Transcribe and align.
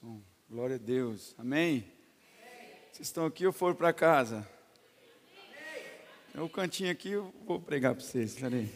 som. 0.00 0.22
Glória 0.48 0.76
a 0.76 0.78
Deus. 0.78 1.34
Amém? 1.36 1.84
Vocês 2.90 3.08
estão 3.08 3.26
aqui 3.26 3.46
ou 3.46 3.52
foram 3.52 3.74
para 3.74 3.92
casa? 3.92 4.48
É 6.34 6.40
o 6.40 6.48
cantinho 6.48 6.90
aqui, 6.90 7.10
eu 7.10 7.34
vou 7.44 7.60
pregar 7.60 7.94
para 7.94 8.02
vocês. 8.02 8.34
Peraí. 8.34 8.70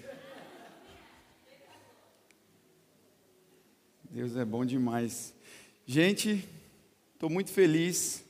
Deus 4.10 4.36
é 4.36 4.44
bom 4.44 4.66
demais. 4.66 5.34
Gente, 5.86 6.46
estou 7.14 7.30
muito 7.30 7.50
feliz. 7.50 8.22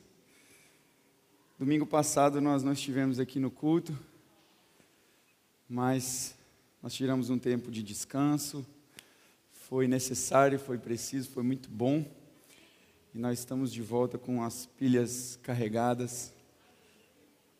Domingo 1.59 1.85
passado 1.85 2.39
nós 2.39 2.63
não 2.63 2.71
estivemos 2.71 3.19
aqui 3.19 3.41
no 3.41 3.51
culto, 3.51 3.97
mas 5.67 6.33
nós 6.81 6.93
tiramos 6.93 7.29
um 7.29 7.37
tempo 7.37 7.69
de 7.69 7.83
descanso. 7.83 8.65
Foi 9.51 9.85
necessário, 9.85 10.57
foi 10.57 10.77
preciso, 10.77 11.29
foi 11.29 11.43
muito 11.43 11.69
bom. 11.69 12.05
E 13.15 13.17
nós 13.17 13.39
estamos 13.39 13.71
de 13.71 13.81
volta 13.81 14.17
com 14.17 14.43
as 14.43 14.65
pilhas 14.65 15.39
carregadas. 15.41 16.33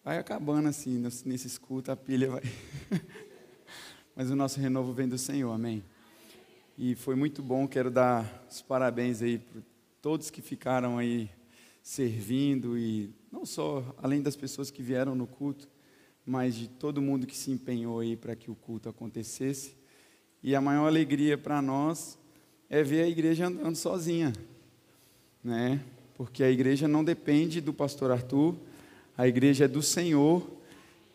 Vai 0.04 0.18
acabando 0.18 0.68
assim, 0.68 0.98
nesse 1.26 1.48
escuta 1.48 1.94
a 1.94 1.96
pilha 1.96 2.30
vai. 2.30 2.42
Mas 4.14 4.30
o 4.30 4.36
nosso 4.36 4.60
renovo 4.60 4.92
vem 4.92 5.08
do 5.08 5.18
Senhor, 5.18 5.54
amém? 5.54 5.82
E 6.78 6.94
foi 6.94 7.16
muito 7.16 7.42
bom, 7.42 7.70
quero 7.70 7.90
dar 7.90 8.46
os 8.52 8.62
parabéns 8.62 9.22
aí 9.22 9.38
para 9.40 9.62
todos 10.02 10.30
que 10.30 10.42
ficaram 10.42 10.98
aí 10.98 11.30
servindo 11.82 12.78
e 12.78 13.16
não 13.32 13.46
só, 13.46 13.96
além 13.98 14.22
das 14.22 14.36
pessoas 14.36 14.70
que 14.70 14.84
vieram 14.84 15.16
no 15.16 15.26
culto, 15.26 15.70
mas 16.26 16.54
de 16.54 16.68
todo 16.68 17.02
mundo 17.02 17.26
que 17.26 17.38
se 17.38 17.50
empenhou 17.50 18.02
aí 18.02 18.18
para 18.18 18.36
que 18.36 18.52
o 18.52 18.56
culto 18.56 18.90
acontecesse. 18.90 19.74
E 20.44 20.54
a 20.54 20.60
maior 20.60 20.86
alegria 20.86 21.38
para 21.38 21.62
nós 21.62 22.20
é 22.70 22.84
ver 22.84 23.04
a 23.04 23.08
igreja 23.08 23.48
andando 23.48 23.78
sozinha 23.78 24.34
né? 25.46 25.80
Porque 26.16 26.44
a 26.44 26.50
igreja 26.50 26.88
não 26.88 27.04
depende 27.04 27.62
do 27.62 27.72
pastor 27.72 28.12
Arthur, 28.12 28.56
a 29.16 29.28
igreja 29.28 29.66
é 29.66 29.68
do 29.68 29.82
Senhor 29.82 30.46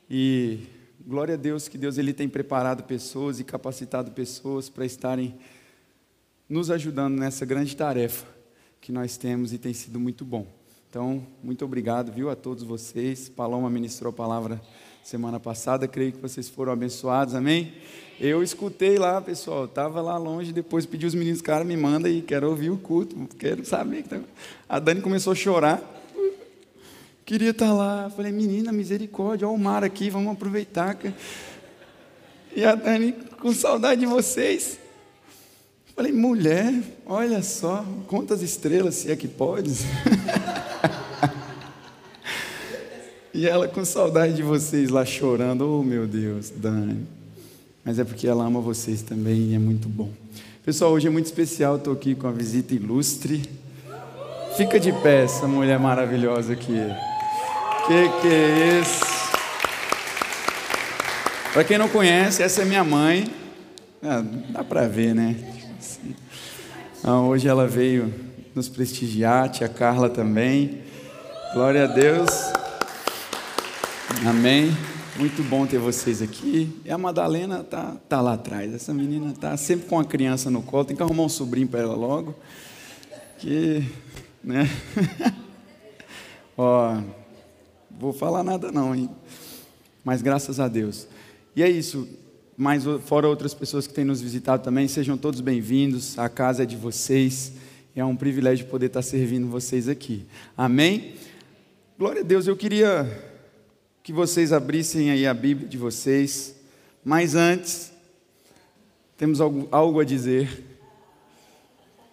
e 0.09 0.61
glória 1.05 1.35
a 1.35 1.37
Deus 1.37 1.67
que 1.67 1.77
Deus 1.77 1.99
ele 1.99 2.13
tem 2.13 2.29
preparado 2.29 2.85
pessoas 2.85 3.41
e 3.41 3.45
capacitado 3.45 4.13
pessoas 4.13 4.69
para 4.69 4.87
estarem 4.87 5.35
nos 6.49 6.71
ajudando 6.71 7.19
nessa 7.19 7.45
grande 7.45 7.77
tarefa 7.77 8.27
que 8.81 8.93
nós 8.93 9.17
temos 9.17 9.53
e 9.53 9.59
tem 9.59 9.75
sido 9.75 9.99
muito 9.99 10.25
bom. 10.25 10.47
Então, 10.89 11.27
muito 11.43 11.65
obrigado, 11.65 12.13
viu, 12.13 12.31
a 12.31 12.37
todos 12.37 12.63
vocês. 12.63 13.29
Paloma 13.29 13.69
ministrou 13.69 14.11
a 14.11 14.13
palavra 14.13 14.61
semana 15.03 15.41
passada, 15.41 15.89
creio 15.89 16.13
que 16.13 16.21
vocês 16.21 16.49
foram 16.49 16.73
abençoados, 16.73 17.35
amém? 17.35 17.73
Eu 18.21 18.43
escutei 18.43 18.99
lá, 18.99 19.21
pessoal, 19.21 19.65
estava 19.65 20.01
lá 20.01 20.17
longe, 20.19 20.53
depois 20.53 20.85
pedi 20.85 21.07
os 21.07 21.15
meninos, 21.15 21.41
cara, 21.41 21.65
me 21.65 21.77
manda 21.77 22.07
aí, 22.07 22.21
quero 22.21 22.49
ouvir 22.49 22.71
o 22.71 22.77
culto, 22.77 23.17
quero 23.39 23.65
saber. 23.65 24.03
Tá... 24.03 24.21
A 24.69 24.79
Dani 24.79 25.01
começou 25.01 25.33
a 25.33 25.37
chorar, 25.37 25.83
queria 27.25 27.51
estar 27.51 27.67
tá 27.67 27.73
lá. 27.73 28.11
Falei, 28.11 28.31
menina, 28.31 28.73
misericórdia, 28.73 29.49
olha 29.49 29.57
o 29.57 29.59
mar 29.59 29.83
aqui, 29.83 30.11
vamos 30.11 30.33
aproveitar. 30.33 30.99
E 32.55 32.65
a 32.65 32.75
Dani, 32.75 33.13
com 33.41 33.53
saudade 33.53 34.01
de 34.01 34.07
vocês. 34.07 34.79
Falei, 35.97 36.13
mulher, 36.13 36.75
olha 37.07 37.43
só, 37.43 37.85
quantas 38.07 38.43
estrelas, 38.43 38.97
se 38.97 39.11
é 39.11 39.17
que 39.17 39.29
pode. 39.29 39.71
e 43.41 43.49
ela 43.49 43.67
com 43.67 43.83
saudade 43.87 44.35
de 44.35 44.43
vocês 44.43 44.91
lá 44.91 45.03
chorando, 45.03 45.67
oh 45.67 45.83
meu 45.83 46.07
Deus, 46.07 46.53
Dani 46.55 47.07
mas 47.83 47.99
é 47.99 48.05
porque 48.05 48.29
ela 48.29 48.45
ama 48.45 48.61
vocês 48.61 49.01
também 49.01 49.53
e 49.53 49.55
é 49.55 49.59
muito 49.59 49.89
bom. 49.89 50.11
Pessoal, 50.63 50.93
hoje 50.93 51.07
é 51.07 51.11
muito 51.11 51.25
especial, 51.25 51.77
estou 51.77 51.95
aqui 51.95 52.15
com 52.15 52.29
a 52.29 52.31
visita 52.31 52.75
ilustre. 52.75 53.43
Fica 54.59 54.79
de 54.79 54.93
pé 54.93 55.25
essa 55.25 55.49
mulher 55.49 55.79
maravilhosa 55.79 56.53
aqui. 56.53 56.77
Que 57.87 58.21
que 58.21 58.29
é 58.29 58.81
isso? 58.83 59.31
Para 61.55 61.65
quem 61.65 61.79
não 61.79 61.89
conhece, 61.89 62.43
essa 62.43 62.61
é 62.61 62.65
minha 62.67 62.85
mãe. 62.85 63.27
Ah, 64.03 64.23
dá 64.51 64.63
para 64.63 64.87
ver, 64.87 65.15
né? 65.15 65.35
Ah, 67.03 67.23
hoje 67.23 67.49
ela 67.49 67.67
veio 67.67 68.13
nos 68.55 68.69
prestigiar, 68.69 69.49
tia 69.49 69.69
Carla 69.69 70.11
também. 70.11 70.83
Glória 71.55 71.85
a 71.85 71.87
Deus. 71.87 72.50
Amém. 74.27 74.71
Muito 75.17 75.43
bom 75.43 75.67
ter 75.67 75.79
vocês 75.79 76.21
aqui. 76.21 76.81
E 76.85 76.91
a 76.91 76.99
Madalena 76.99 77.65
tá, 77.65 77.97
tá 78.09 78.21
lá 78.21 78.35
atrás. 78.35 78.75
Essa 78.75 78.93
menina 78.93 79.33
tá 79.33 79.57
sempre 79.57 79.89
com 79.89 79.99
a 79.99 80.05
criança 80.05 80.51
no 80.51 80.63
colo. 80.63 80.85
Tem 80.85 80.97
que 80.97 81.03
arrumar 81.03 81.23
um 81.23 81.29
sobrinho 81.29 81.69
para 81.69 81.81
ela 81.81 81.95
logo. 81.95 82.35
Que, 83.39 83.83
né? 84.45 84.69
Ó, 86.57 87.01
vou 87.99 88.13
falar 88.13 88.45
nada 88.45 88.71
não, 88.71 88.95
hein? 88.95 89.09
Mas 90.05 90.21
graças 90.21 90.61
a 90.61 90.69
Deus. 90.69 91.07
E 91.57 91.63
é 91.63 91.71
isso. 91.71 92.07
Mas 92.57 92.85
fora 93.07 93.27
outras 93.27 93.55
pessoas 93.55 93.87
que 93.87 93.95
têm 93.95 94.05
nos 94.05 94.21
visitado 94.21 94.63
também, 94.63 94.87
sejam 94.87 95.17
todos 95.17 95.41
bem-vindos. 95.41 96.19
A 96.19 96.29
casa 96.29 96.65
é 96.65 96.67
de 96.67 96.77
vocês. 96.77 97.55
É 97.97 98.05
um 98.05 98.17
privilégio 98.17 98.67
poder 98.67 98.87
estar 98.87 99.03
servindo 99.03 99.49
vocês 99.49 99.89
aqui. 99.89 100.27
Amém? 100.57 101.15
Glória 101.99 102.21
a 102.21 102.25
Deus. 102.25 102.47
Eu 102.47 102.57
queria 102.57 103.30
que 104.03 104.13
vocês 104.13 104.53
abrissem 104.53 105.11
aí 105.11 105.27
a 105.27 105.35
Bíblia 105.35 105.69
de 105.69 105.77
vocês, 105.77 106.55
mas 107.05 107.35
antes, 107.35 107.93
temos 109.17 109.41
algo, 109.41 109.69
algo 109.71 110.01
a 110.01 110.05
dizer. 110.05 110.65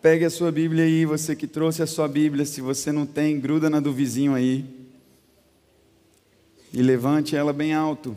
Pegue 0.01 0.25
a 0.25 0.29
sua 0.29 0.51
Bíblia 0.51 0.83
aí, 0.83 1.05
você 1.05 1.35
que 1.35 1.47
trouxe 1.47 1.81
a 1.81 1.87
sua 1.87 2.07
Bíblia, 2.07 2.45
se 2.45 2.61
você 2.61 2.91
não 2.91 3.05
tem, 3.05 3.39
gruda 3.39 3.69
na 3.69 3.79
do 3.79 3.93
vizinho 3.93 4.33
aí. 4.33 4.65
E 6.73 6.81
levante 6.81 7.35
ela 7.35 7.53
bem 7.53 7.73
alto. 7.73 8.15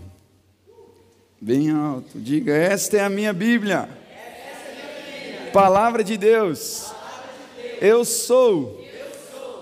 Bem 1.40 1.70
alto. 1.70 2.18
Diga: 2.18 2.52
Esta 2.52 2.98
é 2.98 3.04
a 3.04 3.08
minha 3.08 3.32
Bíblia. 3.32 3.88
Palavra 5.52 6.04
de 6.04 6.16
Deus. 6.16 6.92
Eu 7.80 8.04
sou 8.04 8.84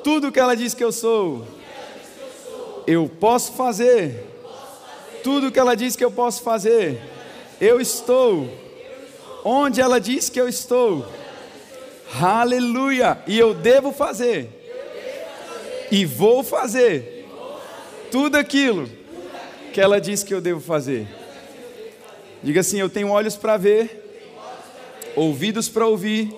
tudo 0.03 0.33
que 0.33 0.41
ela 0.41 0.57
diz 0.57 0.75
que 0.75 0.83
eu 0.83 0.91
sou 0.91 1.47
eu 2.89 3.07
posso 3.07 3.53
fazer 3.53 4.25
tudo 5.23 5.53
que 5.53 5.59
ela 5.59 5.77
diz 5.77 5.95
que 5.95 6.03
eu 6.03 6.11
posso 6.11 6.43
fazer. 6.43 6.99
Eu 7.61 7.83
estou 7.83 8.49
onde 9.45 9.79
ela 9.79 10.01
diz 10.01 10.31
que 10.31 10.41
eu 10.41 10.49
estou. 10.49 11.07
Aleluia! 12.19 13.23
E 13.27 13.39
eu 13.39 13.53
devo 13.53 13.93
fazer. 13.93 14.49
E 15.91 16.07
vou 16.07 16.43
fazer 16.43 17.29
tudo 18.11 18.37
aquilo 18.37 18.89
que 19.75 19.83
ela 19.83 20.01
diz 20.01 20.23
que 20.23 20.33
eu 20.33 20.41
devo 20.41 20.61
fazer. 20.61 21.07
Diga 22.43 22.61
assim: 22.61 22.81
Eu 22.81 22.89
tenho 22.89 23.11
olhos 23.11 23.37
para 23.37 23.59
ver, 23.59 24.33
ouvidos 25.15 25.69
para 25.69 25.87
ouvir, 25.87 26.35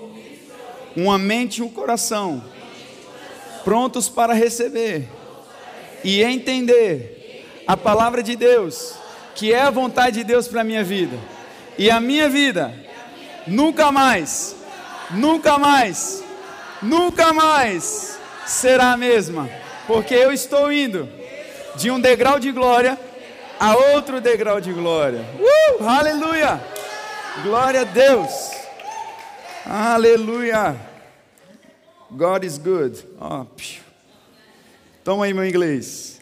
uma 0.96 1.16
mente 1.16 1.58
e 1.58 1.62
um 1.62 1.68
coração 1.68 2.42
prontos 3.62 4.08
para 4.08 4.32
receber 4.32 5.19
e 6.02 6.22
entender 6.22 7.62
a 7.66 7.76
palavra 7.76 8.22
de 8.22 8.36
Deus, 8.36 8.94
que 9.34 9.52
é 9.52 9.60
a 9.60 9.70
vontade 9.70 10.18
de 10.18 10.24
Deus 10.24 10.48
para 10.48 10.62
a 10.62 10.64
minha 10.64 10.82
vida. 10.84 11.16
E 11.78 11.90
a 11.90 12.00
minha 12.00 12.28
vida 12.28 12.74
nunca 13.46 13.90
mais, 13.90 14.56
nunca 15.10 15.58
mais, 15.58 16.22
nunca 16.82 17.32
mais 17.32 18.18
será 18.46 18.92
a 18.92 18.96
mesma, 18.96 19.48
porque 19.86 20.14
eu 20.14 20.32
estou 20.32 20.72
indo 20.72 21.08
de 21.76 21.90
um 21.90 22.00
degrau 22.00 22.38
de 22.38 22.50
glória 22.52 22.98
a 23.58 23.76
outro 23.94 24.20
degrau 24.20 24.60
de 24.60 24.72
glória. 24.72 25.24
Uh, 25.38 25.84
aleluia! 25.84 26.60
Glória 27.42 27.82
a 27.82 27.84
Deus. 27.84 28.50
Aleluia. 29.64 30.76
God 32.10 32.44
is 32.44 32.58
good. 32.58 33.02
Oh, 33.20 33.46
Toma 35.02 35.24
aí 35.24 35.32
meu 35.32 35.47
inglês. 35.47 36.20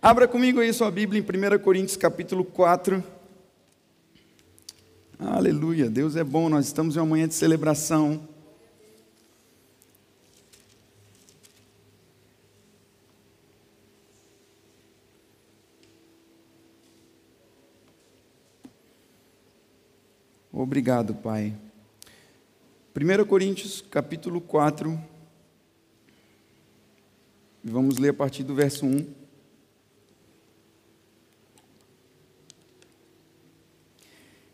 Abra 0.00 0.26
comigo 0.26 0.58
aí 0.60 0.72
sua 0.72 0.90
Bíblia 0.90 1.20
em 1.20 1.56
1 1.56 1.58
Coríntios 1.58 1.98
capítulo 1.98 2.46
4. 2.46 3.04
Aleluia, 5.18 5.90
Deus 5.90 6.16
é 6.16 6.24
bom, 6.24 6.48
nós 6.48 6.64
estamos 6.64 6.96
em 6.96 6.98
uma 6.98 7.04
manhã 7.04 7.28
de 7.28 7.34
celebração. 7.34 8.26
Obrigado, 20.50 21.14
Pai. 21.14 21.54
1 22.96 23.26
Coríntios 23.26 23.84
capítulo 23.90 24.40
4 24.40 25.15
e 27.66 27.70
vamos 27.70 27.98
ler 27.98 28.10
a 28.10 28.14
partir 28.14 28.44
do 28.44 28.54
verso 28.54 28.86
1. 28.86 29.04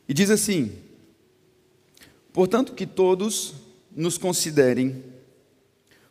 E 0.09 0.15
diz 0.15 0.31
assim: 0.31 0.73
Portanto, 2.33 2.73
que 2.73 2.87
todos 2.87 3.53
nos 3.95 4.17
considerem 4.17 5.05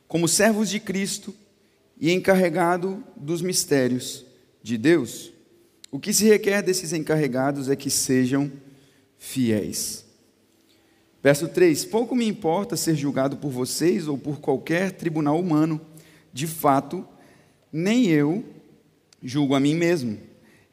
como 0.07 0.27
servos 0.27 0.69
de 0.69 0.79
Cristo 0.79 1.33
e 1.99 2.11
encarregado 2.11 3.03
dos 3.15 3.41
mistérios 3.41 4.23
de 4.61 4.77
Deus. 4.77 5.31
O 5.89 5.99
que 5.99 6.13
se 6.13 6.29
requer 6.29 6.61
desses 6.61 6.93
encarregados 6.93 7.67
é 7.67 7.75
que 7.75 7.89
sejam 7.89 8.51
fiéis. 9.17 10.05
Verso 11.23 11.47
3: 11.47 11.83
Pouco 11.85 12.15
me 12.15 12.27
importa 12.27 12.77
ser 12.77 12.95
julgado 12.95 13.37
por 13.37 13.49
vocês 13.49 14.07
ou 14.07 14.19
por 14.19 14.39
qualquer 14.39 14.91
tribunal 14.91 15.39
humano, 15.39 15.81
de 16.33 16.47
fato, 16.47 17.05
nem 17.71 18.07
eu 18.07 18.43
julgo 19.21 19.55
a 19.55 19.59
mim 19.59 19.75
mesmo, 19.75 20.17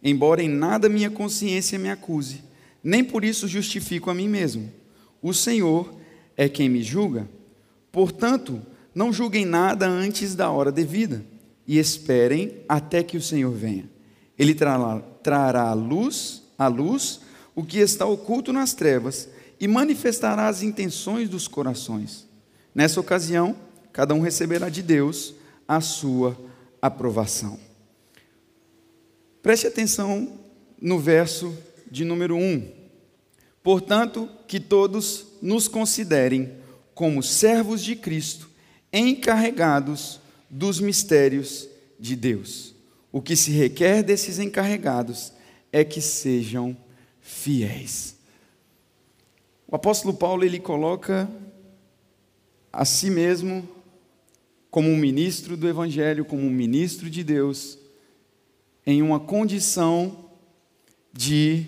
embora 0.02 0.42
em 0.42 0.48
nada 0.48 0.88
minha 0.88 1.10
consciência 1.10 1.78
me 1.78 1.90
acuse, 1.90 2.42
nem 2.82 3.04
por 3.04 3.24
isso 3.24 3.46
justifico 3.48 4.10
a 4.10 4.14
mim 4.14 4.28
mesmo. 4.28 4.72
O 5.20 5.34
Senhor 5.34 5.94
é 6.36 6.48
quem 6.48 6.68
me 6.68 6.82
julga. 6.82 7.28
Portanto, 7.90 8.62
não 8.94 9.12
julguem 9.12 9.44
nada 9.44 9.88
antes 9.88 10.34
da 10.34 10.50
hora 10.50 10.72
devida, 10.72 11.24
e 11.66 11.78
esperem 11.78 12.54
até 12.66 13.02
que 13.02 13.16
o 13.16 13.22
Senhor 13.22 13.52
venha. 13.52 13.88
Ele 14.38 14.54
trará, 14.54 15.00
trará 15.22 15.72
luz, 15.74 16.42
à 16.56 16.66
luz 16.66 17.20
o 17.54 17.62
que 17.62 17.78
está 17.78 18.06
oculto 18.06 18.52
nas 18.52 18.72
trevas 18.72 19.28
e 19.60 19.68
manifestará 19.68 20.48
as 20.48 20.62
intenções 20.62 21.28
dos 21.28 21.46
corações. 21.46 22.26
Nessa 22.74 23.00
ocasião, 23.00 23.54
cada 23.92 24.14
um 24.14 24.20
receberá 24.20 24.68
de 24.68 24.80
Deus 24.80 25.34
a 25.68 25.82
sua 25.82 26.36
aprovação. 26.80 27.60
Preste 29.42 29.66
atenção 29.66 30.40
no 30.80 30.98
verso 30.98 31.54
de 31.90 32.04
número 32.04 32.36
1. 32.36 32.72
Portanto, 33.62 34.28
que 34.46 34.58
todos 34.58 35.26
nos 35.42 35.68
considerem 35.68 36.56
como 36.94 37.22
servos 37.22 37.84
de 37.84 37.94
Cristo, 37.94 38.48
encarregados 38.92 40.20
dos 40.50 40.80
mistérios 40.80 41.68
de 42.00 42.16
Deus. 42.16 42.74
O 43.12 43.20
que 43.20 43.36
se 43.36 43.52
requer 43.52 44.02
desses 44.02 44.38
encarregados 44.38 45.32
é 45.70 45.84
que 45.84 46.00
sejam 46.00 46.76
fiéis. 47.20 48.16
O 49.66 49.76
apóstolo 49.76 50.14
Paulo 50.14 50.44
ele 50.44 50.58
coloca 50.58 51.30
a 52.72 52.84
si 52.84 53.10
mesmo 53.10 53.68
como 54.70 54.88
um 54.88 54.96
ministro 54.96 55.56
do 55.56 55.68
evangelho, 55.68 56.24
como 56.24 56.42
um 56.42 56.50
ministro 56.50 57.08
de 57.08 57.24
Deus, 57.24 57.78
em 58.86 59.02
uma 59.02 59.20
condição 59.20 60.30
de 61.12 61.66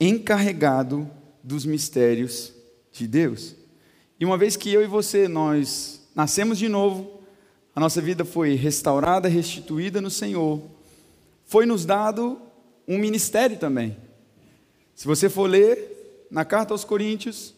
encarregado 0.00 1.10
dos 1.42 1.64
mistérios 1.64 2.52
de 2.92 3.06
Deus. 3.06 3.54
E 4.18 4.24
uma 4.24 4.38
vez 4.38 4.56
que 4.56 4.72
eu 4.72 4.82
e 4.82 4.86
você 4.86 5.28
nós 5.28 6.00
nascemos 6.14 6.58
de 6.58 6.68
novo, 6.68 7.20
a 7.74 7.80
nossa 7.80 8.00
vida 8.00 8.24
foi 8.24 8.54
restaurada, 8.54 9.28
restituída 9.28 10.00
no 10.00 10.10
Senhor, 10.10 10.62
foi 11.44 11.66
nos 11.66 11.84
dado 11.84 12.40
um 12.86 12.98
ministério 12.98 13.58
também. 13.58 13.96
Se 14.94 15.06
você 15.06 15.28
for 15.28 15.48
ler 15.48 16.26
na 16.30 16.44
carta 16.44 16.72
aos 16.72 16.84
Coríntios, 16.84 17.53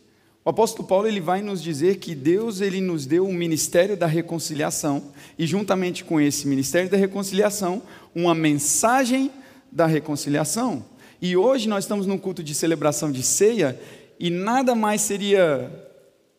o 0.47 0.51
apóstolo 0.51 0.87
Paulo 0.87 1.09
ele 1.09 1.21
vai 1.21 1.43
nos 1.43 1.61
dizer 1.61 1.97
que 1.97 2.15
Deus 2.15 2.61
ele 2.61 2.81
nos 2.81 3.05
deu 3.05 3.27
um 3.27 3.33
ministério 3.33 3.97
da 3.97 4.07
reconciliação 4.07 5.11
e 5.37 5.45
juntamente 5.45 6.05
com 6.05 6.21
esse 6.21 6.47
ministério 6.47 6.89
da 6.89 6.97
reconciliação, 6.97 7.83
uma 8.15 8.33
mensagem 8.33 9.29
da 9.73 9.87
reconciliação. 9.87 10.87
E 11.21 11.37
hoje 11.37 11.69
nós 11.69 11.83
estamos 11.83 12.07
num 12.07 12.17
culto 12.17 12.45
de 12.45 12.55
celebração 12.55 13.11
de 13.11 13.25
ceia 13.25 13.77
e 14.21 14.31
nada 14.31 14.73
mais 14.77 15.01
seria 15.01 15.69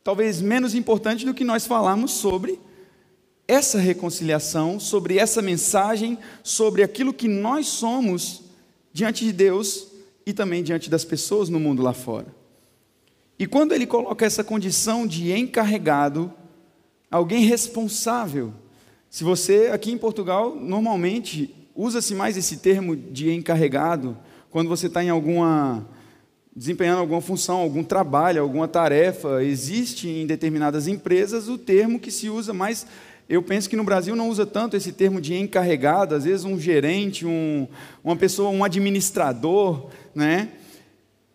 talvez 0.06 0.40
menos 0.40 0.74
importante 0.74 1.26
do 1.26 1.34
que 1.34 1.44
nós 1.44 1.68
falarmos 1.68 2.12
sobre 2.12 2.58
essa 3.46 3.78
reconciliação, 3.78 4.80
sobre 4.80 5.18
essa 5.18 5.42
mensagem, 5.42 6.18
sobre 6.42 6.82
aquilo 6.82 7.14
que 7.14 7.28
nós 7.28 7.68
somos 7.68 8.42
diante 8.94 9.26
de 9.26 9.34
Deus 9.34 9.90
e 10.26 10.32
também 10.32 10.64
diante 10.64 10.90
das 10.90 11.04
pessoas 11.04 11.50
no 11.50 11.60
mundo 11.60 11.84
lá 11.84 11.92
fora. 11.92 12.37
E 13.40 13.46
quando 13.46 13.74
ele 13.74 13.86
coloca 13.86 14.26
essa 14.26 14.44
condição 14.44 15.06
de 15.06 15.32
encarregado, 15.32 16.34
alguém 17.10 17.46
responsável. 17.46 18.52
Se 19.10 19.24
você, 19.24 19.70
aqui 19.72 19.92
em 19.92 19.98
Portugal, 19.98 20.56
normalmente 20.56 21.54
usa-se 21.76 22.16
mais 22.16 22.36
esse 22.36 22.58
termo 22.58 22.96
de 22.96 23.32
encarregado 23.32 24.18
quando 24.50 24.68
você 24.68 24.88
está 24.88 25.04
em 25.04 25.10
alguma. 25.10 25.88
desempenhando 26.56 27.00
alguma 27.00 27.22
função, 27.22 27.58
algum 27.58 27.84
trabalho, 27.84 28.42
alguma 28.42 28.68
tarefa. 28.68 29.44
Existe 29.44 30.10
em 30.10 30.26
determinadas 30.26 30.88
empresas 30.88 31.48
o 31.48 31.58
termo 31.58 32.00
que 32.00 32.10
se 32.10 32.30
usa 32.30 32.54
mais 32.54 32.88
eu 33.30 33.44
penso 33.44 33.70
que 33.70 33.76
no 33.76 33.84
Brasil 33.84 34.16
não 34.16 34.30
usa 34.30 34.46
tanto 34.46 34.78
esse 34.78 34.94
termo 34.94 35.20
de 35.20 35.36
encarregado, 35.36 36.16
às 36.16 36.24
vezes 36.24 36.46
um 36.46 36.58
gerente, 36.58 37.26
um, 37.26 37.68
uma 38.02 38.16
pessoa, 38.16 38.50
um 38.50 38.64
administrador, 38.64 39.90
né? 40.16 40.48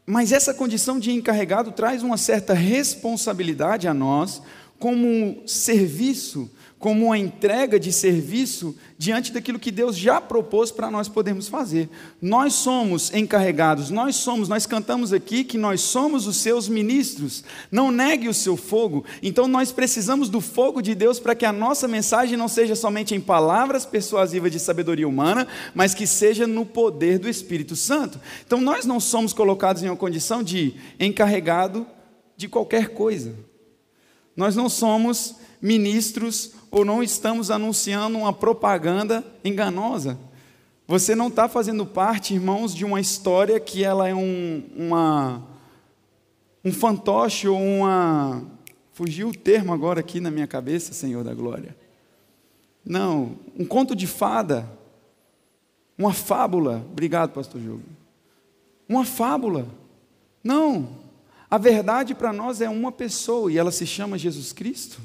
Mas 0.05 0.33
essa 0.33 0.53
condição 0.53 0.99
de 0.99 1.13
encarregado 1.13 1.71
traz 1.73 2.03
uma 2.03 2.17
certa 2.17 2.55
responsabilidade 2.55 3.87
a 3.87 3.95
nós, 3.95 4.43
como 4.79 5.43
serviço, 5.47 6.51
como 6.83 7.07
uma 7.07 7.17
entrega 7.17 7.79
de 7.79 7.93
serviço 7.93 8.77
diante 8.99 9.33
daquilo 9.33 9.61
que 9.61 9.71
Deus 9.71 9.97
já 9.97 10.21
propôs 10.21 10.73
para 10.73 10.91
nós 10.91 11.09
podermos 11.09 11.47
fazer. 11.47 11.89
Nós 12.21 12.55
somos 12.55 13.15
encarregados, 13.15 13.89
nós 13.89 14.17
somos, 14.17 14.49
nós 14.49 14.67
cantamos 14.67 15.13
aqui 15.13 15.45
que 15.45 15.57
nós 15.57 15.81
somos 15.81 16.27
os 16.27 16.39
seus 16.39 16.69
ministros. 16.69 17.45
Não 17.71 17.93
negue 17.93 18.29
o 18.29 18.35
seu 18.35 18.57
fogo. 18.57 19.05
Então 19.23 19.47
nós 19.47 19.71
precisamos 19.71 20.29
do 20.29 20.41
fogo 20.41 20.83
de 20.83 20.93
Deus 20.93 21.21
para 21.21 21.37
que 21.37 21.47
a 21.47 21.53
nossa 21.53 21.87
mensagem 21.87 22.37
não 22.37 22.49
seja 22.49 22.75
somente 22.75 23.15
em 23.15 23.21
palavras 23.21 23.87
persuasivas 23.87 24.51
de 24.51 24.59
sabedoria 24.59 25.07
humana, 25.07 25.47
mas 25.73 25.95
que 25.95 26.05
seja 26.05 26.49
no 26.49 26.67
poder 26.67 27.21
do 27.21 27.29
Espírito 27.29 27.77
Santo. 27.77 28.21
Então 28.45 28.61
nós 28.61 28.85
não 28.85 28.99
somos 28.99 29.33
colocados 29.33 29.85
em 29.85 29.89
uma 29.89 29.97
condição 29.97 30.43
de 30.43 30.75
encarregado 30.99 31.87
de 32.37 32.49
qualquer 32.49 32.89
coisa. 32.89 33.37
Nós 34.37 34.57
não 34.57 34.69
somos 34.69 35.37
ministros 35.63 36.53
ou 36.71 36.85
não 36.85 37.03
estamos 37.03 37.51
anunciando 37.51 38.19
uma 38.19 38.33
propaganda 38.33 39.25
enganosa. 39.45 40.19
Você 40.89 41.15
não 41.15 41.29
está 41.29 41.49
fazendo 41.49 41.87
parte, 41.87 42.35
irmãos, 42.35 42.75
de 42.75 42.85
uma 42.85 43.01
história 43.01 43.61
que 43.61 43.85
ela 43.85 44.09
é 44.09 44.15
um, 44.15 44.65
uma, 44.77 45.43
um 46.65 46.73
fantoche 46.73 47.47
ou 47.47 47.59
uma. 47.59 48.43
Fugiu 48.93 49.29
o 49.29 49.37
termo 49.37 49.73
agora 49.73 50.01
aqui 50.01 50.21
na 50.21 50.31
minha 50.31 50.47
cabeça, 50.47 50.93
Senhor 50.93 51.23
da 51.23 51.33
Glória. 51.33 51.77
Não, 52.85 53.37
um 53.57 53.65
conto 53.65 53.95
de 53.95 54.07
fada, 54.07 54.69
uma 55.97 56.13
fábula. 56.13 56.85
Obrigado, 56.91 57.31
Pastor 57.31 57.61
Júlio. 57.61 57.85
Uma 58.89 59.05
fábula. 59.05 59.67
Não, 60.43 60.89
a 61.49 61.57
verdade 61.57 62.15
para 62.15 62.33
nós 62.33 62.61
é 62.61 62.69
uma 62.69 62.91
pessoa 62.91 63.51
e 63.53 63.57
ela 63.57 63.71
se 63.71 63.87
chama 63.87 64.19
Jesus 64.19 64.53
Cristo. 64.53 65.01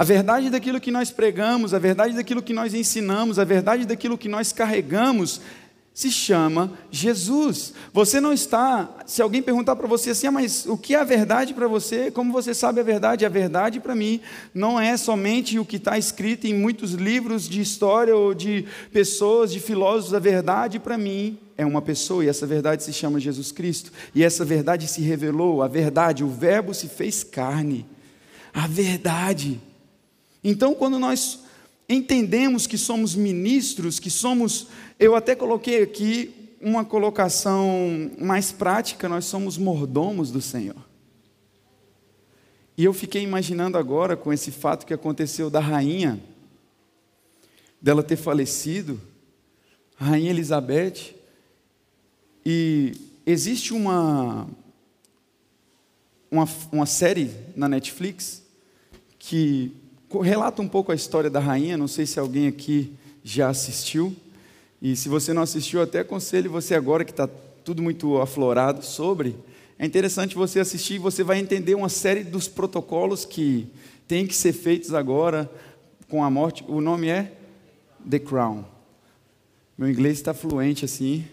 A 0.00 0.02
verdade 0.02 0.48
daquilo 0.48 0.80
que 0.80 0.90
nós 0.90 1.10
pregamos, 1.10 1.74
a 1.74 1.78
verdade 1.78 2.14
daquilo 2.14 2.40
que 2.40 2.54
nós 2.54 2.72
ensinamos, 2.72 3.38
a 3.38 3.44
verdade 3.44 3.84
daquilo 3.84 4.16
que 4.16 4.30
nós 4.30 4.50
carregamos, 4.50 5.42
se 5.92 6.10
chama 6.10 6.72
Jesus. 6.90 7.74
Você 7.92 8.18
não 8.18 8.32
está, 8.32 8.88
se 9.04 9.20
alguém 9.20 9.42
perguntar 9.42 9.76
para 9.76 9.86
você 9.86 10.08
assim, 10.08 10.26
ah, 10.26 10.30
mas 10.30 10.64
o 10.64 10.78
que 10.78 10.94
é 10.94 10.98
a 10.98 11.04
verdade 11.04 11.52
para 11.52 11.68
você? 11.68 12.10
Como 12.10 12.32
você 12.32 12.54
sabe 12.54 12.80
a 12.80 12.82
verdade? 12.82 13.26
A 13.26 13.28
verdade 13.28 13.78
para 13.78 13.94
mim 13.94 14.22
não 14.54 14.80
é 14.80 14.96
somente 14.96 15.58
o 15.58 15.66
que 15.66 15.76
está 15.76 15.98
escrito 15.98 16.46
em 16.46 16.54
muitos 16.54 16.92
livros 16.92 17.46
de 17.46 17.60
história 17.60 18.16
ou 18.16 18.32
de 18.32 18.64
pessoas, 18.90 19.52
de 19.52 19.60
filósofos. 19.60 20.14
A 20.14 20.18
verdade 20.18 20.78
para 20.78 20.96
mim 20.96 21.38
é 21.58 21.66
uma 21.66 21.82
pessoa 21.82 22.24
e 22.24 22.28
essa 22.30 22.46
verdade 22.46 22.82
se 22.82 22.92
chama 22.94 23.20
Jesus 23.20 23.52
Cristo. 23.52 23.92
E 24.14 24.24
essa 24.24 24.46
verdade 24.46 24.88
se 24.88 25.02
revelou, 25.02 25.62
a 25.62 25.68
verdade, 25.68 26.24
o 26.24 26.28
Verbo 26.30 26.72
se 26.72 26.88
fez 26.88 27.22
carne. 27.22 27.84
A 28.50 28.66
verdade. 28.66 29.60
Então, 30.42 30.74
quando 30.74 30.98
nós 30.98 31.40
entendemos 31.88 32.66
que 32.66 32.78
somos 32.78 33.14
ministros, 33.14 33.98
que 33.98 34.10
somos, 34.10 34.68
eu 34.98 35.14
até 35.14 35.34
coloquei 35.34 35.82
aqui 35.82 36.34
uma 36.60 36.84
colocação 36.84 38.10
mais 38.18 38.52
prática, 38.52 39.08
nós 39.08 39.24
somos 39.24 39.58
mordomos 39.58 40.30
do 40.30 40.40
Senhor. 40.40 40.88
E 42.76 42.84
eu 42.84 42.92
fiquei 42.92 43.22
imaginando 43.22 43.76
agora 43.76 44.16
com 44.16 44.32
esse 44.32 44.50
fato 44.50 44.86
que 44.86 44.94
aconteceu 44.94 45.50
da 45.50 45.60
rainha, 45.60 46.22
dela 47.80 48.02
ter 48.02 48.16
falecido, 48.16 49.00
a 49.98 50.04
rainha 50.04 50.30
Elizabeth, 50.30 51.14
e 52.44 52.92
existe 53.26 53.74
uma, 53.74 54.46
uma, 56.30 56.48
uma 56.72 56.86
série 56.86 57.30
na 57.54 57.68
Netflix 57.68 58.42
que 59.18 59.76
relata 60.18 60.60
um 60.60 60.68
pouco 60.68 60.90
a 60.90 60.94
história 60.94 61.30
da 61.30 61.38
rainha, 61.38 61.76
não 61.76 61.86
sei 61.86 62.04
se 62.04 62.18
alguém 62.18 62.48
aqui 62.48 62.92
já 63.22 63.48
assistiu. 63.48 64.14
E 64.82 64.96
se 64.96 65.08
você 65.08 65.32
não 65.32 65.42
assistiu, 65.42 65.80
até 65.80 66.00
aconselho 66.00 66.50
você 66.50 66.74
agora 66.74 67.04
que 67.04 67.12
está 67.12 67.28
tudo 67.64 67.82
muito 67.82 68.20
aflorado 68.20 68.84
sobre. 68.84 69.36
É 69.78 69.86
interessante 69.86 70.34
você 70.34 70.58
assistir 70.58 70.98
você 70.98 71.22
vai 71.22 71.38
entender 71.38 71.74
uma 71.74 71.88
série 71.88 72.24
dos 72.24 72.48
protocolos 72.48 73.24
que 73.24 73.68
têm 74.08 74.26
que 74.26 74.34
ser 74.34 74.52
feitos 74.52 74.92
agora 74.92 75.50
com 76.08 76.24
a 76.24 76.30
morte. 76.30 76.64
O 76.66 76.80
nome 76.80 77.08
é 77.08 77.32
The 78.08 78.18
Crown. 78.18 78.64
Meu 79.78 79.88
inglês 79.88 80.18
está 80.18 80.34
fluente 80.34 80.84
assim. 80.84 81.24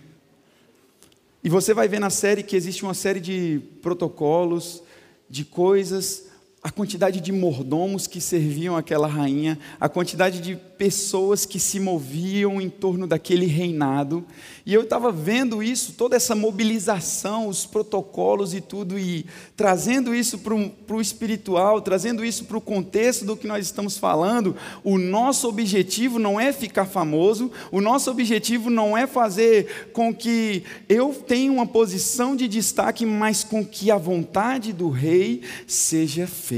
E 1.43 1.50
você 1.50 1.74
vai 1.74 1.88
ver 1.88 2.00
na 2.00 2.10
série 2.10 2.43
que 2.43 2.55
existe 2.55 2.84
uma 2.84 2.93
série 2.93 3.19
de 3.19 3.62
protocolos, 3.81 4.84
de 5.29 5.43
coisas 5.43 6.26
a 6.68 6.70
quantidade 6.70 7.22
de 7.22 7.32
mordomos 7.32 8.08
que 8.08 8.20
serviam 8.20 8.76
aquela 8.76 9.08
rainha, 9.08 9.58
a 9.80 9.88
quantidade 9.88 10.42
de 10.42 10.58
pessoas 10.78 11.46
que 11.46 11.62
se 11.62 11.80
moviam 11.80 12.60
em 12.60 12.70
torno 12.70 13.08
daquele 13.08 13.46
reinado. 13.46 14.26
E 14.66 14.74
eu 14.74 14.82
estava 14.82 15.10
vendo 15.10 15.64
isso, 15.64 15.94
toda 15.94 16.18
essa 16.18 16.36
mobilização, 16.36 17.48
os 17.48 17.66
protocolos 17.66 18.54
e 18.54 18.60
tudo, 18.60 19.00
e 19.00 19.26
trazendo 19.56 20.14
isso 20.14 20.40
para 20.40 20.54
o 20.54 21.02
espiritual, 21.02 21.80
trazendo 21.80 22.24
isso 22.24 22.44
para 22.44 22.58
o 22.58 22.62
contexto 22.62 23.24
do 23.24 23.38
que 23.38 23.48
nós 23.48 23.66
estamos 23.66 23.98
falando. 23.98 24.54
O 24.84 24.98
nosso 24.98 25.48
objetivo 25.48 26.20
não 26.20 26.38
é 26.38 26.52
ficar 26.52 26.86
famoso, 26.86 27.50
o 27.72 27.80
nosso 27.80 28.12
objetivo 28.12 28.70
não 28.70 28.96
é 28.96 29.08
fazer 29.08 29.90
com 29.94 30.14
que 30.14 30.64
eu 30.90 31.14
tenha 31.14 31.50
uma 31.50 31.66
posição 31.66 32.36
de 32.36 32.46
destaque, 32.46 33.06
mas 33.06 33.42
com 33.42 33.66
que 33.66 33.90
a 33.90 33.98
vontade 33.98 34.74
do 34.74 34.90
rei 34.90 35.44
seja 35.66 36.28
feita. 36.28 36.57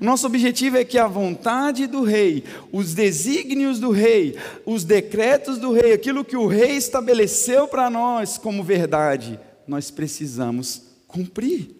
Nosso 0.00 0.26
objetivo 0.26 0.76
é 0.76 0.84
que 0.84 0.96
a 0.96 1.08
vontade 1.08 1.86
do 1.86 2.04
rei, 2.04 2.44
os 2.72 2.94
desígnios 2.94 3.80
do 3.80 3.90
rei, 3.90 4.38
os 4.64 4.84
decretos 4.84 5.58
do 5.58 5.72
rei, 5.72 5.92
aquilo 5.92 6.24
que 6.24 6.36
o 6.36 6.46
rei 6.46 6.76
estabeleceu 6.76 7.66
para 7.66 7.90
nós 7.90 8.38
como 8.38 8.62
verdade, 8.62 9.40
nós 9.66 9.90
precisamos 9.90 10.82
cumprir. 11.08 11.74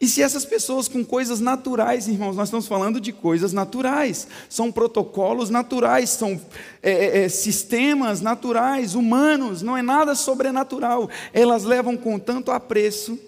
E 0.00 0.08
se 0.08 0.20
essas 0.20 0.44
pessoas 0.44 0.88
com 0.88 1.04
coisas 1.04 1.38
naturais, 1.38 2.08
irmãos, 2.08 2.36
nós 2.36 2.48
estamos 2.48 2.66
falando 2.66 3.00
de 3.00 3.12
coisas 3.12 3.52
naturais, 3.52 4.26
são 4.50 4.72
protocolos 4.72 5.50
naturais, 5.50 6.10
são 6.10 6.40
é, 6.82 6.90
é, 6.90 7.24
é 7.24 7.28
sistemas 7.28 8.20
naturais, 8.20 8.96
humanos, 8.96 9.62
não 9.62 9.76
é 9.76 9.82
nada 9.82 10.16
sobrenatural. 10.16 11.08
Elas 11.32 11.62
levam 11.62 11.96
com 11.96 12.18
tanto 12.18 12.50
apreço, 12.50 13.18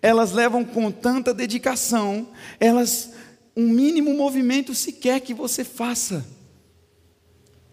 elas 0.00 0.32
levam 0.32 0.64
com 0.64 0.90
tanta 0.90 1.34
dedicação, 1.34 2.28
elas 2.58 3.12
um 3.56 3.68
mínimo 3.68 4.14
movimento 4.14 4.72
sequer 4.72 5.20
que 5.20 5.34
você 5.34 5.64
faça. 5.64 6.24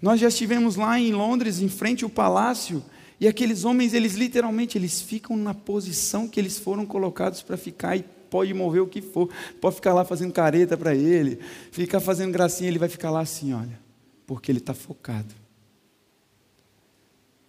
Nós 0.01 0.20
já 0.20 0.29
estivemos 0.29 0.75
lá 0.75 1.00
em 1.00 1.13
Londres, 1.13 1.60
em 1.60 1.70
frente 1.70 2.03
ao 2.03 2.10
palácio, 2.10 2.84
e 3.20 3.27
aqueles 3.27 3.63
homens, 3.63 3.94
eles 3.94 4.15
literalmente, 4.15 4.77
eles 4.77 5.00
ficam 5.00 5.38
na 5.38 5.53
posição 5.53 6.27
que 6.27 6.39
eles 6.39 6.58
foram 6.58 6.86
colocados 6.86 7.44
para 7.44 7.55
ficar 7.55 7.96
e 7.96 8.03
pode 8.29 8.53
mover 8.53 8.82
o 8.82 8.88
que 8.88 9.01
for, 9.01 9.29
pode 9.62 9.75
ficar 9.75 9.94
lá 9.94 10.03
fazendo 10.03 10.34
careta 10.34 10.75
para 10.75 10.94
ele, 10.94 11.39
ficar 11.72 12.00
fazendo 12.00 12.32
gracinha, 12.32 12.67
ele 12.67 12.79
vai 12.79 12.89
ficar 12.89 13.12
lá 13.12 13.22
assim, 13.22 13.53
olha, 13.53 13.79
porque 14.25 14.51
ele 14.51 14.60
está 14.60 14.74
focado. 14.74 15.34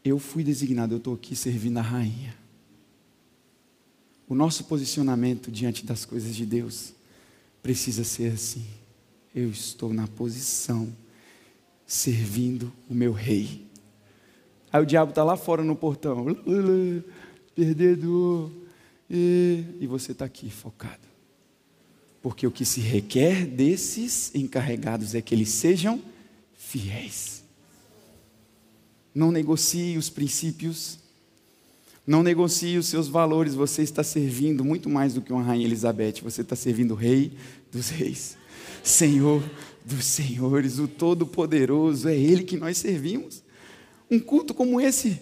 Eu 0.05 0.19
fui 0.19 0.45
designado, 0.45 0.95
eu 0.95 0.99
estou 0.99 1.15
aqui 1.15 1.35
servindo 1.35 1.79
a 1.79 1.83
rainha. 1.83 2.37
O 4.29 4.35
nosso 4.35 4.65
posicionamento 4.65 5.51
diante 5.51 5.85
das 5.85 6.05
coisas 6.05 6.35
de 6.35 6.45
Deus 6.45 6.93
precisa 7.63 8.05
ser 8.05 8.33
assim. 8.33 8.67
Eu 9.35 9.51
estou 9.51 9.93
na 9.93 10.09
posição, 10.09 10.93
servindo 11.87 12.73
o 12.89 12.95
meu 12.95 13.13
rei. 13.13 13.67
Aí 14.73 14.83
o 14.83 14.87
diabo 14.87 15.11
está 15.11 15.23
lá 15.23 15.37
fora 15.37 15.63
no 15.63 15.77
portão, 15.77 16.27
perdedor, 17.55 18.51
e, 19.09 19.87
você 19.89 20.13
está 20.13 20.25
aqui 20.25 20.51
focado. 20.51 21.07
Porque 22.21 22.47
o 22.47 22.51
que 22.51 22.65
se 22.65 22.81
requer 22.81 23.47
desses 23.47 24.35
encarregados 24.35 25.15
é 25.15 25.23
que 25.23 25.35
eles 25.35 25.51
sejam 25.51 26.03
fiéis. 26.55 27.45
Não 29.15 29.31
negocie 29.31 29.97
os 29.97 30.11
princípios, 30.11 30.99
não 32.07 32.23
negocie 32.23 32.79
os 32.79 32.87
seus 32.87 33.09
valores. 33.09 33.55
Você 33.55 33.83
está 33.83 34.05
servindo 34.05 34.65
muito 34.65 34.89
mais 34.89 35.15
do 35.15 35.21
que 35.21 35.33
uma 35.33 35.43
rainha 35.43 35.67
Elizabeth. 35.67 36.21
Você 36.23 36.43
está 36.43 36.55
servindo 36.55 36.93
o 36.93 36.97
Rei 36.97 37.33
dos 37.73 37.89
Reis, 37.89 38.37
Senhor 38.83 39.43
dos 39.85 40.05
Senhores, 40.05 40.79
o 40.79 40.89
Todo-Poderoso. 40.89 42.09
É 42.09 42.17
Ele 42.17 42.43
que 42.43 42.57
nós 42.57 42.77
servimos. 42.77 43.43
Um 44.11 44.19
culto 44.19 44.53
como 44.53 44.81
esse, 44.81 45.21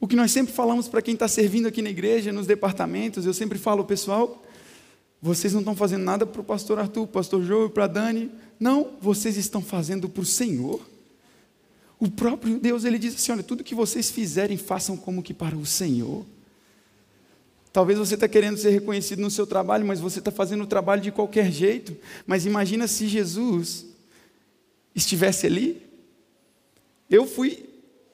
o 0.00 0.06
que 0.06 0.16
nós 0.16 0.30
sempre 0.30 0.52
falamos 0.52 0.88
para 0.88 1.02
quem 1.02 1.14
está 1.14 1.26
servindo 1.26 1.66
aqui 1.66 1.82
na 1.82 1.90
igreja, 1.90 2.32
nos 2.32 2.46
departamentos, 2.46 3.26
eu 3.26 3.34
sempre 3.34 3.58
falo, 3.58 3.84
pessoal, 3.84 4.42
vocês 5.20 5.52
não 5.52 5.60
estão 5.60 5.74
fazendo 5.74 6.04
nada 6.04 6.26
para 6.26 6.40
o 6.40 6.44
pastor 6.44 6.78
Arthur, 6.78 7.06
pastor 7.08 7.42
João, 7.42 7.68
para 7.68 7.84
a 7.84 7.88
Dani. 7.88 8.30
Não, 8.60 8.92
vocês 9.00 9.36
estão 9.36 9.62
fazendo 9.62 10.08
para 10.08 10.22
o 10.22 10.26
Senhor. 10.26 10.80
O 11.98 12.10
próprio 12.10 12.58
Deus, 12.58 12.84
ele 12.84 12.98
diz 12.98 13.14
assim: 13.14 13.32
olha, 13.32 13.42
tudo 13.42 13.64
que 13.64 13.74
vocês 13.74 14.10
fizerem, 14.10 14.56
façam 14.56 14.96
como 14.96 15.22
que 15.22 15.32
para 15.32 15.56
o 15.56 15.64
Senhor. 15.64 16.24
Talvez 17.72 17.98
você 17.98 18.14
está 18.14 18.26
querendo 18.26 18.56
ser 18.56 18.70
reconhecido 18.70 19.20
no 19.20 19.30
seu 19.30 19.46
trabalho, 19.46 19.86
mas 19.86 20.00
você 20.00 20.18
está 20.18 20.30
fazendo 20.30 20.64
o 20.64 20.66
trabalho 20.66 21.02
de 21.02 21.12
qualquer 21.12 21.52
jeito. 21.52 21.94
Mas 22.26 22.46
imagina 22.46 22.86
se 22.86 23.06
Jesus 23.06 23.86
estivesse 24.94 25.46
ali. 25.46 25.82
Eu 27.10 27.26
fui 27.26 27.68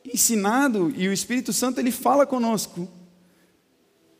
ensinado 0.04 0.92
e 0.96 1.08
o 1.08 1.12
Espírito 1.12 1.52
Santo 1.52 1.78
ele 1.78 1.92
fala 1.92 2.26
conosco. 2.26 2.88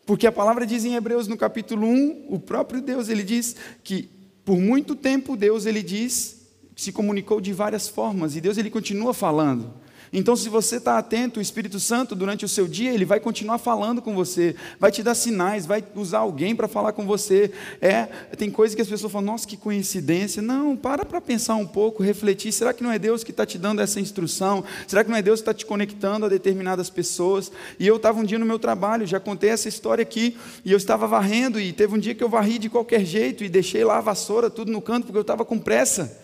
Porque 0.06 0.26
a 0.26 0.32
palavra 0.32 0.66
diz 0.66 0.84
em 0.84 0.94
Hebreus 0.94 1.26
no 1.26 1.36
capítulo 1.36 1.86
1, 1.86 2.26
o 2.28 2.38
próprio 2.38 2.80
Deus 2.80 3.08
ele 3.08 3.22
diz 3.22 3.56
que 3.82 4.08
por 4.44 4.58
muito 4.58 4.94
tempo 4.94 5.36
Deus 5.36 5.66
ele 5.66 5.82
diz 5.82 6.41
se 6.76 6.92
comunicou 6.92 7.40
de 7.40 7.52
várias 7.52 7.88
formas 7.88 8.36
e 8.36 8.40
Deus 8.40 8.58
ele 8.58 8.70
continua 8.70 9.12
falando. 9.14 9.72
Então, 10.14 10.36
se 10.36 10.50
você 10.50 10.76
está 10.76 10.98
atento, 10.98 11.40
o 11.40 11.42
Espírito 11.42 11.80
Santo, 11.80 12.14
durante 12.14 12.44
o 12.44 12.48
seu 12.48 12.68
dia, 12.68 12.92
ele 12.92 13.06
vai 13.06 13.18
continuar 13.18 13.56
falando 13.56 14.02
com 14.02 14.14
você, 14.14 14.54
vai 14.78 14.92
te 14.92 15.02
dar 15.02 15.14
sinais, 15.14 15.64
vai 15.64 15.82
usar 15.94 16.18
alguém 16.18 16.54
para 16.54 16.68
falar 16.68 16.92
com 16.92 17.06
você. 17.06 17.50
É, 17.80 18.04
tem 18.36 18.50
coisas 18.50 18.74
que 18.74 18.82
as 18.82 18.88
pessoas 18.88 19.10
falam, 19.10 19.32
nossa, 19.32 19.48
que 19.48 19.56
coincidência. 19.56 20.42
Não, 20.42 20.76
para 20.76 21.06
para 21.06 21.18
pensar 21.18 21.54
um 21.54 21.66
pouco, 21.66 22.02
refletir. 22.02 22.52
Será 22.52 22.74
que 22.74 22.82
não 22.82 22.92
é 22.92 22.98
Deus 22.98 23.24
que 23.24 23.30
está 23.30 23.46
te 23.46 23.56
dando 23.56 23.80
essa 23.80 24.00
instrução? 24.00 24.62
Será 24.86 25.02
que 25.02 25.08
não 25.08 25.16
é 25.16 25.22
Deus 25.22 25.40
que 25.40 25.44
está 25.44 25.54
te 25.54 25.64
conectando 25.64 26.26
a 26.26 26.28
determinadas 26.28 26.90
pessoas? 26.90 27.50
E 27.80 27.86
eu 27.86 27.96
estava 27.96 28.20
um 28.20 28.24
dia 28.24 28.38
no 28.38 28.44
meu 28.44 28.58
trabalho, 28.58 29.06
já 29.06 29.18
contei 29.18 29.48
essa 29.48 29.66
história 29.66 30.02
aqui, 30.02 30.36
e 30.62 30.72
eu 30.72 30.76
estava 30.76 31.06
varrendo, 31.06 31.58
e 31.58 31.72
teve 31.72 31.94
um 31.94 31.98
dia 31.98 32.14
que 32.14 32.22
eu 32.22 32.28
varri 32.28 32.58
de 32.58 32.68
qualquer 32.68 33.02
jeito 33.06 33.44
e 33.44 33.48
deixei 33.48 33.82
lá 33.82 33.96
a 33.96 34.02
vassoura, 34.02 34.50
tudo 34.50 34.70
no 34.70 34.82
canto, 34.82 35.04
porque 35.06 35.16
eu 35.16 35.22
estava 35.22 35.42
com 35.42 35.58
pressa. 35.58 36.21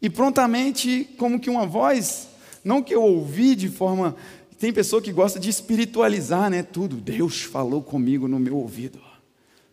E 0.00 0.10
prontamente, 0.10 1.08
como 1.16 1.40
que 1.40 1.48
uma 1.48 1.66
voz, 1.66 2.28
não 2.64 2.82
que 2.82 2.94
eu 2.94 3.02
ouvi 3.02 3.54
de 3.54 3.68
forma. 3.68 4.16
Tem 4.58 4.72
pessoa 4.72 5.00
que 5.00 5.12
gosta 5.12 5.38
de 5.38 5.48
espiritualizar, 5.48 6.50
né? 6.50 6.62
Tudo. 6.62 6.96
Deus 6.96 7.42
falou 7.42 7.82
comigo 7.82 8.26
no 8.28 8.38
meu 8.38 8.56
ouvido. 8.56 9.00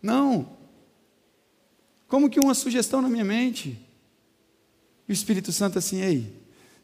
Não. 0.02 0.48
Como 2.08 2.30
que 2.30 2.40
uma 2.40 2.54
sugestão 2.54 3.02
na 3.02 3.10
minha 3.10 3.24
mente. 3.24 3.80
E 5.08 5.12
o 5.12 5.14
Espírito 5.14 5.52
Santo 5.52 5.80
assim, 5.80 6.02
ei, 6.02 6.34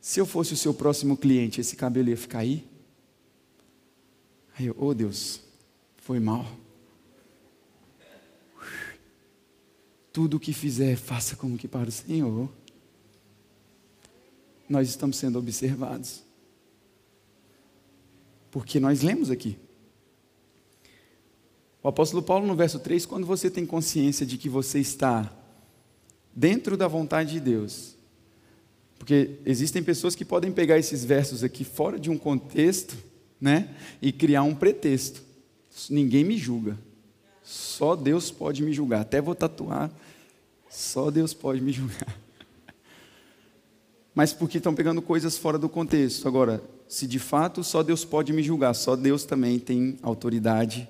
se 0.02 0.20
eu 0.20 0.26
fosse 0.26 0.54
o 0.54 0.58
seu 0.58 0.74
próximo 0.74 1.16
cliente, 1.16 1.62
esse 1.62 1.76
cabelo 1.76 2.10
ia 2.10 2.18
ficar 2.18 2.40
aí? 2.40 2.66
Aí 4.58 4.66
eu, 4.66 4.76
oh 4.78 4.94
Deus, 4.94 5.42
foi 5.98 6.20
mal. 6.20 6.46
Tudo 10.12 10.38
o 10.38 10.40
que 10.40 10.52
fizer, 10.52 10.98
faça 10.98 11.36
como 11.36 11.58
que 11.58 11.68
para 11.68 11.88
o 11.88 11.92
Senhor 11.92 12.50
nós 14.70 14.88
estamos 14.88 15.18
sendo 15.18 15.40
observados. 15.40 16.22
Porque 18.52 18.80
nós 18.80 19.02
lemos 19.02 19.32
aqui. 19.32 19.58
O 21.82 21.88
apóstolo 21.88 22.22
Paulo, 22.22 22.46
no 22.46 22.56
verso 22.56 22.80
3, 22.80 23.06
quando 23.06 23.26
você 23.26 23.50
tem 23.50 23.66
consciência 23.66 24.26
de 24.26 24.38
que 24.38 24.48
você 24.48 24.80
está 24.80 25.34
dentro 26.36 26.78
da 26.78 26.88
vontade 26.88 27.32
de 27.32 27.40
Deus, 27.40 27.96
porque 28.98 29.40
existem 29.46 29.82
pessoas 29.82 30.14
que 30.14 30.26
podem 30.26 30.52
pegar 30.52 30.78
esses 30.78 31.04
versos 31.04 31.44
aqui 31.44 31.64
fora 31.64 31.98
de 31.98 32.10
um 32.10 32.18
contexto, 32.18 32.96
né, 33.42 33.74
e 34.02 34.12
criar 34.12 34.44
um 34.44 34.54
pretexto. 34.54 35.24
Ninguém 35.90 36.26
me 36.26 36.38
julga. 36.38 36.78
Só 37.42 37.96
Deus 37.96 38.30
pode 38.30 38.62
me 38.62 38.74
julgar. 38.74 39.02
Até 39.02 39.22
vou 39.22 39.34
tatuar. 39.34 39.90
Só 40.70 41.10
Deus 41.10 41.34
pode 41.34 41.62
me 41.62 41.72
julgar 41.74 42.20
mas 44.20 44.34
porque 44.34 44.58
estão 44.58 44.76
pegando 44.76 45.02
coisas 45.02 45.38
fora 45.38 45.58
do 45.58 45.70
contexto. 45.70 46.28
Agora, 46.28 46.62
se 46.90 47.08
de 47.08 47.18
fato 47.18 47.64
só 47.64 47.82
Deus 47.82 48.04
pode 48.04 48.34
me 48.34 48.44
julgar, 48.44 48.74
só 48.74 48.94
Deus 48.94 49.24
também 49.24 49.58
tem 49.58 49.98
autoridade, 50.02 50.90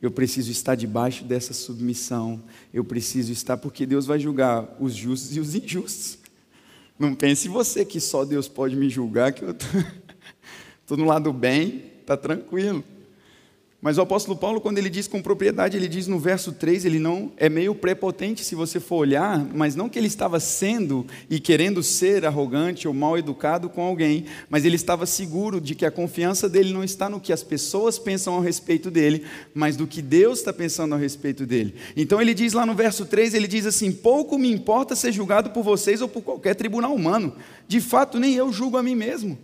eu 0.00 0.10
preciso 0.10 0.50
estar 0.50 0.74
debaixo 0.74 1.22
dessa 1.22 1.52
submissão, 1.52 2.42
eu 2.74 2.82
preciso 2.82 3.30
estar, 3.30 3.56
porque 3.58 3.86
Deus 3.86 4.06
vai 4.06 4.18
julgar 4.18 4.76
os 4.80 4.92
justos 4.92 5.36
e 5.36 5.38
os 5.38 5.54
injustos. 5.54 6.18
Não 6.98 7.14
pense 7.14 7.46
você 7.46 7.84
que 7.84 8.00
só 8.00 8.24
Deus 8.24 8.48
pode 8.48 8.74
me 8.74 8.90
julgar, 8.90 9.32
que 9.32 9.44
eu 9.44 9.52
estou 9.52 10.96
no 10.98 11.04
lado 11.04 11.32
bem, 11.32 11.92
está 12.00 12.16
tranquilo. 12.16 12.82
Mas 13.84 13.98
o 13.98 14.00
apóstolo 14.00 14.38
Paulo, 14.38 14.60
quando 14.60 14.78
ele 14.78 14.88
diz 14.88 15.08
com 15.08 15.20
propriedade, 15.20 15.76
ele 15.76 15.88
diz 15.88 16.06
no 16.06 16.16
verso 16.16 16.52
3, 16.52 16.84
ele 16.84 17.00
não 17.00 17.32
é 17.36 17.48
meio 17.48 17.74
prepotente 17.74 18.44
se 18.44 18.54
você 18.54 18.78
for 18.78 18.98
olhar, 18.98 19.44
mas 19.52 19.74
não 19.74 19.88
que 19.88 19.98
ele 19.98 20.06
estava 20.06 20.38
sendo 20.38 21.04
e 21.28 21.40
querendo 21.40 21.82
ser 21.82 22.24
arrogante 22.24 22.86
ou 22.86 22.94
mal 22.94 23.18
educado 23.18 23.68
com 23.68 23.82
alguém, 23.82 24.26
mas 24.48 24.64
ele 24.64 24.76
estava 24.76 25.04
seguro 25.04 25.60
de 25.60 25.74
que 25.74 25.84
a 25.84 25.90
confiança 25.90 26.48
dele 26.48 26.72
não 26.72 26.84
está 26.84 27.10
no 27.10 27.18
que 27.18 27.32
as 27.32 27.42
pessoas 27.42 27.98
pensam 27.98 28.38
a 28.38 28.40
respeito 28.40 28.88
dele, 28.88 29.24
mas 29.52 29.76
do 29.76 29.84
que 29.84 30.00
Deus 30.00 30.38
está 30.38 30.52
pensando 30.52 30.94
a 30.94 30.98
respeito 30.98 31.44
dele. 31.44 31.74
Então 31.96 32.22
ele 32.22 32.34
diz 32.34 32.52
lá 32.52 32.64
no 32.64 32.76
verso 32.76 33.04
3, 33.04 33.34
ele 33.34 33.48
diz 33.48 33.66
assim: 33.66 33.90
Pouco 33.90 34.38
me 34.38 34.48
importa 34.48 34.94
ser 34.94 35.10
julgado 35.10 35.50
por 35.50 35.64
vocês 35.64 36.00
ou 36.00 36.08
por 36.08 36.22
qualquer 36.22 36.54
tribunal 36.54 36.94
humano, 36.94 37.34
de 37.66 37.80
fato 37.80 38.20
nem 38.20 38.32
eu 38.34 38.52
julgo 38.52 38.76
a 38.76 38.82
mim 38.82 38.94
mesmo. 38.94 39.36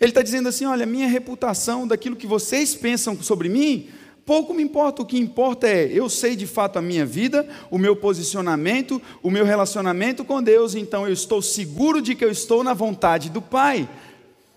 Ele 0.00 0.10
está 0.10 0.22
dizendo 0.22 0.48
assim: 0.48 0.64
olha, 0.64 0.86
minha 0.86 1.06
reputação, 1.06 1.86
daquilo 1.86 2.16
que 2.16 2.26
vocês 2.26 2.74
pensam 2.74 3.20
sobre 3.22 3.48
mim, 3.48 3.88
pouco 4.24 4.54
me 4.54 4.62
importa. 4.62 5.02
O 5.02 5.06
que 5.06 5.18
importa 5.18 5.68
é 5.68 5.90
eu 5.92 6.08
sei 6.08 6.34
de 6.34 6.46
fato 6.46 6.78
a 6.78 6.82
minha 6.82 7.04
vida, 7.04 7.46
o 7.70 7.76
meu 7.76 7.94
posicionamento, 7.94 9.00
o 9.22 9.30
meu 9.30 9.44
relacionamento 9.44 10.24
com 10.24 10.42
Deus, 10.42 10.74
então 10.74 11.06
eu 11.06 11.12
estou 11.12 11.42
seguro 11.42 12.00
de 12.00 12.14
que 12.14 12.24
eu 12.24 12.30
estou 12.30 12.64
na 12.64 12.72
vontade 12.72 13.28
do 13.28 13.42
Pai. 13.42 13.88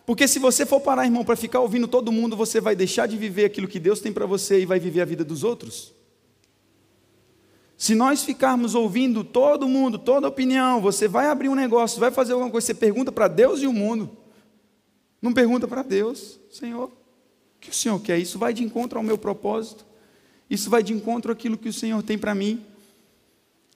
Porque 0.05 0.27
se 0.27 0.37
você 0.37 0.65
for 0.65 0.81
parar, 0.81 1.05
irmão, 1.05 1.23
para 1.23 1.35
ficar 1.35 1.59
ouvindo 1.59 1.87
todo 1.87 2.11
mundo, 2.11 2.35
você 2.35 2.59
vai 2.59 2.75
deixar 2.75 3.07
de 3.07 3.17
viver 3.17 3.45
aquilo 3.45 3.67
que 3.67 3.79
Deus 3.79 3.99
tem 3.99 4.11
para 4.11 4.25
você 4.25 4.61
e 4.61 4.65
vai 4.65 4.79
viver 4.79 5.01
a 5.01 5.05
vida 5.05 5.23
dos 5.23 5.43
outros. 5.43 5.93
Se 7.77 7.95
nós 7.95 8.23
ficarmos 8.23 8.75
ouvindo 8.75 9.23
todo 9.23 9.67
mundo, 9.67 9.97
toda 9.97 10.27
opinião, 10.27 10.81
você 10.81 11.07
vai 11.07 11.27
abrir 11.27 11.49
um 11.49 11.55
negócio, 11.55 11.99
vai 11.99 12.11
fazer 12.11 12.33
alguma 12.33 12.51
coisa, 12.51 12.67
você 12.67 12.73
pergunta 12.73 13.11
para 13.11 13.27
Deus 13.27 13.61
e 13.61 13.67
o 13.67 13.73
mundo. 13.73 14.22
Não 15.23 15.31
pergunta 15.31 15.65
para 15.69 15.81
Deus, 15.83 16.37
Senhor, 16.51 16.89
o 16.89 16.91
que 17.61 17.69
o 17.69 17.73
Senhor 17.73 17.97
quer? 18.01 18.19
Isso 18.19 18.37
vai 18.37 18.53
de 18.53 18.61
encontro 18.61 18.99
ao 18.99 19.03
meu 19.03 19.17
propósito. 19.17 19.85
Isso 20.49 20.69
vai 20.69 20.83
de 20.83 20.91
encontro 20.91 21.31
àquilo 21.31 21.57
que 21.57 21.69
o 21.69 21.73
Senhor 21.73 22.03
tem 22.03 22.17
para 22.17 22.35
mim. 22.35 22.61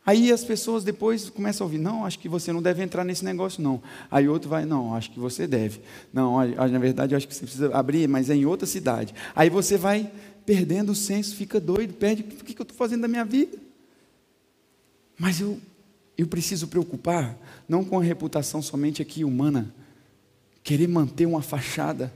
Aí 0.05 0.29
as 0.29 0.43
pessoas 0.43 0.83
depois 0.83 1.29
começam 1.29 1.63
a 1.63 1.65
ouvir, 1.65 1.77
não, 1.77 2.05
acho 2.05 2.19
que 2.19 2.27
você 2.27 2.51
não 2.51 2.61
deve 2.61 2.83
entrar 2.83 3.05
nesse 3.05 3.23
negócio, 3.23 3.63
não. 3.63 3.81
Aí 4.11 4.27
outro 4.27 4.49
vai, 4.49 4.65
não, 4.65 4.93
acho 4.93 5.09
que 5.09 5.19
você 5.19 5.47
deve. 5.47 5.79
Não, 6.11 6.45
na 6.45 6.79
verdade, 6.79 7.15
acho 7.15 7.25
que 7.25 7.33
você 7.33 7.45
precisa 7.45 7.73
abrir, 7.73 8.09
mas 8.09 8.29
é 8.29 8.35
em 8.35 8.45
outra 8.45 8.67
cidade. 8.67 9.15
Aí 9.33 9.49
você 9.49 9.77
vai 9.77 10.11
perdendo 10.45 10.91
o 10.91 10.95
senso, 10.95 11.33
fica 11.33 11.61
doido, 11.61 11.93
perde, 11.93 12.23
o 12.23 12.43
que 12.43 12.59
eu 12.59 12.63
estou 12.63 12.77
fazendo 12.77 13.03
da 13.03 13.07
minha 13.07 13.23
vida? 13.23 13.57
Mas 15.17 15.39
eu, 15.39 15.57
eu 16.17 16.27
preciso 16.27 16.67
preocupar, 16.67 17.37
não 17.69 17.85
com 17.85 17.97
a 17.97 18.03
reputação 18.03 18.61
somente 18.61 19.01
aqui 19.01 19.23
humana, 19.23 19.73
querer 20.67 20.89
manter 20.89 21.25
uma 21.25 21.41
fachada, 21.41 22.13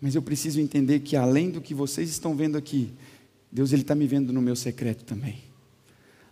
mas 0.00 0.16
eu 0.16 0.20
preciso 0.20 0.60
entender 0.60 0.98
que 0.98 1.14
além 1.14 1.50
do 1.50 1.60
que 1.60 1.72
vocês 1.72 2.10
estão 2.10 2.34
vendo 2.34 2.58
aqui, 2.58 2.90
Deus 3.50 3.72
ele 3.72 3.82
está 3.82 3.94
me 3.94 4.08
vendo 4.08 4.32
no 4.32 4.42
meu 4.42 4.56
secreto 4.56 5.04
também. 5.04 5.36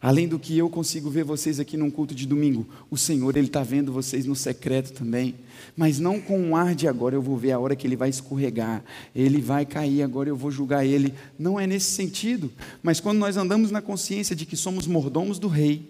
Além 0.00 0.26
do 0.26 0.37
que 0.37 0.58
eu 0.58 0.68
consigo 0.68 1.08
ver 1.08 1.23
vocês 1.23 1.61
aqui 1.61 1.76
num 1.76 1.92
culto 1.92 2.12
de 2.12 2.26
domingo, 2.26 2.66
o 2.90 2.99
Senhor 2.99 3.37
ele 3.37 3.46
está 3.46 3.62
vendo 3.62 3.92
vocês 3.92 4.26
no 4.26 4.34
secreto 4.34 4.94
também. 4.94 5.37
Mas 5.76 6.00
não 6.00 6.20
com 6.20 6.37
um 6.40 6.56
ar 6.56 6.75
de 6.75 6.88
agora 6.88 7.14
eu 7.14 7.23
vou 7.23 7.37
ver 7.37 7.52
a 7.52 7.61
hora 7.61 7.76
que 7.76 7.87
ele 7.87 7.94
vai 7.94 8.08
escorregar, 8.08 8.82
ele 9.14 9.40
vai 9.40 9.64
cair, 9.64 10.02
agora 10.02 10.28
eu 10.28 10.37
vou 10.37 10.50
julgar 10.50 10.84
ele. 10.84 11.14
Não 11.38 11.61
é 11.61 11.68
nesse 11.68 11.92
sentido. 11.92 12.50
Mas 12.82 12.99
quando 12.99 13.18
nós 13.18 13.37
andamos 13.37 13.70
na 13.70 13.80
consciência 13.80 14.34
de 14.34 14.44
que 14.44 14.56
somos 14.56 14.88
mordomos 14.88 15.38
do 15.38 15.46
Rei, 15.46 15.88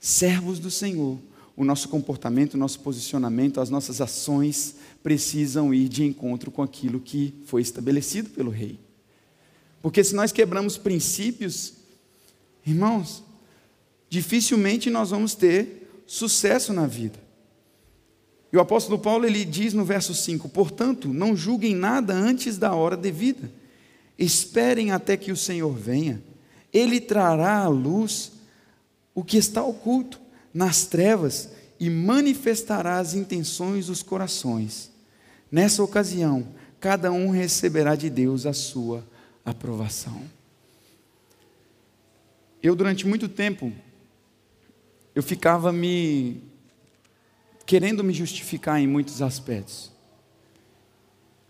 servos 0.00 0.58
do 0.58 0.72
Senhor, 0.72 1.20
o 1.56 1.64
nosso 1.64 1.88
comportamento, 1.88 2.54
o 2.54 2.58
nosso 2.58 2.80
posicionamento, 2.80 3.60
as 3.60 3.70
nossas 3.70 4.00
ações 4.00 4.76
precisam 5.02 5.72
ir 5.72 5.88
de 5.88 6.04
encontro 6.04 6.50
com 6.50 6.62
aquilo 6.62 6.98
que 6.98 7.34
foi 7.46 7.62
estabelecido 7.62 8.30
pelo 8.30 8.50
rei. 8.50 8.78
Porque 9.80 10.02
se 10.02 10.14
nós 10.14 10.32
quebramos 10.32 10.76
princípios, 10.76 11.74
irmãos, 12.66 13.22
dificilmente 14.08 14.90
nós 14.90 15.10
vamos 15.10 15.34
ter 15.34 16.02
sucesso 16.06 16.72
na 16.72 16.86
vida. 16.86 17.22
E 18.52 18.56
o 18.56 18.60
apóstolo 18.60 18.98
Paulo 18.98 19.26
ele 19.26 19.44
diz 19.44 19.74
no 19.74 19.84
verso 19.84 20.14
5: 20.14 20.48
"Portanto, 20.48 21.08
não 21.08 21.36
julguem 21.36 21.74
nada 21.74 22.14
antes 22.14 22.56
da 22.56 22.72
hora 22.72 22.96
devida. 22.96 23.50
Esperem 24.18 24.90
até 24.90 25.16
que 25.16 25.32
o 25.32 25.36
Senhor 25.36 25.72
venha. 25.72 26.22
Ele 26.72 27.00
trará 27.00 27.58
à 27.58 27.68
luz 27.68 28.32
o 29.14 29.22
que 29.22 29.36
está 29.36 29.62
oculto 29.62 30.20
nas 30.54 30.86
trevas 30.86 31.50
e 31.80 31.90
manifestará 31.90 32.98
as 32.98 33.12
intenções 33.14 33.88
dos 33.88 34.02
corações. 34.02 34.90
Nessa 35.50 35.82
ocasião, 35.82 36.46
cada 36.78 37.10
um 37.10 37.30
receberá 37.30 37.96
de 37.96 38.08
Deus 38.08 38.46
a 38.46 38.52
sua 38.52 39.04
aprovação. 39.44 40.22
Eu, 42.62 42.74
durante 42.74 43.06
muito 43.06 43.28
tempo, 43.28 43.72
eu 45.14 45.22
ficava 45.22 45.72
me 45.72 46.40
querendo 47.66 48.04
me 48.04 48.12
justificar 48.12 48.80
em 48.80 48.86
muitos 48.86 49.22
aspectos. 49.22 49.90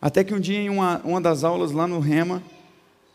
Até 0.01 0.23
que 0.23 0.35
um 0.35 0.41
dia, 0.41 0.59
em 0.59 0.69
uma, 0.69 1.01
uma 1.05 1.21
das 1.21 1.45
aulas 1.45 1.73
lá 1.73 1.87
no 1.87 1.99
Rema, 1.99 2.43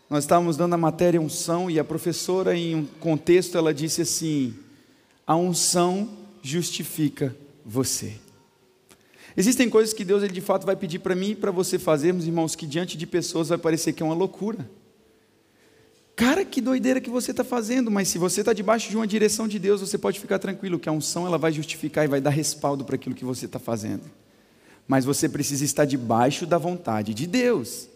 nós 0.09 0.23
estávamos 0.23 0.57
dando 0.57 0.73
a 0.73 0.77
matéria 0.77 1.21
unção 1.21 1.69
e 1.69 1.79
a 1.79 1.83
professora, 1.83 2.55
em 2.55 2.75
um 2.75 2.85
contexto, 2.85 3.57
ela 3.57 3.73
disse 3.73 4.01
assim: 4.01 4.53
a 5.29 5.35
unção 5.35 6.09
justifica 6.41 7.35
você. 7.63 8.15
Existem 9.37 9.69
coisas 9.69 9.93
que 9.93 10.03
Deus 10.03 10.23
ele 10.23 10.33
de 10.33 10.41
fato 10.41 10.65
vai 10.65 10.75
pedir 10.75 10.97
para 10.97 11.13
mim 11.13 11.29
e 11.29 11.35
para 11.35 11.51
você 11.51 11.77
fazermos, 11.77 12.25
irmãos, 12.25 12.55
que 12.55 12.65
diante 12.65 12.97
de 12.97 13.05
pessoas 13.05 13.49
vai 13.49 13.59
parecer 13.59 13.93
que 13.93 14.01
é 14.01 14.05
uma 14.07 14.15
loucura. 14.15 14.67
Cara, 16.15 16.43
que 16.43 16.59
doideira 16.59 16.99
que 16.99 17.11
você 17.11 17.29
está 17.29 17.43
fazendo, 17.43 17.91
mas 17.91 18.07
se 18.07 18.17
você 18.17 18.41
está 18.41 18.53
debaixo 18.53 18.89
de 18.89 18.95
uma 18.95 19.05
direção 19.05 19.47
de 19.47 19.59
Deus, 19.59 19.81
você 19.81 19.99
pode 19.99 20.19
ficar 20.19 20.39
tranquilo 20.39 20.79
que 20.79 20.89
a 20.89 20.91
unção 20.91 21.27
ela 21.27 21.37
vai 21.37 21.51
justificar 21.51 22.05
e 22.05 22.07
vai 22.07 22.19
dar 22.19 22.31
respaldo 22.31 22.83
para 22.83 22.95
aquilo 22.95 23.13
que 23.13 23.23
você 23.23 23.45
está 23.45 23.59
fazendo. 23.59 24.05
Mas 24.87 25.05
você 25.05 25.29
precisa 25.29 25.63
estar 25.63 25.85
debaixo 25.85 26.47
da 26.47 26.57
vontade 26.57 27.13
de 27.13 27.27
Deus. 27.27 27.87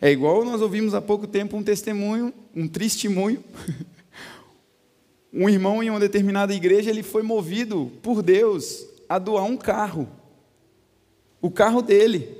É 0.00 0.10
igual 0.10 0.46
nós 0.46 0.62
ouvimos 0.62 0.94
há 0.94 1.02
pouco 1.02 1.26
tempo 1.26 1.58
um 1.58 1.62
testemunho, 1.62 2.32
um 2.56 2.66
testemunho 2.66 3.44
Um 5.36 5.48
irmão 5.48 5.82
em 5.82 5.90
uma 5.90 5.98
determinada 5.98 6.54
igreja, 6.54 6.90
ele 6.90 7.02
foi 7.02 7.24
movido 7.24 7.90
por 8.00 8.22
Deus 8.22 8.86
a 9.08 9.18
doar 9.18 9.42
um 9.42 9.56
carro. 9.56 10.08
O 11.42 11.50
carro 11.50 11.82
dele. 11.82 12.38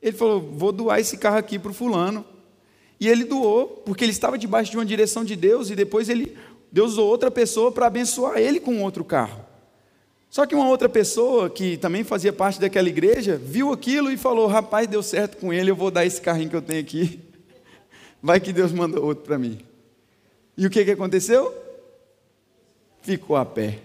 Ele 0.00 0.16
falou: 0.16 0.40
"Vou 0.40 0.72
doar 0.72 0.98
esse 0.98 1.18
carro 1.18 1.36
aqui 1.36 1.58
para 1.58 1.70
o 1.70 1.74
fulano". 1.74 2.24
E 2.98 3.06
ele 3.06 3.24
doou, 3.24 3.66
porque 3.84 4.02
ele 4.02 4.12
estava 4.12 4.38
debaixo 4.38 4.70
de 4.70 4.78
uma 4.78 4.84
direção 4.84 5.24
de 5.24 5.36
Deus 5.36 5.68
e 5.68 5.76
depois 5.76 6.08
ele 6.08 6.36
Deus 6.72 6.92
usou 6.92 7.08
outra 7.08 7.30
pessoa 7.30 7.70
para 7.70 7.86
abençoar 7.86 8.38
ele 8.38 8.60
com 8.60 8.82
outro 8.82 9.04
carro. 9.04 9.44
Só 10.30 10.46
que 10.46 10.54
uma 10.54 10.68
outra 10.68 10.88
pessoa 10.88 11.50
que 11.50 11.76
também 11.76 12.04
fazia 12.04 12.32
parte 12.32 12.60
daquela 12.60 12.88
igreja 12.88 13.36
viu 13.36 13.72
aquilo 13.72 14.10
e 14.10 14.16
falou: 14.16 14.46
"Rapaz, 14.46 14.86
deu 14.86 15.02
certo 15.02 15.36
com 15.36 15.52
ele, 15.52 15.70
eu 15.70 15.76
vou 15.76 15.90
dar 15.90 16.06
esse 16.06 16.20
carrinho 16.20 16.48
que 16.48 16.56
eu 16.56 16.62
tenho 16.62 16.80
aqui. 16.80 17.20
Vai 18.22 18.40
que 18.40 18.54
Deus 18.54 18.72
mandou 18.72 19.04
outro 19.04 19.24
para 19.24 19.36
mim". 19.36 19.58
E 20.56 20.66
o 20.66 20.70
que 20.70 20.82
que 20.82 20.92
aconteceu? 20.92 21.68
Ficou 23.10 23.36
a 23.36 23.44
pé. 23.44 23.80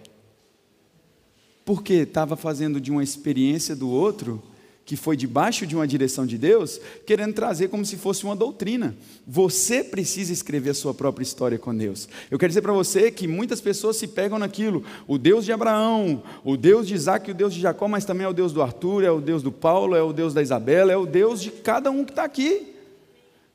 Porque 1.63 1.93
estava 1.93 2.35
fazendo 2.35 2.79
de 2.79 2.91
uma 2.91 3.03
experiência 3.03 3.75
do 3.75 3.89
outro, 3.89 4.41
que 4.85 4.95
foi 4.95 5.17
debaixo 5.17 5.65
de 5.65 5.75
uma 5.75 5.87
direção 5.87 6.27
de 6.27 6.37
Deus, 6.37 6.79
querendo 7.07 7.33
trazer 7.33 7.69
como 7.69 7.83
se 7.83 7.97
fosse 7.97 8.23
uma 8.23 8.35
doutrina. 8.35 8.95
Você 9.25 9.83
precisa 9.83 10.31
escrever 10.31 10.69
a 10.69 10.73
sua 10.75 10.93
própria 10.93 11.23
história 11.23 11.57
com 11.57 11.75
Deus. 11.75 12.07
Eu 12.29 12.37
quero 12.37 12.51
dizer 12.51 12.61
para 12.61 12.71
você 12.71 13.09
que 13.09 13.27
muitas 13.27 13.59
pessoas 13.59 13.97
se 13.97 14.07
pegam 14.07 14.37
naquilo. 14.37 14.83
O 15.07 15.17
Deus 15.17 15.43
de 15.43 15.51
Abraão, 15.51 16.21
o 16.43 16.55
Deus 16.55 16.87
de 16.87 16.93
Isaac, 16.93 17.31
o 17.31 17.33
Deus 17.33 17.51
de 17.51 17.61
Jacó, 17.61 17.87
mas 17.87 18.05
também 18.05 18.25
é 18.25 18.29
o 18.29 18.33
Deus 18.33 18.53
do 18.53 18.61
Arthur, 18.61 19.03
é 19.03 19.09
o 19.09 19.19
Deus 19.19 19.41
do 19.41 19.51
Paulo, 19.51 19.95
é 19.95 20.03
o 20.03 20.13
Deus 20.13 20.35
da 20.35 20.43
Isabela, 20.43 20.91
é 20.91 20.97
o 20.97 21.07
Deus 21.07 21.41
de 21.41 21.49
cada 21.49 21.89
um 21.89 22.05
que 22.05 22.11
está 22.11 22.23
aqui. 22.23 22.74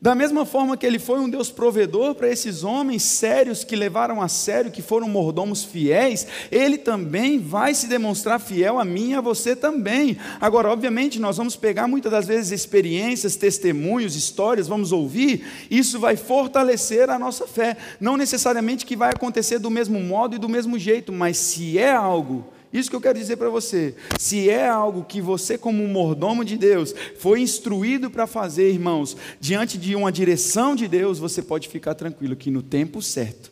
Da 0.00 0.14
mesma 0.14 0.46
forma 0.46 0.78
que 0.78 0.86
ele 0.86 0.98
foi 0.98 1.20
um 1.20 1.28
Deus 1.28 1.50
provedor 1.50 2.14
para 2.14 2.30
esses 2.30 2.64
homens 2.64 3.02
sérios 3.02 3.64
que 3.64 3.76
levaram 3.76 4.22
a 4.22 4.28
sério, 4.28 4.70
que 4.70 4.80
foram 4.80 5.06
mordomos 5.06 5.62
fiéis, 5.62 6.26
ele 6.50 6.78
também 6.78 7.38
vai 7.38 7.74
se 7.74 7.86
demonstrar 7.86 8.40
fiel 8.40 8.78
a 8.78 8.84
mim 8.84 9.10
e 9.10 9.14
a 9.14 9.20
você 9.20 9.54
também. 9.54 10.16
Agora, 10.40 10.70
obviamente, 10.70 11.20
nós 11.20 11.36
vamos 11.36 11.54
pegar 11.54 11.86
muitas 11.86 12.10
das 12.10 12.26
vezes 12.26 12.50
experiências, 12.50 13.36
testemunhos, 13.36 14.16
histórias, 14.16 14.66
vamos 14.66 14.90
ouvir, 14.90 15.44
isso 15.70 16.00
vai 16.00 16.16
fortalecer 16.16 17.10
a 17.10 17.18
nossa 17.18 17.46
fé. 17.46 17.76
Não 18.00 18.16
necessariamente 18.16 18.86
que 18.86 18.96
vai 18.96 19.10
acontecer 19.10 19.58
do 19.58 19.68
mesmo 19.68 20.00
modo 20.00 20.34
e 20.34 20.38
do 20.38 20.48
mesmo 20.48 20.78
jeito, 20.78 21.12
mas 21.12 21.36
se 21.36 21.78
é 21.78 21.92
algo 21.92 22.46
isso 22.72 22.88
que 22.88 22.94
eu 22.94 23.00
quero 23.00 23.18
dizer 23.18 23.36
para 23.36 23.48
você. 23.48 23.94
Se 24.18 24.48
é 24.48 24.68
algo 24.68 25.04
que 25.04 25.20
você, 25.20 25.58
como 25.58 25.82
um 25.82 25.88
mordomo 25.88 26.44
de 26.44 26.56
Deus, 26.56 26.94
foi 27.18 27.40
instruído 27.40 28.10
para 28.10 28.26
fazer, 28.26 28.70
irmãos, 28.70 29.16
diante 29.40 29.76
de 29.76 29.96
uma 29.96 30.12
direção 30.12 30.76
de 30.76 30.86
Deus, 30.86 31.18
você 31.18 31.42
pode 31.42 31.68
ficar 31.68 31.94
tranquilo 31.94 32.36
que 32.36 32.50
no 32.50 32.62
tempo 32.62 33.02
certo, 33.02 33.50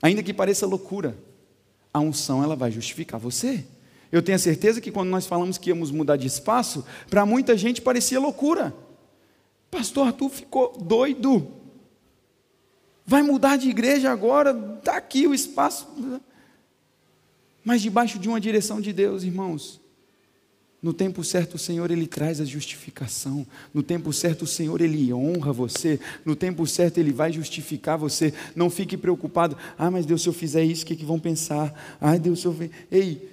ainda 0.00 0.22
que 0.22 0.32
pareça 0.32 0.66
loucura, 0.66 1.16
a 1.92 2.00
unção 2.00 2.42
ela 2.42 2.54
vai 2.54 2.70
justificar 2.70 3.18
você. 3.18 3.64
Eu 4.12 4.22
tenho 4.22 4.36
a 4.36 4.38
certeza 4.38 4.80
que 4.80 4.92
quando 4.92 5.08
nós 5.08 5.26
falamos 5.26 5.58
que 5.58 5.70
íamos 5.70 5.90
mudar 5.90 6.16
de 6.16 6.28
espaço, 6.28 6.84
para 7.10 7.26
muita 7.26 7.56
gente 7.56 7.82
parecia 7.82 8.20
loucura. 8.20 8.72
Pastor 9.72 10.06
Arthur 10.06 10.28
ficou 10.28 10.78
doido. 10.78 11.48
Vai 13.04 13.22
mudar 13.22 13.56
de 13.56 13.68
igreja 13.68 14.12
agora, 14.12 14.56
está 14.78 14.96
aqui 14.96 15.26
o 15.26 15.34
espaço. 15.34 15.88
Mas 17.64 17.80
debaixo 17.80 18.18
de 18.18 18.28
uma 18.28 18.40
direção 18.40 18.80
de 18.80 18.92
Deus, 18.92 19.22
irmãos. 19.22 19.80
No 20.84 20.92
tempo 20.92 21.24
certo, 21.24 21.54
o 21.54 21.58
Senhor 21.58 21.90
ele 21.90 22.06
traz 22.06 22.42
a 22.42 22.44
justificação. 22.44 23.46
No 23.72 23.82
tempo 23.82 24.12
certo, 24.12 24.42
o 24.42 24.46
Senhor 24.46 24.82
ele 24.82 25.10
honra 25.14 25.50
você. 25.50 25.98
No 26.26 26.36
tempo 26.36 26.66
certo, 26.66 26.98
ele 26.98 27.10
vai 27.10 27.32
justificar 27.32 27.96
você. 27.96 28.34
Não 28.54 28.68
fique 28.68 28.94
preocupado. 28.94 29.56
Ah, 29.78 29.90
mas 29.90 30.04
Deus, 30.04 30.20
se 30.20 30.28
eu 30.28 30.32
fizer 30.34 30.62
isso, 30.62 30.84
o 30.84 30.86
que, 30.86 30.94
que 30.94 31.04
vão 31.06 31.18
pensar? 31.18 31.96
Ah, 31.98 32.18
Deus, 32.18 32.42
se 32.42 32.46
eu. 32.46 32.54
Ei, 32.90 33.30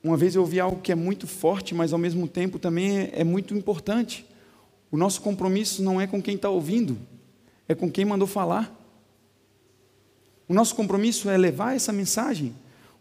uma 0.00 0.16
vez 0.16 0.36
eu 0.36 0.42
ouvi 0.42 0.60
algo 0.60 0.80
que 0.80 0.92
é 0.92 0.94
muito 0.94 1.26
forte, 1.26 1.74
mas 1.74 1.92
ao 1.92 1.98
mesmo 1.98 2.28
tempo 2.28 2.56
também 2.56 2.98
é, 2.98 3.10
é 3.14 3.24
muito 3.24 3.52
importante. 3.52 4.24
O 4.92 4.96
nosso 4.96 5.22
compromisso 5.22 5.82
não 5.82 6.00
é 6.00 6.06
com 6.06 6.22
quem 6.22 6.36
está 6.36 6.50
ouvindo, 6.50 6.96
é 7.66 7.74
com 7.74 7.90
quem 7.90 8.04
mandou 8.04 8.28
falar. 8.28 8.72
O 10.46 10.54
nosso 10.54 10.76
compromisso 10.76 11.28
é 11.28 11.36
levar 11.36 11.74
essa 11.74 11.92
mensagem. 11.92 12.54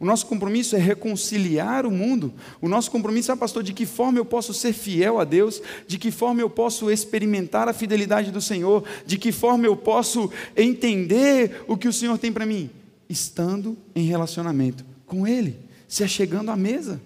O 0.04 0.06
nosso 0.06 0.26
compromisso 0.26 0.76
é 0.76 0.80
reconciliar 0.80 1.86
o 1.86 1.92
mundo. 1.92 2.34
O 2.60 2.68
nosso 2.68 2.92
compromisso 2.92 3.32
é, 3.32 3.36
pastor, 3.38 3.64
de 3.64 3.72
que 3.72 3.86
forma 3.86 4.20
eu 4.20 4.26
posso 4.26 4.54
ser 4.54 4.74
fiel 4.74 5.18
a 5.18 5.24
Deus, 5.24 5.62
de 5.88 5.98
que 5.98 6.12
forma 6.12 6.42
eu 6.42 6.50
posso 6.50 6.92
experimentar 6.92 7.70
a 7.70 7.74
fidelidade 7.74 8.30
do 8.30 8.42
Senhor, 8.42 8.84
de 9.06 9.18
que 9.18 9.32
forma 9.32 9.66
eu 9.66 9.78
posso 9.78 10.30
entender 10.58 11.64
o 11.70 11.78
que 11.78 11.88
o 11.88 11.94
Senhor 11.94 12.18
tem 12.18 12.34
para 12.34 12.46
mim, 12.46 12.70
estando 13.10 13.78
em 13.96 14.04
relacionamento 14.06 14.84
com 15.06 15.26
Ele 15.26 15.58
se 15.88 16.04
achegando 16.04 16.52
à 16.52 16.58
mesa. 16.58 17.00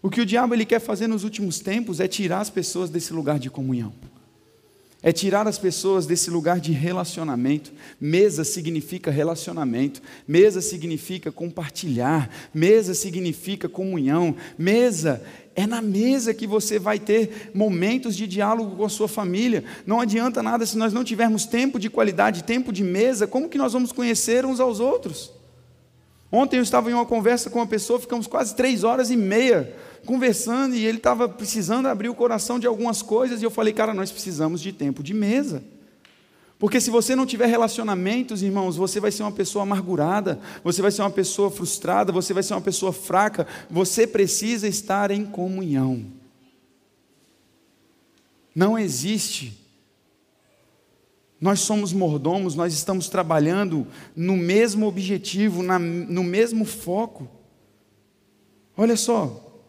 O 0.00 0.08
que 0.08 0.22
o 0.22 0.26
diabo 0.26 0.54
ele 0.54 0.64
quer 0.64 0.80
fazer 0.80 1.08
nos 1.08 1.24
últimos 1.24 1.60
tempos 1.60 2.00
é 2.00 2.08
tirar 2.08 2.40
as 2.40 2.48
pessoas 2.48 2.88
desse 2.88 3.12
lugar 3.12 3.38
de 3.38 3.50
comunhão. 3.50 3.92
É 5.00 5.12
tirar 5.12 5.46
as 5.46 5.58
pessoas 5.58 6.06
desse 6.06 6.28
lugar 6.28 6.58
de 6.58 6.72
relacionamento. 6.72 7.72
Mesa 8.00 8.42
significa 8.42 9.12
relacionamento, 9.12 10.02
mesa 10.26 10.60
significa 10.60 11.30
compartilhar, 11.30 12.28
mesa 12.52 12.94
significa 12.94 13.68
comunhão. 13.68 14.34
Mesa 14.58 15.22
é 15.54 15.66
na 15.66 15.80
mesa 15.80 16.34
que 16.34 16.46
você 16.46 16.78
vai 16.78 16.98
ter 16.98 17.50
momentos 17.54 18.16
de 18.16 18.26
diálogo 18.26 18.76
com 18.76 18.84
a 18.84 18.88
sua 18.88 19.06
família. 19.06 19.64
Não 19.86 20.00
adianta 20.00 20.42
nada 20.42 20.66
se 20.66 20.76
nós 20.76 20.92
não 20.92 21.04
tivermos 21.04 21.46
tempo 21.46 21.78
de 21.78 21.88
qualidade, 21.88 22.42
tempo 22.42 22.72
de 22.72 22.82
mesa, 22.82 23.26
como 23.26 23.48
que 23.48 23.58
nós 23.58 23.72
vamos 23.72 23.92
conhecer 23.92 24.44
uns 24.44 24.58
aos 24.58 24.80
outros? 24.80 25.37
Ontem 26.30 26.58
eu 26.58 26.62
estava 26.62 26.90
em 26.90 26.94
uma 26.94 27.06
conversa 27.06 27.48
com 27.48 27.58
uma 27.58 27.66
pessoa, 27.66 27.98
ficamos 27.98 28.26
quase 28.26 28.54
três 28.54 28.84
horas 28.84 29.10
e 29.10 29.16
meia 29.16 29.74
conversando 30.04 30.74
e 30.74 30.86
ele 30.86 30.98
estava 30.98 31.28
precisando 31.28 31.86
abrir 31.86 32.08
o 32.08 32.14
coração 32.14 32.58
de 32.58 32.66
algumas 32.66 33.02
coisas 33.02 33.40
e 33.40 33.44
eu 33.44 33.50
falei, 33.50 33.72
cara, 33.72 33.94
nós 33.94 34.10
precisamos 34.10 34.60
de 34.60 34.72
tempo 34.72 35.02
de 35.02 35.14
mesa. 35.14 35.62
Porque 36.58 36.80
se 36.80 36.90
você 36.90 37.14
não 37.14 37.24
tiver 37.24 37.46
relacionamentos, 37.46 38.42
irmãos, 38.42 38.76
você 38.76 38.98
vai 38.98 39.12
ser 39.12 39.22
uma 39.22 39.32
pessoa 39.32 39.62
amargurada, 39.62 40.40
você 40.64 40.82
vai 40.82 40.90
ser 40.90 41.02
uma 41.02 41.10
pessoa 41.10 41.50
frustrada, 41.50 42.10
você 42.10 42.34
vai 42.34 42.42
ser 42.42 42.54
uma 42.54 42.60
pessoa 42.60 42.92
fraca. 42.92 43.46
Você 43.70 44.06
precisa 44.06 44.66
estar 44.66 45.12
em 45.12 45.24
comunhão. 45.24 46.04
Não 48.52 48.76
existe 48.76 49.57
nós 51.40 51.60
somos 51.60 51.92
mordomos, 51.92 52.56
nós 52.56 52.74
estamos 52.74 53.08
trabalhando 53.08 53.86
no 54.14 54.36
mesmo 54.36 54.86
objetivo, 54.86 55.62
na, 55.62 55.78
no 55.78 56.24
mesmo 56.24 56.64
foco. 56.64 57.28
Olha 58.76 58.96
só, 58.96 59.62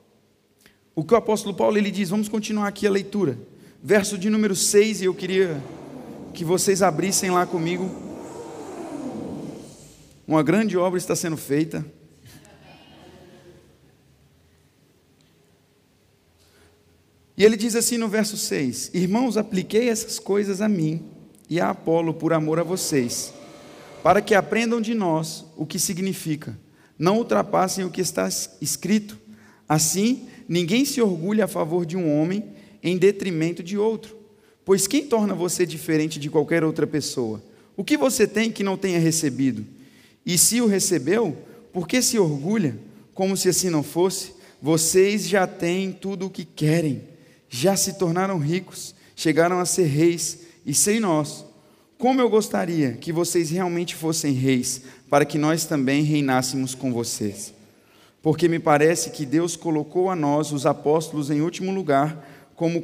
o 0.96 1.04
que 1.04 1.14
o 1.14 1.18
apóstolo 1.18 1.54
Paulo 1.54 1.78
ele 1.78 1.92
diz, 1.92 2.10
vamos 2.10 2.28
continuar 2.28 2.68
aqui 2.68 2.88
a 2.88 2.92
leitura. 2.92 3.38
Verso 3.84 4.18
de 4.18 4.30
número 4.30 4.56
6, 4.56 5.02
e 5.02 5.06
eu 5.06 5.14
queria 5.14 5.64
que 6.34 6.44
vocês 6.44 6.82
abrissem 6.82 7.30
lá 7.30 7.46
comigo. 7.46 7.90
Uma 10.28 10.42
grande 10.42 10.76
obra 10.76 10.98
está 10.98 11.16
sendo 11.16 11.38
feita. 11.38 11.86
E 17.38 17.46
ele 17.46 17.56
diz 17.56 17.76
assim 17.76 17.98
no 17.98 18.10
verso 18.10 18.36
6: 18.36 18.92
Irmãos, 18.94 19.38
apliquei 19.38 19.88
essas 19.88 20.20
coisas 20.20 20.62
a 20.62 20.68
mim 20.68 21.09
e 21.50 21.60
a 21.60 21.72
Apolo 21.72 22.14
por 22.14 22.32
amor 22.32 22.60
a 22.60 22.64
vocês, 22.64 23.34
para 24.04 24.22
que 24.22 24.36
aprendam 24.36 24.80
de 24.80 24.94
nós 24.94 25.46
o 25.58 25.66
que 25.66 25.80
significa. 25.80 26.58
Não 26.98 27.18
ultrapassem 27.18 27.84
o 27.84 27.90
que 27.90 28.02
está 28.02 28.30
escrito. 28.62 29.18
Assim, 29.68 30.28
ninguém 30.48 30.86
se 30.86 31.02
orgulha 31.02 31.46
a 31.46 31.48
favor 31.48 31.86
de 31.86 31.98
um 31.98 32.20
homem 32.20 32.44
em 32.84 32.98
detrimento 32.98 33.64
de 33.64 33.78
outro. 33.78 34.18
Pois 34.64 34.86
quem 34.86 35.08
torna 35.08 35.34
você 35.34 35.66
diferente 35.66 36.20
de 36.20 36.30
qualquer 36.30 36.64
outra 36.64 36.86
pessoa? 36.86 37.42
O 37.76 37.84
que 37.84 37.98
você 37.98 38.28
tem 38.28 38.52
que 38.52 38.64
não 38.64 38.78
tenha 38.78 39.00
recebido? 39.00 39.66
E 40.26 40.38
se 40.38 40.62
o 40.62 40.68
recebeu, 40.68 41.36
por 41.74 41.88
que 41.88 42.02
se 42.02 42.20
orgulha? 42.20 42.78
Como 43.14 43.36
se 43.36 43.50
assim 43.50 43.70
não 43.70 43.82
fosse? 43.82 44.34
Vocês 44.62 45.28
já 45.28 45.48
têm 45.48 45.92
tudo 45.92 46.26
o 46.26 46.30
que 46.30 46.44
querem, 46.44 47.02
já 47.50 47.76
se 47.76 47.98
tornaram 47.98 48.38
ricos, 48.38 48.94
chegaram 49.16 49.60
a 49.60 49.66
ser 49.66 49.86
reis 49.86 50.49
e 50.66 50.74
sem 50.74 51.00
nós. 51.00 51.46
Como 51.98 52.22
eu 52.22 52.30
gostaria 52.30 52.94
que 52.94 53.12
vocês 53.12 53.50
realmente 53.50 53.96
fossem 53.96 54.34
reis, 54.34 54.84
para 55.10 55.26
que 55.26 55.38
nós 55.38 55.66
também 55.66 56.04
reinássemos 56.04 56.74
com 56.74 56.94
vocês. 56.94 57.54
Porque 58.22 58.48
me 58.48 58.60
parece 58.60 59.10
que 59.10 59.26
Deus 59.26 59.56
colocou 59.56 60.10
a 60.10 60.16
nós, 60.16 60.52
os 60.52 60.66
apóstolos, 60.66 61.30
em 61.30 61.42
último 61.42 61.74
lugar, 61.74 62.28
como 62.56 62.82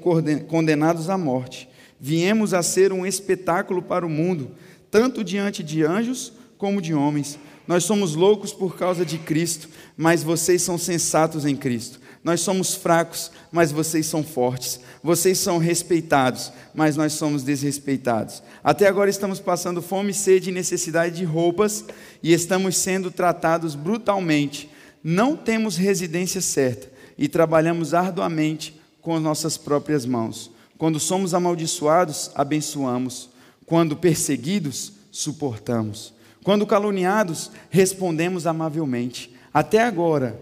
condenados 0.48 1.10
à 1.10 1.18
morte. 1.18 1.70
Viemos 2.00 2.54
a 2.54 2.64
ser 2.64 2.92
um 2.92 3.06
espetáculo 3.06 3.82
para 3.82 4.06
o 4.06 4.10
mundo, 4.10 4.52
tanto 4.90 5.24
diante 5.24 5.64
de 5.64 5.84
anjos 5.84 6.34
como 6.58 6.82
de 6.82 6.94
homens. 6.94 7.38
Nós 7.68 7.84
somos 7.84 8.16
loucos 8.16 8.54
por 8.54 8.78
causa 8.78 9.06
de 9.06 9.18
Cristo, 9.18 9.70
mas 9.98 10.24
vocês 10.24 10.62
são 10.62 10.78
sensatos 10.78 11.46
em 11.46 11.56
Cristo. 11.56 12.00
Nós 12.26 12.42
somos 12.42 12.74
fracos, 12.74 13.30
mas 13.52 13.72
vocês 13.72 14.08
são 14.08 14.24
fortes. 14.24 14.80
Vocês 15.04 15.38
são 15.38 15.60
respeitados, 15.60 16.52
mas 16.74 16.98
nós 16.98 17.14
somos 17.14 17.44
desrespeitados. 17.44 18.42
Até 18.64 18.88
agora 18.88 19.12
estamos 19.12 19.40
passando 19.40 19.80
fome, 19.80 20.12
sede 20.12 20.50
e 20.50 20.52
necessidade 20.52 21.18
de 21.18 21.24
roupas 21.24 21.86
e 22.24 22.34
estamos 22.34 22.78
sendo 22.78 23.12
tratados 23.12 23.76
brutalmente. 23.76 24.68
Não 25.04 25.38
temos 25.38 25.78
residência 25.78 26.42
certa 26.42 26.92
e 27.16 27.28
trabalhamos 27.28 27.94
arduamente 27.94 28.82
com 29.04 29.20
nossas 29.20 29.56
próprias 29.56 30.04
mãos. 30.04 30.50
Quando 30.80 31.00
somos 31.00 31.36
amaldiçoados, 31.36 32.32
abençoamos. 32.34 33.30
Quando 33.68 33.96
perseguidos, 33.96 34.94
suportamos. 35.12 36.12
Quando 36.44 36.66
caluniados, 36.66 37.52
respondemos 37.70 38.48
amavelmente. 38.48 39.32
Até 39.54 39.84
agora, 39.84 40.40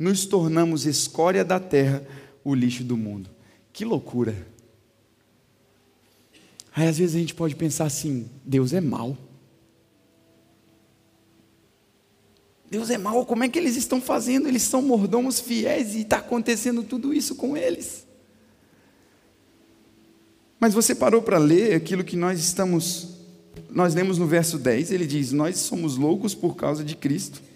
nos 0.00 0.24
tornamos 0.24 0.86
escória 0.86 1.44
da 1.44 1.60
terra, 1.60 2.02
o 2.42 2.54
lixo 2.54 2.82
do 2.82 2.96
mundo. 2.96 3.28
Que 3.70 3.84
loucura! 3.84 4.34
Aí 6.74 6.88
às 6.88 6.96
vezes 6.96 7.14
a 7.14 7.18
gente 7.18 7.34
pode 7.34 7.54
pensar 7.54 7.84
assim: 7.84 8.30
Deus 8.42 8.72
é 8.72 8.80
mau. 8.80 9.16
Deus 12.70 12.88
é 12.88 12.96
mau, 12.96 13.26
como 13.26 13.44
é 13.44 13.48
que 13.48 13.58
eles 13.58 13.76
estão 13.76 14.00
fazendo? 14.00 14.48
Eles 14.48 14.62
são 14.62 14.80
mordomos 14.80 15.38
fiéis 15.38 15.94
e 15.94 16.02
está 16.02 16.18
acontecendo 16.18 16.82
tudo 16.84 17.12
isso 17.12 17.34
com 17.34 17.56
eles. 17.56 18.06
Mas 20.58 20.72
você 20.72 20.94
parou 20.94 21.20
para 21.20 21.36
ler 21.36 21.74
aquilo 21.74 22.04
que 22.04 22.16
nós 22.16 22.38
estamos, 22.38 23.16
nós 23.68 23.94
lemos 23.94 24.16
no 24.16 24.26
verso 24.26 24.56
10, 24.56 24.92
ele 24.92 25.06
diz: 25.06 25.30
Nós 25.30 25.58
somos 25.58 25.96
loucos 25.96 26.34
por 26.34 26.56
causa 26.56 26.82
de 26.82 26.96
Cristo. 26.96 27.49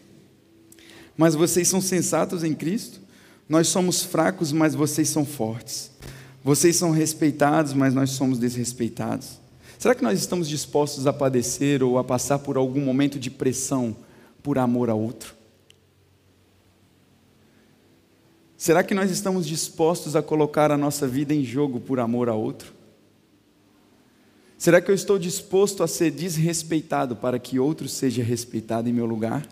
Mas 1.16 1.34
vocês 1.34 1.68
são 1.68 1.80
sensatos 1.80 2.42
em 2.42 2.54
Cristo? 2.54 3.00
Nós 3.48 3.68
somos 3.68 4.02
fracos, 4.02 4.52
mas 4.52 4.74
vocês 4.74 5.08
são 5.08 5.24
fortes. 5.24 5.90
Vocês 6.42 6.76
são 6.76 6.90
respeitados, 6.90 7.72
mas 7.72 7.94
nós 7.94 8.10
somos 8.10 8.38
desrespeitados. 8.38 9.38
Será 9.78 9.94
que 9.94 10.02
nós 10.02 10.18
estamos 10.18 10.48
dispostos 10.48 11.06
a 11.06 11.12
padecer 11.12 11.82
ou 11.82 11.98
a 11.98 12.04
passar 12.04 12.38
por 12.38 12.56
algum 12.56 12.80
momento 12.80 13.18
de 13.18 13.30
pressão 13.30 13.96
por 14.42 14.58
amor 14.58 14.90
a 14.90 14.94
outro? 14.94 15.34
Será 18.56 18.82
que 18.82 18.94
nós 18.94 19.10
estamos 19.10 19.46
dispostos 19.46 20.16
a 20.16 20.22
colocar 20.22 20.70
a 20.70 20.78
nossa 20.78 21.06
vida 21.06 21.34
em 21.34 21.44
jogo 21.44 21.80
por 21.80 22.00
amor 22.00 22.30
a 22.30 22.34
outro? 22.34 22.72
Será 24.56 24.80
que 24.80 24.90
eu 24.90 24.94
estou 24.94 25.18
disposto 25.18 25.82
a 25.82 25.86
ser 25.86 26.10
desrespeitado 26.10 27.14
para 27.14 27.38
que 27.38 27.58
outro 27.58 27.86
seja 27.88 28.22
respeitado 28.22 28.88
em 28.88 28.92
meu 28.92 29.04
lugar? 29.04 29.46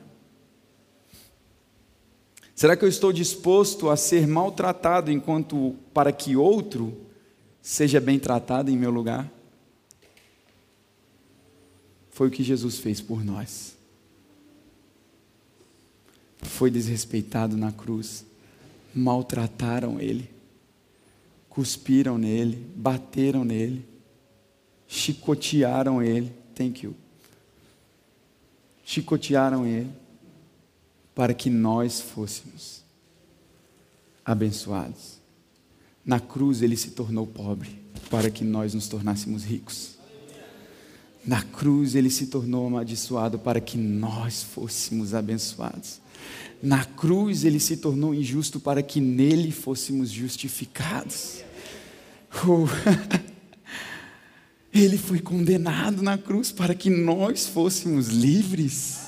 Será 2.54 2.76
que 2.76 2.84
eu 2.84 2.88
estou 2.88 3.12
disposto 3.12 3.88
a 3.88 3.96
ser 3.96 4.26
maltratado 4.26 5.10
enquanto 5.10 5.74
para 5.92 6.12
que 6.12 6.36
outro 6.36 6.96
seja 7.60 8.00
bem 8.00 8.18
tratado 8.18 8.70
em 8.70 8.76
meu 8.76 8.90
lugar? 8.90 9.30
Foi 12.10 12.28
o 12.28 12.30
que 12.30 12.42
Jesus 12.42 12.78
fez 12.78 13.00
por 13.00 13.24
nós. 13.24 13.74
Foi 16.42 16.70
desrespeitado 16.70 17.56
na 17.56 17.72
cruz, 17.72 18.24
maltrataram 18.94 19.98
ele, 19.98 20.28
cuspiram 21.48 22.18
nele, 22.18 22.66
bateram 22.76 23.44
nele, 23.44 23.86
chicotearam 24.86 26.02
ele. 26.02 26.32
Thank 26.54 26.84
you. 26.84 26.94
Chicotearam 28.84 29.64
ele 29.64 30.01
para 31.14 31.34
que 31.34 31.50
nós 31.50 32.00
fôssemos 32.00 32.82
abençoados. 34.24 35.18
Na 36.04 36.18
cruz 36.18 36.62
ele 36.62 36.76
se 36.76 36.90
tornou 36.90 37.26
pobre 37.26 37.70
para 38.10 38.30
que 38.30 38.44
nós 38.44 38.74
nos 38.74 38.88
tornássemos 38.88 39.44
ricos. 39.44 39.96
Na 41.24 41.42
cruz 41.42 41.94
ele 41.94 42.10
se 42.10 42.26
tornou 42.26 42.66
amaldiçoado 42.66 43.38
para 43.38 43.60
que 43.60 43.76
nós 43.78 44.42
fôssemos 44.42 45.14
abençoados. 45.14 46.00
Na 46.62 46.84
cruz 46.84 47.44
ele 47.44 47.60
se 47.60 47.76
tornou 47.76 48.14
injusto 48.14 48.58
para 48.58 48.82
que 48.82 49.00
nele 49.00 49.50
fôssemos 49.50 50.10
justificados. 50.10 51.42
Oh. 52.46 52.66
Ele 54.72 54.96
foi 54.96 55.20
condenado 55.20 56.00
na 56.02 56.16
cruz 56.16 56.50
para 56.50 56.74
que 56.74 56.88
nós 56.88 57.46
fôssemos 57.46 58.08
livres. 58.08 59.01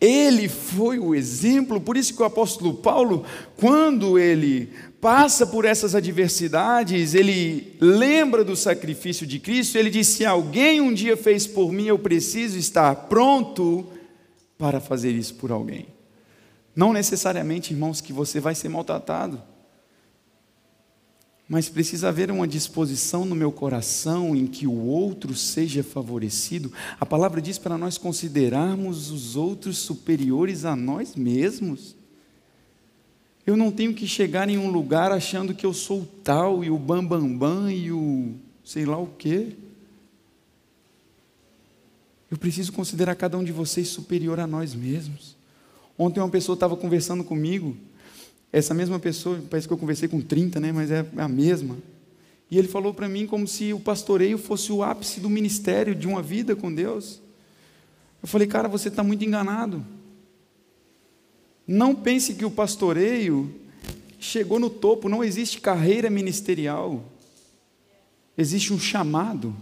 Ele 0.00 0.48
foi 0.48 0.98
o 0.98 1.14
exemplo, 1.14 1.80
por 1.80 1.96
isso 1.96 2.14
que 2.14 2.22
o 2.22 2.26
apóstolo 2.26 2.74
Paulo, 2.74 3.24
quando 3.56 4.18
ele 4.18 4.72
passa 5.00 5.46
por 5.46 5.64
essas 5.64 5.94
adversidades, 5.94 7.14
ele 7.14 7.76
lembra 7.80 8.44
do 8.44 8.54
sacrifício 8.54 9.26
de 9.26 9.40
Cristo, 9.40 9.76
ele 9.76 9.90
diz: 9.90 10.06
Se 10.06 10.24
alguém 10.24 10.80
um 10.80 10.92
dia 10.92 11.16
fez 11.16 11.46
por 11.46 11.72
mim, 11.72 11.86
eu 11.86 11.98
preciso 11.98 12.56
estar 12.56 12.94
pronto 13.08 13.86
para 14.56 14.80
fazer 14.80 15.10
isso 15.10 15.34
por 15.34 15.50
alguém. 15.50 15.86
Não 16.74 16.92
necessariamente, 16.92 17.72
irmãos, 17.72 18.00
que 18.00 18.12
você 18.12 18.38
vai 18.38 18.54
ser 18.54 18.68
maltratado, 18.68 19.42
mas 21.48 21.68
precisa 21.68 22.08
haver 22.08 22.30
uma 22.30 22.46
disposição 22.46 23.24
no 23.24 23.34
meu 23.34 23.50
coração 23.50 24.36
em 24.36 24.46
que 24.46 24.66
o 24.66 24.84
outro 24.84 25.34
seja 25.34 25.82
favorecido. 25.82 26.70
A 27.00 27.06
palavra 27.06 27.40
diz 27.40 27.56
para 27.56 27.78
nós 27.78 27.96
considerarmos 27.96 29.10
os 29.10 29.34
outros 29.34 29.78
superiores 29.78 30.66
a 30.66 30.76
nós 30.76 31.16
mesmos. 31.16 31.96
Eu 33.46 33.56
não 33.56 33.70
tenho 33.70 33.94
que 33.94 34.06
chegar 34.06 34.46
em 34.50 34.58
um 34.58 34.70
lugar 34.70 35.10
achando 35.10 35.54
que 35.54 35.64
eu 35.64 35.72
sou 35.72 36.02
o 36.02 36.06
tal 36.22 36.62
e 36.62 36.70
o 36.70 36.78
bambambam 36.78 37.38
bam, 37.38 37.62
bam, 37.62 37.72
e 37.72 37.90
o 37.90 38.34
sei 38.62 38.84
lá 38.84 38.98
o 38.98 39.06
quê. 39.06 39.56
Eu 42.30 42.36
preciso 42.36 42.74
considerar 42.74 43.14
cada 43.14 43.38
um 43.38 43.44
de 43.44 43.52
vocês 43.52 43.88
superior 43.88 44.38
a 44.38 44.46
nós 44.46 44.74
mesmos. 44.74 45.34
Ontem 45.96 46.20
uma 46.20 46.28
pessoa 46.28 46.52
estava 46.52 46.76
conversando 46.76 47.24
comigo, 47.24 47.74
essa 48.52 48.72
mesma 48.72 48.98
pessoa, 48.98 49.42
parece 49.50 49.66
que 49.66 49.72
eu 49.72 49.78
conversei 49.78 50.08
com 50.08 50.20
30, 50.20 50.58
né, 50.60 50.72
mas 50.72 50.90
é 50.90 51.04
a 51.16 51.28
mesma. 51.28 51.76
E 52.50 52.58
ele 52.58 52.68
falou 52.68 52.94
para 52.94 53.08
mim 53.08 53.26
como 53.26 53.46
se 53.46 53.72
o 53.72 53.80
pastoreio 53.80 54.38
fosse 54.38 54.72
o 54.72 54.82
ápice 54.82 55.20
do 55.20 55.28
ministério 55.28 55.94
de 55.94 56.06
uma 56.06 56.22
vida 56.22 56.56
com 56.56 56.72
Deus. 56.72 57.20
Eu 58.22 58.28
falei, 58.28 58.46
cara, 58.46 58.68
você 58.68 58.88
está 58.88 59.02
muito 59.02 59.24
enganado. 59.24 59.84
Não 61.66 61.94
pense 61.94 62.34
que 62.34 62.46
o 62.46 62.50
pastoreio 62.50 63.54
chegou 64.18 64.58
no 64.58 64.70
topo, 64.70 65.08
não 65.08 65.22
existe 65.22 65.60
carreira 65.60 66.08
ministerial. 66.08 67.04
Existe 68.36 68.72
um 68.72 68.78
chamado. 68.78 69.54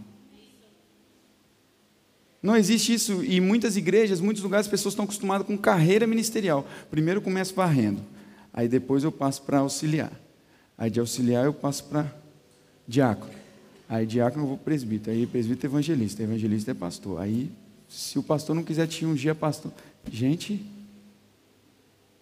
Não 2.40 2.57
existe 2.57 2.94
isso. 2.94 3.25
E 3.25 3.40
muitas 3.40 3.77
igrejas, 3.77 4.20
muitos 4.20 4.42
lugares, 4.42 4.66
as 4.66 4.70
pessoas 4.70 4.92
estão 4.92 5.05
acostumadas 5.05 5.46
com 5.46 5.59
carreira 5.59 6.07
ministerial. 6.07 6.64
Primeiro 6.90 7.18
eu 7.18 7.25
começo 7.25 7.55
varrendo, 7.55 8.01
aí 8.57 8.66
depois 8.66 9.05
eu 9.05 9.12
passo 9.12 9.42
para 9.42 9.59
auxiliar. 9.59 10.12
Aí 10.77 10.90
de 10.90 10.99
auxiliar 10.99 11.45
eu 11.45 11.55
passo 11.55 11.85
para 11.85 12.12
diácono. 12.88 13.33
Aí 13.88 14.07
diácono 14.07 14.45
eu 14.45 14.49
vou 14.49 14.59
presbítero. 14.59 15.16
Aí 15.16 15.27
presbítero 15.27 15.66
é 15.66 15.71
evangelista. 15.71 16.23
Evangelista 16.23 16.71
é 16.73 16.75
pastor. 16.75 17.21
Aí, 17.21 17.53
se 17.88 18.19
o 18.19 18.23
pastor 18.23 18.57
não 18.57 18.64
quiser 18.64 18.88
te 18.88 19.07
ungir, 19.07 19.31
é 19.31 19.35
pastor. 19.35 19.73
Gente, 20.11 20.64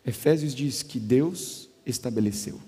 Efésios 0.04 0.54
diz 0.54 0.82
que 0.82 0.98
Deus 0.98 1.68
estabeleceu. 1.86 2.60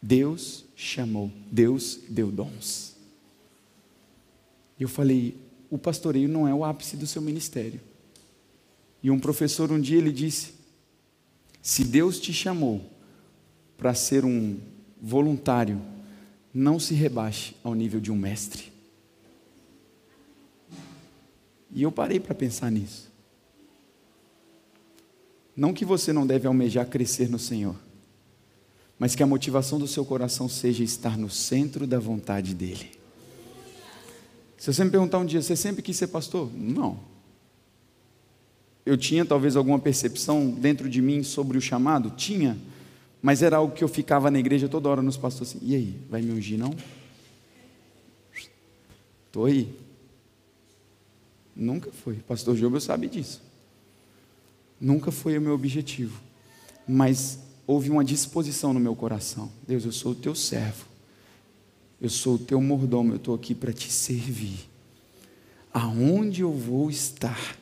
Deus 0.00 0.64
chamou, 0.76 1.32
Deus 1.50 1.98
deu 2.08 2.30
dons. 2.30 2.94
E 4.78 4.82
eu 4.82 4.88
falei, 4.88 5.36
o 5.70 5.78
pastoreio 5.78 6.28
não 6.28 6.46
é 6.46 6.54
o 6.54 6.64
ápice 6.64 6.96
do 6.96 7.06
seu 7.06 7.20
ministério. 7.20 7.80
E 9.02 9.10
um 9.10 9.18
professor 9.18 9.72
um 9.72 9.80
dia 9.80 9.98
ele 9.98 10.12
disse: 10.12 10.54
se 11.66 11.82
Deus 11.82 12.20
te 12.20 12.32
chamou 12.32 12.80
para 13.76 13.92
ser 13.92 14.24
um 14.24 14.56
voluntário, 15.02 15.82
não 16.54 16.78
se 16.78 16.94
rebaixe 16.94 17.56
ao 17.64 17.74
nível 17.74 17.98
de 17.98 18.12
um 18.12 18.14
mestre. 18.14 18.72
E 21.72 21.82
eu 21.82 21.90
parei 21.90 22.20
para 22.20 22.36
pensar 22.36 22.70
nisso. 22.70 23.10
Não 25.56 25.74
que 25.74 25.84
você 25.84 26.12
não 26.12 26.24
deve 26.24 26.46
almejar 26.46 26.86
crescer 26.86 27.28
no 27.28 27.38
Senhor, 27.38 27.74
mas 28.96 29.16
que 29.16 29.22
a 29.24 29.26
motivação 29.26 29.76
do 29.76 29.88
seu 29.88 30.04
coração 30.04 30.48
seja 30.48 30.84
estar 30.84 31.18
no 31.18 31.28
centro 31.28 31.84
da 31.84 31.98
vontade 31.98 32.54
dEle. 32.54 32.92
Se 34.56 34.72
você 34.72 34.84
me 34.84 34.90
perguntar 34.92 35.18
um 35.18 35.26
dia, 35.26 35.42
você 35.42 35.56
sempre 35.56 35.82
quis 35.82 35.96
ser 35.96 36.06
pastor? 36.06 36.48
Não. 36.54 37.15
Eu 38.86 38.96
tinha 38.96 39.24
talvez 39.26 39.56
alguma 39.56 39.80
percepção 39.80 40.48
dentro 40.48 40.88
de 40.88 41.02
mim 41.02 41.24
sobre 41.24 41.58
o 41.58 41.60
chamado? 41.60 42.10
Tinha. 42.10 42.56
Mas 43.20 43.42
era 43.42 43.56
algo 43.56 43.74
que 43.74 43.82
eu 43.82 43.88
ficava 43.88 44.30
na 44.30 44.38
igreja 44.38 44.68
toda 44.68 44.88
hora 44.88 45.02
nos 45.02 45.16
pastores 45.16 45.56
assim, 45.56 45.66
e 45.66 45.74
aí, 45.74 46.00
vai 46.08 46.22
me 46.22 46.30
ungir 46.30 46.56
não? 46.56 46.72
Estou 49.26 49.46
aí. 49.46 49.74
Nunca 51.54 51.90
foi. 51.90 52.14
Pastor 52.14 52.54
Jobo 52.54 52.80
sabe 52.80 53.08
disso. 53.08 53.42
Nunca 54.80 55.10
foi 55.10 55.36
o 55.36 55.40
meu 55.40 55.54
objetivo. 55.54 56.20
Mas 56.86 57.40
houve 57.66 57.90
uma 57.90 58.04
disposição 58.04 58.72
no 58.72 58.78
meu 58.78 58.94
coração. 58.94 59.50
Deus, 59.66 59.84
eu 59.84 59.92
sou 59.92 60.12
o 60.12 60.14
teu 60.14 60.34
servo. 60.34 60.86
Eu 62.00 62.10
sou 62.10 62.36
o 62.36 62.38
teu 62.38 62.60
mordomo, 62.60 63.14
eu 63.14 63.16
estou 63.16 63.34
aqui 63.34 63.54
para 63.54 63.72
te 63.72 63.90
servir. 63.90 64.68
Aonde 65.72 66.42
eu 66.42 66.52
vou 66.52 66.88
estar? 66.88 67.58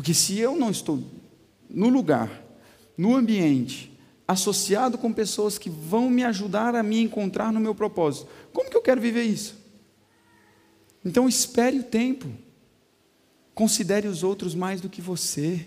Porque 0.00 0.14
se 0.14 0.38
eu 0.38 0.56
não 0.56 0.70
estou 0.70 0.98
no 1.68 1.90
lugar, 1.90 2.42
no 2.96 3.14
ambiente, 3.14 3.92
associado 4.26 4.96
com 4.96 5.12
pessoas 5.12 5.58
que 5.58 5.68
vão 5.68 6.08
me 6.08 6.24
ajudar 6.24 6.74
a 6.74 6.82
me 6.82 7.02
encontrar 7.02 7.52
no 7.52 7.60
meu 7.60 7.74
propósito, 7.74 8.26
como 8.50 8.70
que 8.70 8.76
eu 8.78 8.80
quero 8.80 8.98
viver 8.98 9.24
isso? 9.24 9.58
Então 11.04 11.28
espere 11.28 11.80
o 11.80 11.82
tempo. 11.82 12.26
Considere 13.54 14.08
os 14.08 14.22
outros 14.22 14.54
mais 14.54 14.80
do 14.80 14.88
que 14.88 15.02
você. 15.02 15.66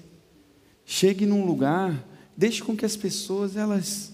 Chegue 0.83 1.27
num 1.27 1.45
lugar, 1.45 2.03
deixe 2.35 2.63
com 2.63 2.75
que 2.75 2.85
as 2.87 2.95
pessoas 2.95 3.55
elas 3.55 4.13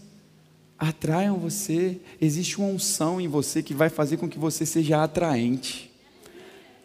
atraiam 0.77 1.38
você. 1.38 1.97
Existe 2.19 2.58
uma 2.58 2.67
unção 2.67 3.21
em 3.21 3.29
você 3.29 3.63
que 3.63 3.73
vai 3.73 3.88
fazer 3.88 4.17
com 4.17 4.27
que 4.27 4.38
você 4.38 4.65
seja 4.65 5.01
atraente. 5.01 5.89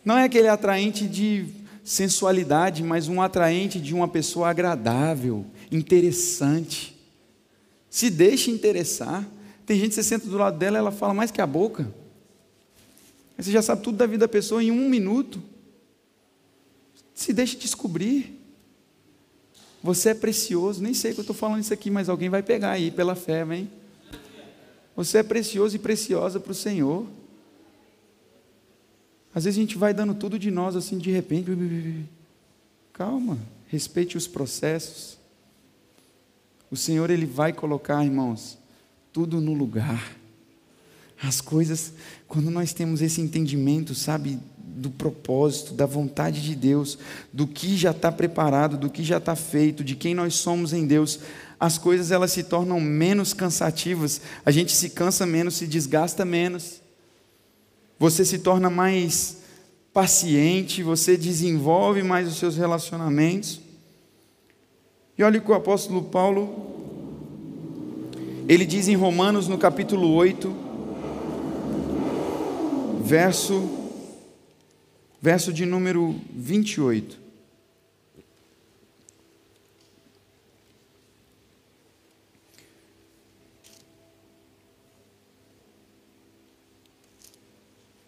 Não 0.05 0.17
é 0.17 0.23
aquele 0.23 0.47
atraente 0.47 1.09
de 1.09 1.64
sensualidade, 1.85 2.83
mas 2.83 3.09
um 3.09 3.21
atraente 3.21 3.79
de 3.79 3.95
uma 3.95 4.09
pessoa 4.09 4.49
agradável, 4.49 5.45
interessante. 5.71 6.99
Se 7.91 8.09
deixe 8.09 8.51
interessar. 8.51 9.29
Tem 9.67 9.79
gente 9.79 9.91
que 9.91 9.95
você 9.97 10.03
senta 10.03 10.27
do 10.27 10.39
lado 10.39 10.59
dela, 10.59 10.79
ela 10.79 10.91
fala 10.91 11.13
mais 11.13 11.31
que 11.31 11.41
a 11.41 11.47
boca. 11.47 11.93
Você 13.37 13.53
já 13.53 13.61
sabe 13.61 13.83
tudo 13.83 13.99
da 13.99 14.07
vida 14.07 14.27
da 14.27 14.29
pessoa 14.29 14.63
em 14.63 14.71
um 14.71 14.89
minuto. 14.89 15.43
Se 17.15 17.33
deixe 17.33 17.57
descobrir. 17.57 18.41
Você 19.83 20.11
é 20.11 20.15
precioso, 20.15 20.83
nem 20.83 20.95
sei 20.95 21.13
que 21.13 21.21
eu 21.21 21.23
estou 21.23 21.37
falando 21.37 21.61
isso 21.61 21.75
aqui, 21.75 21.91
mas 21.91 22.09
alguém 22.09 22.31
vai 22.31 22.43
pegar 22.43 22.71
aí 22.71 22.91
pela 22.91 23.15
fé, 23.15 23.45
vem. 23.45 23.71
Você 24.97 25.19
é 25.19 25.23
precioso 25.23 25.77
e 25.77 25.79
preciosa 25.79 26.41
para 26.41 26.53
o 26.53 26.55
Senhor. 26.55 27.07
Às 29.35 29.45
vezes 29.45 29.59
a 29.59 29.61
gente 29.63 29.77
vai 29.77 29.93
dando 29.93 30.15
tudo 30.15 30.39
de 30.39 30.51
nós 30.51 30.77
assim 30.77 30.97
de 30.97 31.11
repente. 31.11 31.51
Calma, 32.93 33.37
respeite 33.67 34.17
os 34.17 34.27
processos. 34.29 35.19
O 36.71 36.77
Senhor 36.77 37.11
ele 37.11 37.27
vai 37.27 37.53
colocar, 37.53 38.05
irmãos, 38.05 38.57
tudo 39.13 39.41
no 39.41 39.53
lugar. 39.53 40.17
As 41.23 41.41
coisas, 41.41 41.93
quando 42.29 42.51
nós 42.51 42.73
temos 42.73 43.01
esse 43.01 43.21
entendimento, 43.21 43.95
sabe, 43.95 44.39
do 44.57 44.91
propósito, 44.91 45.73
da 45.73 45.87
vontade 45.87 46.43
de 46.43 46.55
Deus, 46.55 46.99
do 47.33 47.47
que 47.47 47.77
já 47.77 47.93
está 47.93 48.11
preparado, 48.11 48.77
do 48.77 48.91
que 48.91 49.03
já 49.03 49.19
está 49.19 49.37
feito, 49.37 49.85
de 49.85 49.95
quem 49.95 50.15
nós 50.15 50.35
somos 50.35 50.73
em 50.73 50.87
Deus, 50.87 51.21
as 51.59 51.79
coisas 51.79 52.11
elas 52.11 52.33
se 52.33 52.43
tornam 52.43 52.81
menos 52.81 53.33
cansativas, 53.33 54.21
a 54.45 54.51
gente 54.51 54.73
se 54.73 54.91
cansa 54.91 55.25
menos, 55.25 55.55
se 55.55 55.67
desgasta 55.67 56.25
menos, 56.25 56.83
você 57.99 58.25
se 58.25 58.39
torna 58.39 58.69
mais 58.69 59.43
paciente, 59.93 60.83
você 60.83 61.17
desenvolve 61.17 62.03
mais 62.03 62.29
os 62.29 62.37
seus 62.37 62.57
relacionamentos. 62.57 63.61
E 65.17 65.23
olha 65.23 65.39
o 65.39 65.43
que 65.43 65.51
o 65.51 65.55
apóstolo 65.55 66.03
Paulo, 66.03 66.75
Ele 68.49 68.67
diz 68.67 68.89
em 68.89 68.97
Romanos, 68.97 69.47
no 69.47 69.57
capítulo 69.57 70.13
8, 70.13 70.55
verso, 73.03 73.71
verso 75.23 75.53
de 75.53 75.65
número 75.65 76.15
28. 76.35 77.24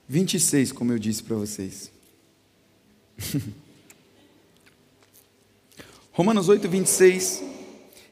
Vinte 0.08 0.34
e 0.34 0.40
seis, 0.40 0.70
como 0.70 0.92
eu 0.92 0.98
disse 0.98 1.22
para 1.22 1.34
vocês. 1.36 1.90
Romanos 6.12 6.48
8, 6.48 6.68
26, 6.68 7.42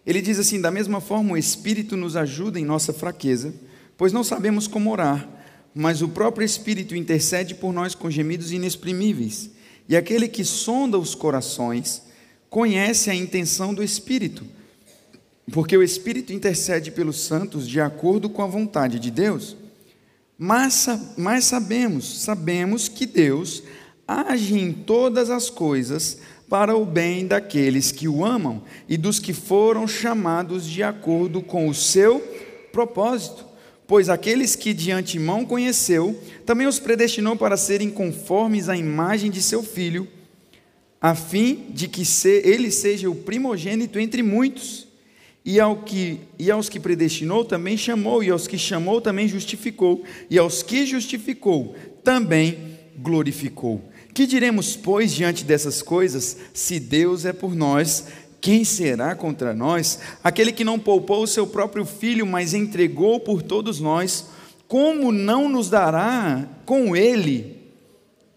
ele 0.05 0.21
diz 0.21 0.39
assim: 0.39 0.61
Da 0.61 0.73
mesma 0.73 1.01
forma, 1.01 1.35
o 1.35 1.39
Espírito 1.39 1.97
nos 1.97 2.17
ajuda 2.17 2.59
em 2.59 2.65
nossa 2.65 2.93
fraqueza, 2.93 3.55
pois 3.97 4.13
não 4.13 4.25
sabemos 4.25 4.67
como 4.67 4.91
orar, 4.91 5.29
mas 5.75 6.03
o 6.03 6.09
próprio 6.09 6.45
Espírito 6.45 6.97
intercede 6.97 7.55
por 7.55 7.73
nós 7.73 7.95
com 7.95 8.11
gemidos 8.11 8.51
inexprimíveis. 8.51 9.51
E 9.89 9.97
aquele 9.97 10.27
que 10.29 10.45
sonda 10.45 10.99
os 10.99 11.15
corações 11.15 12.03
conhece 12.51 13.09
a 13.09 13.15
intenção 13.15 13.73
do 13.73 13.83
Espírito, 13.83 14.45
porque 15.53 15.77
o 15.77 15.83
Espírito 15.83 16.33
intercede 16.33 16.91
pelos 16.91 17.21
santos 17.21 17.69
de 17.69 17.81
acordo 17.81 18.29
com 18.29 18.43
a 18.43 18.47
vontade 18.47 18.99
de 18.99 19.11
Deus. 19.11 19.57
Mas, 20.39 20.87
mas 21.17 21.45
sabemos, 21.45 22.23
sabemos 22.23 22.89
que 22.89 23.07
Deus 23.07 23.63
age 24.07 24.59
em 24.59 24.73
todas 24.73 25.31
as 25.31 25.49
coisas 25.49 26.19
para 26.49 26.77
o 26.77 26.85
bem 26.85 27.27
daqueles 27.27 27.91
que 27.91 28.07
o 28.07 28.25
amam 28.25 28.63
e 28.89 28.97
dos 28.97 29.19
que 29.19 29.33
foram 29.33 29.87
chamados 29.87 30.67
de 30.67 30.83
acordo 30.83 31.41
com 31.41 31.69
o 31.69 31.75
seu 31.75 32.21
propósito. 32.73 33.47
Pois 33.87 34.09
aqueles 34.09 34.57
que 34.57 34.73
de 34.73 34.91
antemão 34.91 35.45
conheceu, 35.45 36.19
também 36.45 36.67
os 36.67 36.79
predestinou 36.79 37.37
para 37.37 37.57
serem 37.57 37.91
conformes 37.91 38.69
à 38.69 38.77
imagem 38.77 39.31
de 39.31 39.43
seu 39.43 39.63
filho, 39.63 40.09
a 41.01 41.15
fim 41.15 41.67
de 41.71 41.87
que 41.87 42.03
ele 42.27 42.71
seja 42.71 43.11
o 43.11 43.15
primogênito 43.15 43.99
entre 43.99 44.23
muitos. 44.23 44.84
E, 45.45 45.61
ao 45.61 45.77
que, 45.77 46.21
e 46.39 46.51
aos 46.51 46.69
que 46.69 46.81
predestinou 46.81 47.45
também 47.45 47.77
chamou, 47.77 48.25
e 48.25 48.31
aos 48.31 48.47
que 48.47 48.57
chamou 48.57 49.01
também 49.01 49.29
justificou, 49.29 50.03
e 50.31 50.39
aos 50.39 50.63
que 50.63 50.87
justificou 50.87 51.75
também 52.03 52.79
glorificou. 52.97 53.83
Que 54.15 54.27
diremos, 54.27 54.77
pois, 54.77 55.13
diante 55.13 55.45
dessas 55.45 55.83
coisas? 55.83 56.37
Se 56.55 56.79
Deus 56.79 57.25
é 57.25 57.33
por 57.33 57.55
nós, 57.55 58.07
quem 58.41 58.63
será 58.63 59.15
contra 59.15 59.53
nós? 59.53 59.99
Aquele 60.23 60.53
que 60.53 60.65
não 60.65 60.79
poupou 60.79 61.23
o 61.23 61.27
seu 61.27 61.47
próprio 61.47 61.85
filho, 61.85 62.27
mas 62.27 62.55
entregou 62.55 63.19
por 63.19 63.43
todos 63.43 63.81
nós, 63.81 64.27
como 64.69 65.11
não 65.11 65.49
nos 65.49 65.69
dará 65.69 66.47
com 66.65 66.95
ele, 66.95 67.57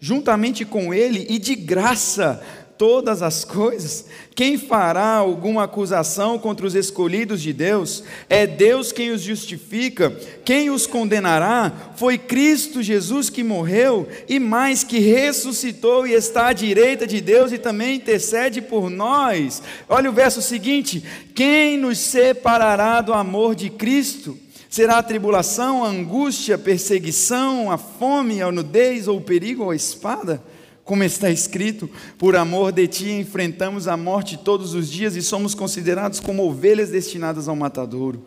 juntamente 0.00 0.64
com 0.64 0.92
ele 0.92 1.26
e 1.28 1.38
de 1.38 1.54
graça, 1.54 2.42
todas 2.78 3.22
as 3.22 3.44
coisas? 3.44 4.06
Quem 4.34 4.56
fará 4.56 5.14
alguma 5.14 5.64
acusação 5.64 6.38
contra 6.38 6.64
os 6.64 6.76
escolhidos 6.76 7.42
de 7.42 7.52
Deus? 7.52 8.04
É 8.30 8.46
Deus 8.46 8.92
quem 8.92 9.10
os 9.10 9.20
justifica. 9.20 10.10
Quem 10.44 10.70
os 10.70 10.86
condenará? 10.86 11.90
Foi 11.96 12.16
Cristo 12.16 12.82
Jesus 12.82 13.28
que 13.28 13.42
morreu 13.42 14.08
e 14.28 14.38
mais 14.38 14.84
que 14.84 15.00
ressuscitou 15.00 16.06
e 16.06 16.12
está 16.12 16.46
à 16.46 16.52
direita 16.52 17.06
de 17.06 17.20
Deus 17.20 17.50
e 17.50 17.58
também 17.58 17.96
intercede 17.96 18.62
por 18.62 18.88
nós. 18.88 19.60
Olha 19.88 20.08
o 20.08 20.14
verso 20.14 20.40
seguinte: 20.40 21.02
Quem 21.34 21.76
nos 21.76 21.98
separará 21.98 23.00
do 23.00 23.12
amor 23.12 23.54
de 23.56 23.68
Cristo? 23.68 24.38
Será 24.70 24.98
a 24.98 25.02
tribulação, 25.02 25.82
a 25.82 25.88
angústia, 25.88 26.54
a 26.54 26.58
perseguição, 26.58 27.72
a 27.72 27.78
fome, 27.78 28.42
a 28.42 28.52
nudez 28.52 29.08
ou 29.08 29.16
o 29.16 29.22
perigo 29.22 29.64
ou 29.64 29.70
a 29.70 29.76
espada? 29.76 30.42
Como 30.88 31.04
está 31.04 31.28
escrito, 31.28 31.86
por 32.16 32.34
amor 32.34 32.72
de 32.72 32.88
ti 32.88 33.10
enfrentamos 33.10 33.86
a 33.86 33.94
morte 33.94 34.38
todos 34.38 34.72
os 34.72 34.90
dias 34.90 35.16
e 35.16 35.20
somos 35.20 35.54
considerados 35.54 36.18
como 36.18 36.42
ovelhas 36.48 36.88
destinadas 36.88 37.46
ao 37.46 37.54
matadouro. 37.54 38.24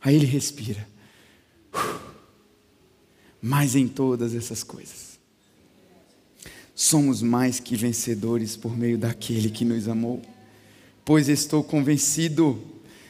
Aí 0.00 0.16
ele 0.16 0.24
respira. 0.24 0.88
Mas 3.42 3.76
em 3.76 3.86
todas 3.86 4.34
essas 4.34 4.62
coisas, 4.62 5.18
somos 6.74 7.20
mais 7.20 7.60
que 7.60 7.76
vencedores 7.76 8.56
por 8.56 8.74
meio 8.74 8.96
daquele 8.96 9.50
que 9.50 9.66
nos 9.66 9.86
amou, 9.86 10.22
pois 11.04 11.28
estou 11.28 11.62
convencido 11.62 12.58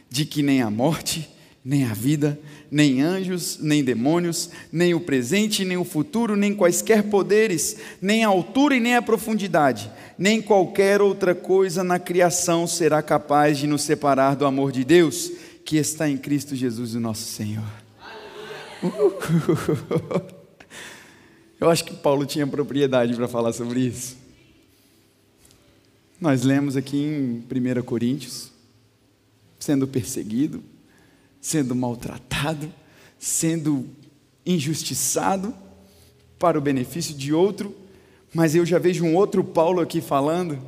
de 0.08 0.24
que 0.24 0.42
nem 0.42 0.60
a 0.60 0.68
morte, 0.68 1.30
nem 1.64 1.84
a 1.84 1.92
vida, 1.92 2.40
nem 2.70 3.02
anjos, 3.02 3.58
nem 3.60 3.84
demônios, 3.84 4.50
nem 4.72 4.94
o 4.94 5.00
presente, 5.00 5.64
nem 5.64 5.76
o 5.76 5.84
futuro, 5.84 6.34
nem 6.34 6.54
quaisquer 6.54 7.04
poderes, 7.04 7.76
nem 8.00 8.24
a 8.24 8.28
altura 8.28 8.76
e 8.76 8.80
nem 8.80 8.96
a 8.96 9.02
profundidade, 9.02 9.90
nem 10.18 10.40
qualquer 10.40 11.02
outra 11.02 11.34
coisa 11.34 11.84
na 11.84 11.98
criação 11.98 12.66
será 12.66 13.02
capaz 13.02 13.58
de 13.58 13.66
nos 13.66 13.82
separar 13.82 14.36
do 14.36 14.46
amor 14.46 14.72
de 14.72 14.84
Deus 14.84 15.30
que 15.64 15.76
está 15.76 16.08
em 16.08 16.16
Cristo 16.16 16.56
Jesus, 16.56 16.94
o 16.94 17.00
nosso 17.00 17.24
Senhor. 17.24 17.64
Eu 21.60 21.68
acho 21.68 21.84
que 21.84 21.94
Paulo 21.94 22.24
tinha 22.24 22.46
propriedade 22.46 23.14
para 23.14 23.28
falar 23.28 23.52
sobre 23.52 23.80
isso. 23.80 24.16
Nós 26.18 26.42
lemos 26.42 26.74
aqui 26.74 26.96
em 26.96 27.44
1 27.50 27.82
Coríntios, 27.82 28.50
sendo 29.58 29.86
perseguido, 29.86 30.62
sendo 31.40 31.74
maltratado, 31.74 32.72
sendo 33.18 33.88
injustiçado 34.44 35.54
para 36.38 36.58
o 36.58 36.60
benefício 36.60 37.14
de 37.14 37.32
outro, 37.32 37.74
mas 38.34 38.54
eu 38.54 38.64
já 38.64 38.78
vejo 38.78 39.04
um 39.04 39.14
outro 39.14 39.42
Paulo 39.42 39.80
aqui 39.80 40.00
falando 40.00 40.58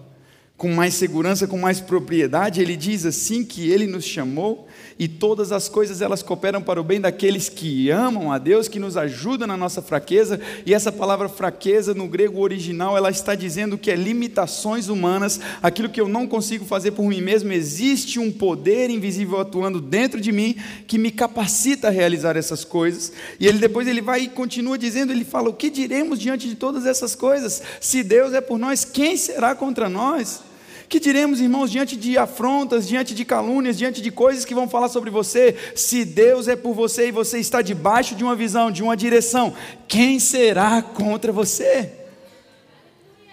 com 0.56 0.72
mais 0.72 0.94
segurança, 0.94 1.46
com 1.46 1.58
mais 1.58 1.80
propriedade, 1.80 2.60
ele 2.60 2.76
diz 2.76 3.04
assim 3.04 3.44
que 3.44 3.70
ele 3.70 3.86
nos 3.86 4.04
chamou 4.04 4.68
e 4.98 5.08
todas 5.08 5.52
as 5.52 5.68
coisas 5.68 6.00
elas 6.00 6.22
cooperam 6.22 6.62
para 6.62 6.80
o 6.80 6.84
bem 6.84 7.00
daqueles 7.00 7.48
que 7.48 7.90
amam 7.90 8.32
a 8.32 8.38
Deus, 8.38 8.68
que 8.68 8.78
nos 8.78 8.96
ajudam 8.96 9.46
na 9.46 9.56
nossa 9.56 9.82
fraqueza, 9.82 10.40
e 10.64 10.74
essa 10.74 10.92
palavra 10.92 11.28
fraqueza 11.28 11.94
no 11.94 12.08
grego 12.08 12.40
original, 12.40 12.96
ela 12.96 13.10
está 13.10 13.34
dizendo 13.34 13.78
que 13.78 13.90
é 13.90 13.94
limitações 13.94 14.88
humanas, 14.88 15.40
aquilo 15.62 15.88
que 15.88 16.00
eu 16.00 16.08
não 16.08 16.26
consigo 16.26 16.64
fazer 16.64 16.92
por 16.92 17.04
mim 17.04 17.20
mesmo, 17.20 17.52
existe 17.52 18.18
um 18.18 18.30
poder 18.30 18.90
invisível 18.90 19.40
atuando 19.40 19.80
dentro 19.80 20.20
de 20.20 20.32
mim 20.32 20.56
que 20.86 20.98
me 20.98 21.10
capacita 21.10 21.88
a 21.88 21.90
realizar 21.90 22.36
essas 22.36 22.64
coisas. 22.64 23.12
E 23.38 23.46
ele 23.46 23.58
depois 23.58 23.86
ele 23.88 24.00
vai 24.00 24.22
e 24.22 24.28
continua 24.28 24.78
dizendo, 24.78 25.12
ele 25.12 25.24
fala: 25.24 25.48
"O 25.48 25.54
que 25.54 25.70
diremos 25.70 26.18
diante 26.18 26.48
de 26.48 26.54
todas 26.54 26.86
essas 26.86 27.14
coisas? 27.14 27.62
Se 27.80 28.02
Deus 28.02 28.32
é 28.32 28.40
por 28.40 28.58
nós, 28.58 28.84
quem 28.84 29.16
será 29.16 29.54
contra 29.54 29.88
nós?" 29.88 30.51
Que 30.92 31.00
diremos, 31.00 31.40
irmãos, 31.40 31.70
diante 31.70 31.96
de 31.96 32.18
afrontas, 32.18 32.86
diante 32.86 33.14
de 33.14 33.24
calúnias, 33.24 33.78
diante 33.78 34.02
de 34.02 34.10
coisas 34.10 34.44
que 34.44 34.54
vão 34.54 34.68
falar 34.68 34.90
sobre 34.90 35.08
você? 35.08 35.56
Se 35.74 36.04
Deus 36.04 36.48
é 36.48 36.54
por 36.54 36.74
você 36.74 37.08
e 37.08 37.10
você 37.10 37.38
está 37.38 37.62
debaixo 37.62 38.14
de 38.14 38.22
uma 38.22 38.36
visão, 38.36 38.70
de 38.70 38.82
uma 38.82 38.94
direção, 38.94 39.54
quem 39.88 40.20
será 40.20 40.82
contra 40.82 41.32
você? 41.32 41.90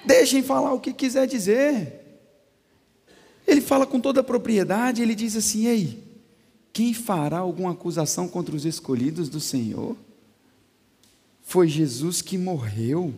Deixem 0.05 0.41
falar 0.41 0.71
o 0.71 0.79
que 0.79 0.93
quiser 0.93 1.27
dizer. 1.27 2.21
Ele 3.45 3.59
fala 3.59 3.85
com 3.85 3.99
toda 3.99 4.21
a 4.21 4.23
propriedade, 4.23 5.01
ele 5.01 5.13
diz 5.13 5.35
assim: 5.35 5.67
Ei, 5.67 6.01
quem 6.71 6.93
fará 6.93 7.39
alguma 7.39 7.71
acusação 7.71 8.29
contra 8.29 8.55
os 8.55 8.63
escolhidos 8.63 9.27
do 9.27 9.41
Senhor? 9.41 9.97
Foi 11.41 11.67
Jesus 11.67 12.21
que 12.21 12.37
morreu, 12.37 13.13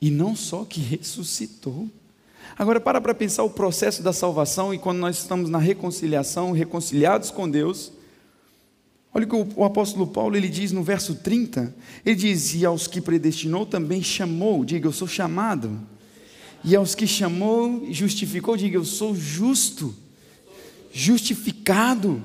e 0.00 0.10
não 0.10 0.34
só 0.34 0.64
que 0.64 0.80
ressuscitou. 0.80 1.88
Agora, 2.56 2.80
para 2.80 3.00
para 3.00 3.14
pensar 3.14 3.42
o 3.42 3.50
processo 3.50 4.02
da 4.02 4.12
salvação 4.12 4.72
e 4.72 4.78
quando 4.78 4.98
nós 4.98 5.18
estamos 5.18 5.50
na 5.50 5.58
reconciliação, 5.58 6.52
reconciliados 6.52 7.30
com 7.30 7.50
Deus. 7.50 7.92
Olha 9.12 9.26
o 9.26 9.28
que 9.28 9.54
o 9.56 9.64
apóstolo 9.64 10.06
Paulo 10.06 10.36
ele 10.36 10.48
diz 10.48 10.70
no 10.70 10.82
verso 10.82 11.16
30. 11.16 11.74
Ele 12.06 12.14
diz: 12.14 12.54
E 12.54 12.64
aos 12.64 12.86
que 12.86 13.00
predestinou 13.00 13.66
também 13.66 14.02
chamou, 14.02 14.64
diga, 14.64 14.86
eu 14.86 14.92
sou 14.92 15.08
chamado. 15.08 15.80
E 16.64 16.74
aos 16.74 16.94
que 16.94 17.06
chamou, 17.06 17.86
justificou, 17.90 18.56
diga, 18.56 18.76
eu 18.76 18.84
sou 18.84 19.14
justo, 19.14 19.94
justificado. 20.92 22.22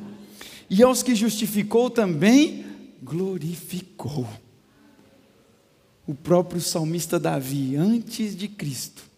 E 0.69 0.83
aos 0.83 1.01
que 1.01 1.15
justificou 1.15 1.89
também, 1.89 2.65
glorificou. 3.01 4.27
O 6.05 6.13
próprio 6.13 6.61
salmista 6.61 7.19
Davi, 7.19 7.75
antes 7.75 8.35
de 8.35 8.47
Cristo, 8.47 9.08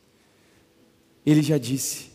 ele 1.26 1.42
já 1.42 1.58
disse: 1.58 2.10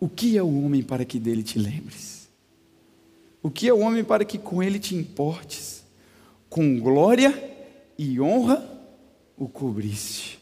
O 0.00 0.08
que 0.08 0.36
é 0.36 0.42
o 0.42 0.64
homem 0.64 0.82
para 0.82 1.04
que 1.04 1.18
dele 1.18 1.42
te 1.42 1.58
lembres? 1.58 2.28
O 3.42 3.50
que 3.50 3.68
é 3.68 3.74
o 3.74 3.80
homem 3.80 4.02
para 4.02 4.24
que 4.24 4.38
com 4.38 4.62
ele 4.62 4.78
te 4.78 4.94
importes? 4.94 5.84
Com 6.48 6.78
glória 6.80 7.52
e 7.98 8.20
honra 8.20 8.66
o 9.36 9.48
cobriste. 9.48 10.38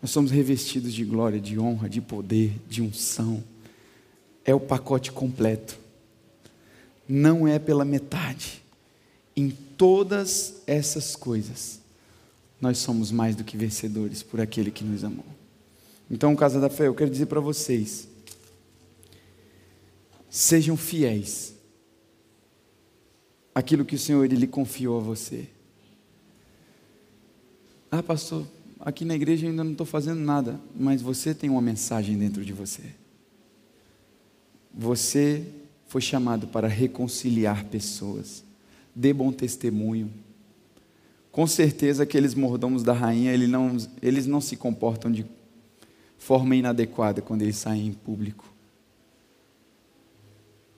Nós 0.00 0.10
somos 0.10 0.30
revestidos 0.30 0.92
de 0.92 1.04
glória, 1.04 1.40
de 1.40 1.58
honra, 1.58 1.88
de 1.88 2.00
poder, 2.00 2.52
de 2.68 2.82
unção. 2.82 3.42
é 4.44 4.54
o 4.54 4.60
pacote 4.60 5.10
completo. 5.10 5.78
Não 7.08 7.48
é 7.48 7.58
pela 7.58 7.84
metade. 7.84 8.62
Em 9.34 9.50
todas 9.50 10.62
essas 10.66 11.16
coisas, 11.16 11.80
nós 12.64 12.78
somos 12.78 13.12
mais 13.12 13.36
do 13.36 13.44
que 13.44 13.58
vencedores 13.58 14.22
por 14.22 14.40
aquele 14.40 14.70
que 14.70 14.82
nos 14.82 15.04
amou. 15.04 15.26
Então, 16.10 16.34
Casa 16.34 16.58
da 16.58 16.70
Fé, 16.70 16.86
eu 16.86 16.94
quero 16.94 17.10
dizer 17.10 17.26
para 17.26 17.38
vocês: 17.38 18.08
sejam 20.30 20.74
fiéis 20.74 21.54
aquilo 23.54 23.84
que 23.84 23.96
o 23.96 23.98
Senhor 23.98 24.24
ele 24.24 24.46
confiou 24.46 24.98
a 24.98 25.02
você. 25.02 25.46
Ah, 27.90 28.02
pastor, 28.02 28.46
aqui 28.80 29.04
na 29.04 29.14
igreja 29.14 29.44
eu 29.44 29.50
ainda 29.50 29.62
não 29.62 29.72
estou 29.72 29.86
fazendo 29.86 30.20
nada, 30.20 30.58
mas 30.74 31.02
você 31.02 31.34
tem 31.34 31.50
uma 31.50 31.60
mensagem 31.60 32.16
dentro 32.16 32.42
de 32.42 32.54
você. 32.54 32.94
Você 34.72 35.46
foi 35.86 36.00
chamado 36.00 36.46
para 36.46 36.66
reconciliar 36.66 37.66
pessoas, 37.66 38.42
dê 38.94 39.12
bom 39.12 39.30
testemunho. 39.30 40.23
Com 41.34 41.48
certeza 41.48 42.04
aqueles 42.04 42.32
mordomos 42.32 42.84
da 42.84 42.92
rainha, 42.92 43.32
eles 43.32 43.48
não, 43.48 43.76
eles 44.00 44.24
não 44.24 44.40
se 44.40 44.56
comportam 44.56 45.10
de 45.10 45.26
forma 46.16 46.54
inadequada 46.54 47.20
quando 47.20 47.42
eles 47.42 47.56
saem 47.56 47.88
em 47.88 47.92
público. 47.92 48.44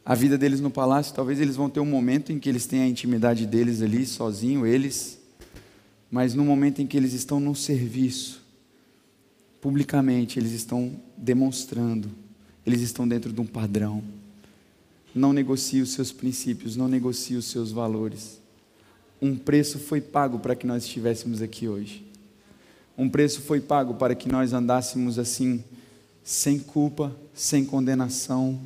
A 0.02 0.14
vida 0.14 0.38
deles 0.38 0.58
no 0.58 0.70
palácio, 0.70 1.14
talvez 1.14 1.40
eles 1.40 1.56
vão 1.56 1.68
ter 1.68 1.80
um 1.80 1.84
momento 1.84 2.32
em 2.32 2.38
que 2.38 2.48
eles 2.48 2.64
têm 2.64 2.80
a 2.80 2.88
intimidade 2.88 3.46
deles 3.46 3.82
ali, 3.82 4.06
sozinho, 4.06 4.66
eles, 4.66 5.20
mas 6.10 6.32
no 6.32 6.42
momento 6.42 6.80
em 6.80 6.86
que 6.86 6.96
eles 6.96 7.12
estão 7.12 7.38
no 7.38 7.54
serviço, 7.54 8.42
publicamente, 9.60 10.38
eles 10.38 10.52
estão 10.52 10.98
demonstrando, 11.18 12.08
eles 12.64 12.80
estão 12.80 13.06
dentro 13.06 13.30
de 13.30 13.42
um 13.42 13.46
padrão. 13.46 14.02
Não 15.14 15.34
negocie 15.34 15.82
os 15.82 15.90
seus 15.90 16.12
princípios, 16.12 16.76
não 16.76 16.88
negocie 16.88 17.36
os 17.36 17.44
seus 17.44 17.70
valores. 17.70 18.45
Um 19.20 19.36
preço 19.36 19.78
foi 19.78 20.00
pago 20.00 20.38
para 20.38 20.54
que 20.54 20.66
nós 20.66 20.84
estivéssemos 20.84 21.40
aqui 21.40 21.68
hoje. 21.68 22.04
Um 22.96 23.08
preço 23.08 23.40
foi 23.42 23.60
pago 23.60 23.94
para 23.94 24.14
que 24.14 24.28
nós 24.28 24.52
andássemos 24.52 25.18
assim, 25.18 25.62
sem 26.22 26.58
culpa, 26.58 27.14
sem 27.34 27.64
condenação. 27.64 28.58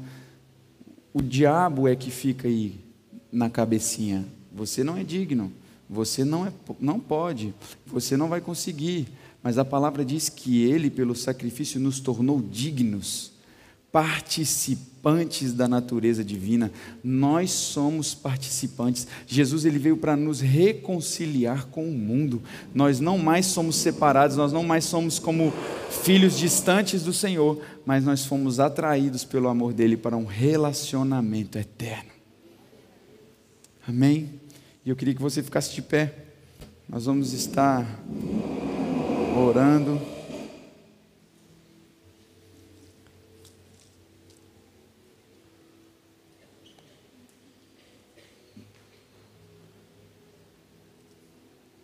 O 1.12 1.20
diabo 1.20 1.88
é 1.88 1.96
que 1.96 2.10
fica 2.10 2.48
aí 2.48 2.78
na 3.32 3.50
cabecinha. 3.50 4.24
Você 4.52 4.82
não 4.82 4.96
é 4.96 5.04
digno, 5.04 5.52
você 5.88 6.24
não, 6.24 6.46
é, 6.46 6.52
não 6.78 6.98
pode, 6.98 7.54
você 7.86 8.16
não 8.16 8.28
vai 8.28 8.40
conseguir. 8.40 9.08
Mas 9.42 9.56
a 9.56 9.64
palavra 9.64 10.04
diz 10.04 10.28
que 10.28 10.62
ele, 10.62 10.90
pelo 10.90 11.14
sacrifício, 11.14 11.80
nos 11.80 11.98
tornou 11.98 12.40
dignos 12.40 13.29
participantes 13.92 15.52
da 15.52 15.66
natureza 15.66 16.22
divina. 16.22 16.70
Nós 17.02 17.50
somos 17.50 18.14
participantes. 18.14 19.06
Jesus 19.26 19.64
ele 19.64 19.78
veio 19.78 19.96
para 19.96 20.16
nos 20.16 20.40
reconciliar 20.40 21.66
com 21.66 21.88
o 21.88 21.92
mundo. 21.92 22.42
Nós 22.74 23.00
não 23.00 23.18
mais 23.18 23.46
somos 23.46 23.76
separados, 23.76 24.36
nós 24.36 24.52
não 24.52 24.62
mais 24.62 24.84
somos 24.84 25.18
como 25.18 25.52
filhos 26.02 26.38
distantes 26.38 27.02
do 27.02 27.12
Senhor, 27.12 27.60
mas 27.84 28.04
nós 28.04 28.24
fomos 28.24 28.60
atraídos 28.60 29.24
pelo 29.24 29.48
amor 29.48 29.72
dele 29.72 29.96
para 29.96 30.16
um 30.16 30.26
relacionamento 30.26 31.58
eterno. 31.58 32.10
Amém? 33.86 34.40
E 34.84 34.90
eu 34.90 34.96
queria 34.96 35.14
que 35.14 35.22
você 35.22 35.42
ficasse 35.42 35.74
de 35.74 35.82
pé. 35.82 36.14
Nós 36.88 37.06
vamos 37.06 37.32
estar 37.32 37.86
orando. 39.36 40.19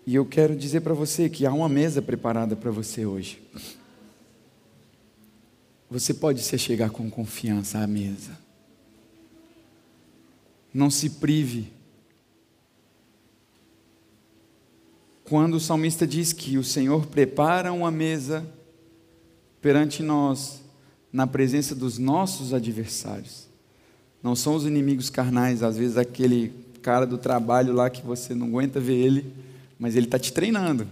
E 0.06 0.14
eu 0.14 0.24
quero 0.24 0.54
dizer 0.54 0.82
para 0.82 0.94
você 0.94 1.28
que 1.28 1.44
há 1.44 1.52
uma 1.52 1.68
mesa 1.68 2.00
preparada 2.00 2.54
para 2.54 2.70
você 2.70 3.04
hoje. 3.04 3.42
Você 5.90 6.14
pode 6.14 6.40
se 6.42 6.56
chegar 6.56 6.90
com 6.90 7.10
confiança 7.10 7.80
à 7.80 7.86
mesa. 7.88 8.38
Não 10.72 10.90
se 10.90 11.10
prive. 11.10 11.72
Quando 15.24 15.54
o 15.54 15.60
salmista 15.60 16.06
diz 16.06 16.32
que 16.32 16.56
o 16.56 16.62
Senhor 16.62 17.06
prepara 17.06 17.72
uma 17.72 17.90
mesa 17.90 18.46
perante 19.60 20.04
nós, 20.04 20.62
na 21.12 21.26
presença 21.26 21.74
dos 21.74 21.98
nossos 21.98 22.54
adversários. 22.54 23.48
Não 24.22 24.36
são 24.36 24.54
os 24.54 24.64
inimigos 24.66 25.10
carnais, 25.10 25.64
às 25.64 25.76
vezes 25.76 25.96
aquele 25.96 26.52
cara 26.80 27.04
do 27.04 27.18
trabalho 27.18 27.72
lá 27.72 27.90
que 27.90 28.06
você 28.06 28.36
não 28.36 28.46
aguenta 28.46 28.78
ver 28.78 28.94
ele 28.94 29.46
mas 29.78 29.96
Ele 29.96 30.06
está 30.06 30.18
te 30.18 30.32
treinando. 30.32 30.88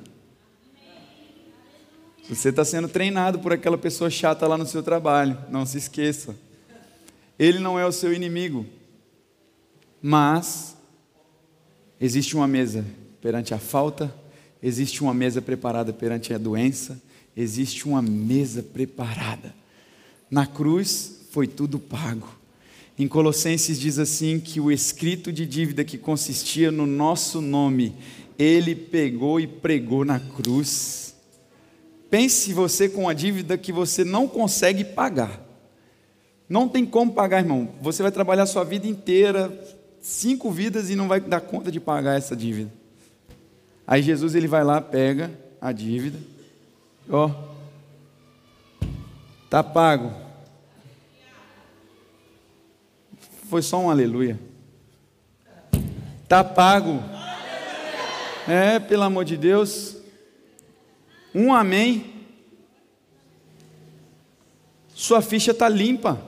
Você 2.29 2.49
está 2.49 2.65
sendo 2.65 2.89
treinado 2.89 3.39
por 3.39 3.53
aquela 3.53 3.77
pessoa 3.77 4.09
chata 4.09 4.47
lá 4.47 4.57
no 4.57 4.67
seu 4.67 4.83
trabalho, 4.83 5.39
não 5.51 5.67
se 5.67 5.77
esqueça. 5.77 6.35
Ele 7.39 7.59
não 7.59 7.79
é 7.79 7.85
o 7.85 7.93
seu 7.93 8.15
inimigo, 8.15 8.65
mas 10.01 10.77
existe 12.01 12.35
uma 12.35 12.47
mesa 12.47 12.85
perante 13.21 13.53
a 13.53 13.59
falta, 13.59 14.15
existe 14.63 15.03
uma 15.03 15.13
mesa 15.13 15.43
preparada 15.43 15.93
perante 15.93 16.33
a 16.33 16.39
doença, 16.39 17.03
existe 17.37 17.87
uma 17.87 18.01
mesa 18.01 18.63
preparada. 18.63 19.55
Na 20.31 20.47
cruz 20.47 21.27
foi 21.31 21.47
tudo 21.47 21.79
pago. 21.79 22.29
Em 22.99 23.09
Colossenses 23.09 23.79
diz 23.79 23.99
assim 23.99 24.39
que 24.39 24.61
o 24.61 24.71
escrito 24.71 25.33
de 25.33 25.45
dívida 25.45 25.85
que 25.85 25.99
consistia 25.99 26.71
no 26.71 26.87
nosso 26.87 27.41
nome 27.41 27.95
ele 28.39 28.75
pegou 28.75 29.39
e 29.39 29.47
pregou 29.47 30.05
na 30.05 30.19
cruz. 30.19 31.15
Pense 32.11 32.53
você 32.53 32.89
com 32.89 33.09
a 33.09 33.15
dívida 33.15 33.59
que 33.59 33.73
você 33.73 34.05
não 34.05 34.29
consegue 34.29 34.85
pagar. 34.85 35.41
Não 36.49 36.69
tem 36.69 36.85
como 36.85 37.13
pagar, 37.13 37.41
irmão. 37.41 37.71
Você 37.81 38.03
vai 38.03 38.13
trabalhar 38.13 38.47
sua 38.47 38.65
vida 38.65 38.87
inteira, 38.87 39.53
cinco 40.01 40.51
vidas 40.51 40.91
e 40.91 40.95
não 40.95 41.09
vai 41.09 41.21
dar 41.21 41.41
conta 41.41 41.73
de 41.73 41.81
pagar 41.81 42.17
essa 42.17 42.37
dívida. 42.37 42.71
Aí 43.87 44.03
Jesus 44.03 44.35
ele 44.35 44.47
vai 44.47 44.65
lá, 44.65 44.81
pega 44.81 45.31
a 45.61 45.73
dívida, 45.73 46.19
ó, 47.09 47.31
tá 49.51 49.63
pago. 49.63 50.13
Foi 53.49 53.63
só 53.63 53.79
um 53.79 53.91
aleluia. 53.91 54.39
Tá 56.29 56.43
pago. 56.43 57.14
É, 58.47 58.79
pelo 58.79 59.03
amor 59.03 59.25
de 59.25 59.37
Deus. 59.37 59.97
Um 61.35 61.53
amém. 61.53 62.13
Sua 64.95 65.23
ficha 65.23 65.51
está 65.53 65.69
limpa. 65.69 66.21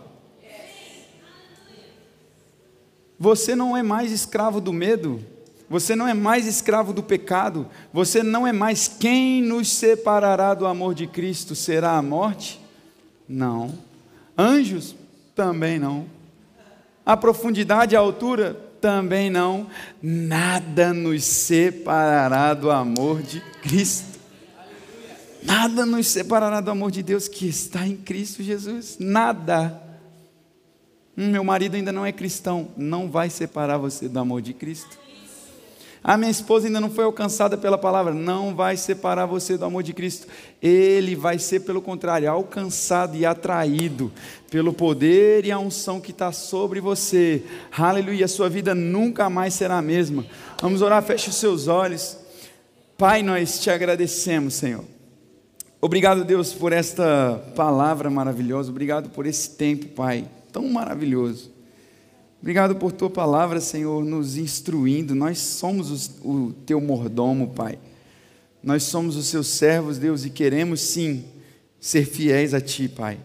Você 3.18 3.54
não 3.54 3.76
é 3.76 3.82
mais 3.82 4.10
escravo 4.12 4.60
do 4.60 4.72
medo. 4.72 5.22
Você 5.68 5.94
não 5.94 6.08
é 6.08 6.14
mais 6.14 6.46
escravo 6.46 6.92
do 6.92 7.02
pecado. 7.02 7.68
Você 7.92 8.22
não 8.22 8.46
é 8.46 8.52
mais 8.52 8.88
quem 8.88 9.42
nos 9.42 9.68
separará 9.68 10.54
do 10.54 10.66
amor 10.66 10.94
de 10.94 11.06
Cristo. 11.06 11.54
Será 11.54 11.92
a 11.92 12.02
morte? 12.02 12.60
Não. 13.28 13.78
Anjos? 14.38 14.94
Também 15.34 15.78
não. 15.78 16.06
A 17.04 17.16
profundidade, 17.16 17.94
a 17.94 18.00
altura? 18.00 18.65
Também 18.80 19.30
não, 19.30 19.66
nada 20.02 20.92
nos 20.92 21.24
separará 21.24 22.54
do 22.54 22.70
amor 22.70 23.22
de 23.22 23.40
Cristo. 23.62 24.16
Nada 25.42 25.86
nos 25.86 26.08
separará 26.08 26.60
do 26.60 26.70
amor 26.70 26.90
de 26.90 27.02
Deus 27.02 27.28
que 27.28 27.46
está 27.46 27.86
em 27.86 27.96
Cristo 27.96 28.42
Jesus. 28.42 28.96
Nada. 28.98 29.80
Hum, 31.16 31.30
meu 31.30 31.44
marido 31.44 31.76
ainda 31.76 31.92
não 31.92 32.04
é 32.04 32.12
cristão. 32.12 32.68
Não 32.76 33.08
vai 33.10 33.30
separar 33.30 33.78
você 33.78 34.08
do 34.08 34.18
amor 34.18 34.42
de 34.42 34.52
Cristo. 34.52 34.98
A 36.06 36.16
minha 36.16 36.30
esposa 36.30 36.68
ainda 36.68 36.80
não 36.80 36.88
foi 36.88 37.02
alcançada 37.02 37.58
pela 37.58 37.76
palavra. 37.76 38.14
Não 38.14 38.54
vai 38.54 38.76
separar 38.76 39.26
você 39.26 39.58
do 39.58 39.64
amor 39.64 39.82
de 39.82 39.92
Cristo. 39.92 40.28
Ele 40.62 41.16
vai 41.16 41.36
ser, 41.36 41.60
pelo 41.62 41.82
contrário, 41.82 42.30
alcançado 42.30 43.16
e 43.16 43.26
atraído 43.26 44.12
pelo 44.48 44.72
poder 44.72 45.44
e 45.44 45.50
a 45.50 45.58
unção 45.58 46.00
que 46.00 46.12
está 46.12 46.30
sobre 46.30 46.80
você. 46.80 47.42
Aleluia. 47.76 48.28
Sua 48.28 48.48
vida 48.48 48.72
nunca 48.72 49.28
mais 49.28 49.54
será 49.54 49.78
a 49.78 49.82
mesma. 49.82 50.24
Vamos 50.62 50.80
orar, 50.80 51.02
feche 51.02 51.28
os 51.28 51.34
seus 51.34 51.66
olhos. 51.66 52.16
Pai, 52.96 53.20
nós 53.24 53.58
te 53.58 53.68
agradecemos, 53.68 54.54
Senhor. 54.54 54.84
Obrigado, 55.80 56.24
Deus, 56.24 56.52
por 56.52 56.72
esta 56.72 57.42
palavra 57.56 58.08
maravilhosa. 58.08 58.70
Obrigado 58.70 59.10
por 59.10 59.26
esse 59.26 59.50
tempo, 59.56 59.86
Pai, 59.86 60.24
tão 60.52 60.68
maravilhoso. 60.68 61.55
Obrigado 62.46 62.76
por 62.76 62.92
tua 62.92 63.10
palavra, 63.10 63.60
Senhor, 63.60 64.04
nos 64.04 64.36
instruindo. 64.36 65.16
Nós 65.16 65.36
somos 65.36 65.90
os, 65.90 66.08
o 66.22 66.52
teu 66.64 66.80
mordomo, 66.80 67.48
Pai. 67.48 67.76
Nós 68.62 68.84
somos 68.84 69.16
os 69.16 69.26
seus 69.26 69.48
servos, 69.48 69.98
Deus, 69.98 70.24
e 70.24 70.30
queremos 70.30 70.80
sim 70.80 71.24
ser 71.80 72.06
fiéis 72.06 72.54
a 72.54 72.60
ti, 72.60 72.86
Pai. 72.86 73.18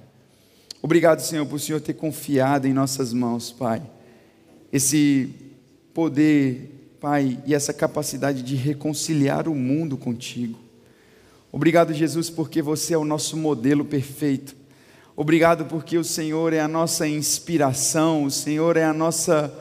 Obrigado, 0.81 1.19
Senhor, 1.19 1.45
por 1.45 1.57
o 1.57 1.59
Senhor 1.59 1.79
ter 1.79 1.93
confiado 1.93 2.67
em 2.67 2.73
nossas 2.73 3.13
mãos, 3.13 3.51
Pai. 3.51 3.83
Esse 4.73 5.29
poder, 5.93 6.95
Pai, 6.99 7.37
e 7.45 7.53
essa 7.53 7.71
capacidade 7.71 8.41
de 8.41 8.55
reconciliar 8.55 9.47
o 9.47 9.53
mundo 9.53 9.97
contigo. 9.97 10.57
Obrigado, 11.51 11.93
Jesus, 11.93 12.27
porque 12.31 12.59
você 12.59 12.95
é 12.95 12.97
o 12.97 13.05
nosso 13.05 13.37
modelo 13.37 13.85
perfeito. 13.85 14.55
Obrigado 15.15 15.65
porque 15.65 15.97
o 15.97 16.03
Senhor 16.03 16.53
é 16.53 16.59
a 16.59 16.67
nossa 16.67 17.07
inspiração, 17.07 18.23
o 18.23 18.31
Senhor 18.31 18.77
é 18.77 18.83
a 18.83 18.93
nossa, 18.93 19.53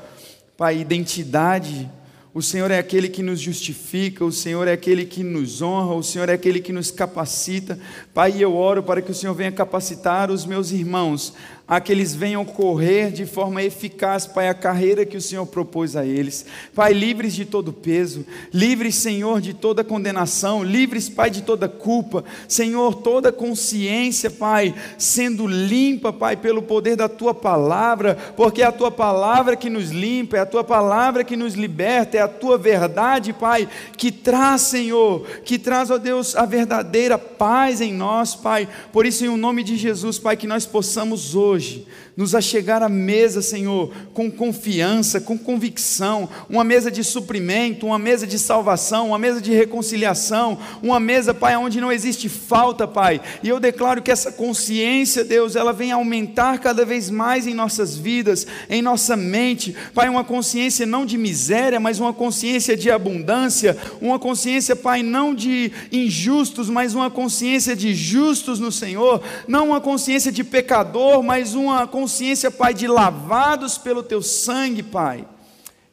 Pai, 0.57 0.79
identidade 0.79 1.91
o 2.33 2.41
Senhor 2.41 2.71
é 2.71 2.79
aquele 2.79 3.09
que 3.09 3.23
nos 3.23 3.41
justifica, 3.41 4.25
o 4.25 4.31
Senhor 4.31 4.69
é 4.69 4.73
aquele 4.73 5.05
que 5.05 5.25
nos 5.25 5.61
honra, 5.61 5.95
o 5.95 6.03
Senhor 6.03 6.29
é 6.29 6.35
aquele 6.35 6.61
que 6.61 6.73
nos 6.73 6.91
capacita. 6.91 7.77
Pai, 8.15 8.35
eu 8.39 8.55
oro 8.55 8.85
para 8.85 9.03
que 9.03 9.11
o 9.11 9.15
Senhor 9.15 9.35
venha 9.35 9.51
capacitar 9.51 10.31
os 10.31 10.47
meus 10.47 10.71
irmãos 10.71 11.35
a 11.71 11.81
que 11.81 11.93
eles 11.93 12.13
venham 12.13 12.45
correr 12.45 13.13
de 13.13 13.25
forma 13.25 13.63
eficaz, 13.63 14.27
Pai, 14.27 14.49
a 14.49 14.55
carreira 14.55 15.07
que 15.07 15.17
o 15.17 15.21
Senhor 15.21 15.47
propôs 15.47 15.95
a 15.95 16.05
eles. 16.05 16.45
Pai, 16.75 16.93
livres 16.93 17.33
de 17.33 17.45
todo 17.45 17.73
peso, 17.73 18.27
livres, 18.53 18.97
Senhor, 18.97 19.41
de 19.41 19.55
toda 19.55 19.85
condenação, 19.85 20.65
livres, 20.65 21.09
Pai, 21.09 21.31
de 21.31 21.43
toda 21.43 21.69
culpa. 21.69 22.25
Senhor, 22.49 22.97
toda 22.97 23.31
consciência, 23.31 24.29
Pai, 24.29 24.75
sendo 24.99 25.47
limpa, 25.47 26.13
Pai, 26.13 26.37
pelo 26.37 26.61
poder 26.61 26.97
da 26.97 27.09
tua 27.09 27.33
palavra, 27.33 28.19
porque 28.37 28.63
é 28.63 28.67
a 28.67 28.73
tua 28.73 28.91
palavra 28.91 29.55
que 29.55 29.71
nos 29.71 29.91
limpa, 29.91 30.39
é 30.39 30.41
a 30.41 30.47
tua 30.47 30.65
palavra 30.65 31.23
que 31.23 31.37
nos 31.37 31.55
liberta, 31.55 32.17
é 32.17 32.20
a 32.21 32.29
tua 32.29 32.57
verdade, 32.57 33.33
Pai, 33.33 33.69
que 33.97 34.13
traz, 34.13 34.63
Senhor, 34.63 35.27
que 35.45 35.59
traz, 35.59 35.91
ó 35.91 35.99
Deus, 35.99 36.37
a 36.37 36.45
verdadeira 36.45 37.19
paz 37.19 37.81
em 37.81 37.93
nós, 37.93 38.35
Pai. 38.35 38.69
Por 38.93 39.07
isso, 39.07 39.25
em 39.25 39.37
nome 39.37 39.63
de 39.63 39.77
Jesus, 39.77 40.19
Pai, 40.19 40.37
que 40.37 40.47
nós 40.47 40.67
possamos 40.67 41.35
hoje 41.35 41.87
nos 42.21 42.35
achegar 42.35 42.83
à 42.83 42.89
mesa, 42.89 43.41
Senhor, 43.41 43.91
com 44.13 44.31
confiança, 44.31 45.23
com 45.23 45.39
convicção, 45.39 46.29
uma 46.51 46.63
mesa 46.63 46.91
de 46.91 47.03
suprimento, 47.03 47.87
uma 47.87 47.99
mesa 47.99 48.27
de 48.27 48.39
salvação, 48.39 49.09
uma 49.09 49.19
mesa 49.19 49.41
de 49.41 49.55
reconciliação, 49.55 50.59
uma 50.83 51.01
mesa, 51.01 51.33
Pai, 51.33 51.57
onde 51.57 51.81
não 51.81 51.91
existe 51.91 52.29
falta, 52.29 52.87
Pai. 52.87 53.23
E 53.43 53.49
eu 53.49 53.59
declaro 53.59 54.03
que 54.03 54.11
essa 54.11 54.31
consciência, 54.31 55.25
Deus, 55.25 55.57
ela 55.57 55.73
vem 55.73 55.93
aumentar 55.93 56.59
cada 56.59 56.85
vez 56.85 57.09
mais 57.09 57.47
em 57.47 57.55
nossas 57.55 57.97
vidas, 57.97 58.47
em 58.69 58.83
nossa 58.83 59.17
mente, 59.17 59.75
Pai, 59.95 60.09
uma 60.11 60.23
consciência 60.23 60.85
não 60.85 61.07
de 61.07 61.17
miséria, 61.17 61.81
mas 61.81 62.01
uma 62.01 62.10
consciência 62.15 62.77
de 62.77 62.91
abundância, 62.91 63.77
uma 64.01 64.19
consciência, 64.19 64.75
Pai, 64.75 65.03
não 65.03 65.35
de 65.35 65.73
injustos, 65.91 66.69
mas 66.69 66.95
uma 66.95 67.11
consciência 67.11 67.75
de 67.75 67.95
justos 67.95 68.59
no 68.59 68.73
Senhor, 68.73 69.23
não 69.47 69.69
uma 69.69 69.81
consciência 69.81 70.31
de 70.31 70.45
pecador, 70.45 71.23
mas 71.23 71.55
uma 71.55 71.87
consciência, 71.87 72.51
Pai, 72.51 72.75
de 72.75 72.87
lavados 72.87 73.79
pelo 73.79 74.03
teu 74.03 74.23
sangue, 74.23 74.83
Pai. 74.83 75.27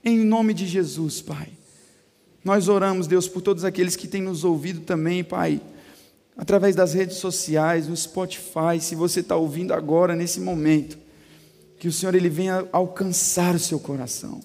Em 0.04 0.20
nome 0.20 0.54
de 0.54 0.66
Jesus, 0.66 1.22
Pai. 1.22 1.50
Nós 2.44 2.70
oramos, 2.70 3.08
Deus, 3.08 3.28
por 3.28 3.42
todos 3.42 3.64
aqueles 3.64 3.96
que 3.96 4.08
têm 4.08 4.22
nos 4.22 4.44
ouvido 4.44 4.82
também, 4.82 5.24
Pai, 5.24 5.60
através 6.38 6.76
das 6.76 6.94
redes 6.94 7.18
sociais, 7.18 7.88
no 7.88 7.98
Spotify, 7.98 8.80
se 8.80 8.96
você 8.96 9.20
está 9.20 9.36
ouvindo 9.36 9.74
agora, 9.74 10.16
nesse 10.16 10.40
momento, 10.40 10.98
que 11.80 11.88
o 11.88 11.92
Senhor 11.92 12.16
ele 12.16 12.30
venha 12.30 12.68
alcançar 12.72 13.54
o 13.56 13.60
seu 13.60 13.80
coração. 13.80 14.40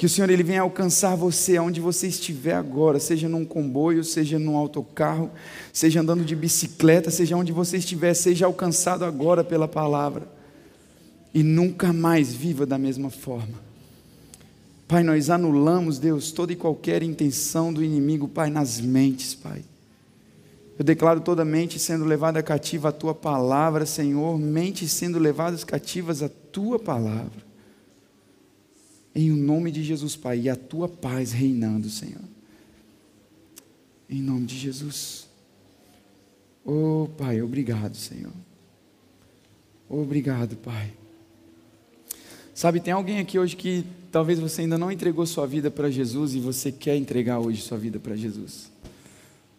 Que 0.00 0.06
o 0.06 0.08
Senhor 0.08 0.30
ele 0.30 0.42
venha 0.42 0.62
alcançar 0.62 1.14
você 1.14 1.58
aonde 1.58 1.78
você 1.78 2.06
estiver 2.06 2.54
agora, 2.54 2.98
seja 2.98 3.28
num 3.28 3.44
comboio, 3.44 4.02
seja 4.02 4.38
num 4.38 4.56
autocarro, 4.56 5.30
seja 5.74 6.00
andando 6.00 6.24
de 6.24 6.34
bicicleta, 6.34 7.10
seja 7.10 7.36
onde 7.36 7.52
você 7.52 7.76
estiver, 7.76 8.14
seja 8.14 8.46
alcançado 8.46 9.04
agora 9.04 9.44
pela 9.44 9.68
palavra 9.68 10.26
e 11.34 11.42
nunca 11.42 11.92
mais 11.92 12.32
viva 12.32 12.64
da 12.64 12.78
mesma 12.78 13.10
forma. 13.10 13.52
Pai, 14.88 15.02
nós 15.02 15.28
anulamos, 15.28 15.98
Deus, 15.98 16.32
toda 16.32 16.50
e 16.50 16.56
qualquer 16.56 17.02
intenção 17.02 17.70
do 17.70 17.84
inimigo, 17.84 18.26
Pai, 18.26 18.48
nas 18.48 18.80
mentes, 18.80 19.34
Pai. 19.34 19.62
Eu 20.78 20.84
declaro 20.86 21.20
toda 21.20 21.44
mente 21.44 21.78
sendo 21.78 22.06
levada 22.06 22.42
cativa 22.42 22.88
à 22.88 22.92
tua 22.92 23.14
palavra, 23.14 23.84
Senhor, 23.84 24.38
mentes 24.38 24.92
sendo 24.92 25.18
levadas 25.18 25.62
cativas 25.62 26.22
à 26.22 26.30
tua 26.30 26.78
palavra. 26.78 27.49
Em 29.14 29.30
o 29.30 29.36
nome 29.36 29.70
de 29.70 29.82
Jesus, 29.82 30.16
Pai, 30.16 30.40
e 30.40 30.48
a 30.48 30.56
tua 30.56 30.88
paz 30.88 31.32
reinando, 31.32 31.90
Senhor. 31.90 32.22
Em 34.08 34.20
nome 34.20 34.46
de 34.46 34.58
Jesus. 34.58 35.28
Oh, 36.64 37.08
Pai, 37.18 37.42
obrigado, 37.42 37.96
Senhor. 37.96 38.32
Obrigado, 39.88 40.56
Pai. 40.56 40.92
Sabe, 42.54 42.78
tem 42.78 42.92
alguém 42.92 43.18
aqui 43.18 43.38
hoje 43.38 43.56
que 43.56 43.84
talvez 44.12 44.38
você 44.38 44.62
ainda 44.62 44.76
não 44.76 44.92
entregou 44.92 45.24
sua 45.26 45.46
vida 45.46 45.70
para 45.70 45.90
Jesus 45.90 46.34
e 46.34 46.40
você 46.40 46.70
quer 46.70 46.96
entregar 46.96 47.40
hoje 47.40 47.62
sua 47.62 47.78
vida 47.78 47.98
para 47.98 48.14
Jesus. 48.14 48.70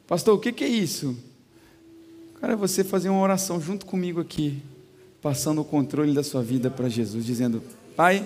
Pastor, 0.07 0.35
o 0.35 0.39
que, 0.39 0.63
é 0.63 0.67
isso? 0.67 1.17
Cara, 2.39 2.53
é 2.53 2.55
você 2.55 2.83
fazer 2.83 3.09
uma 3.09 3.21
oração 3.21 3.59
junto 3.59 3.85
comigo 3.85 4.19
aqui, 4.19 4.61
passando 5.21 5.61
o 5.61 5.65
controle 5.65 6.13
da 6.13 6.23
sua 6.23 6.43
vida 6.43 6.69
para 6.69 6.89
Jesus, 6.89 7.25
dizendo: 7.25 7.63
Pai, 7.95 8.25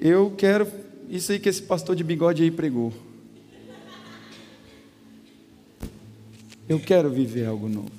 eu 0.00 0.34
quero 0.36 0.66
isso 1.08 1.32
aí 1.32 1.38
que 1.38 1.48
esse 1.48 1.62
pastor 1.62 1.94
de 1.94 2.02
bigode 2.02 2.42
aí 2.42 2.50
pregou. 2.50 2.92
Eu 6.68 6.80
quero 6.80 7.10
viver 7.10 7.46
algo 7.46 7.68
novo. 7.68 7.92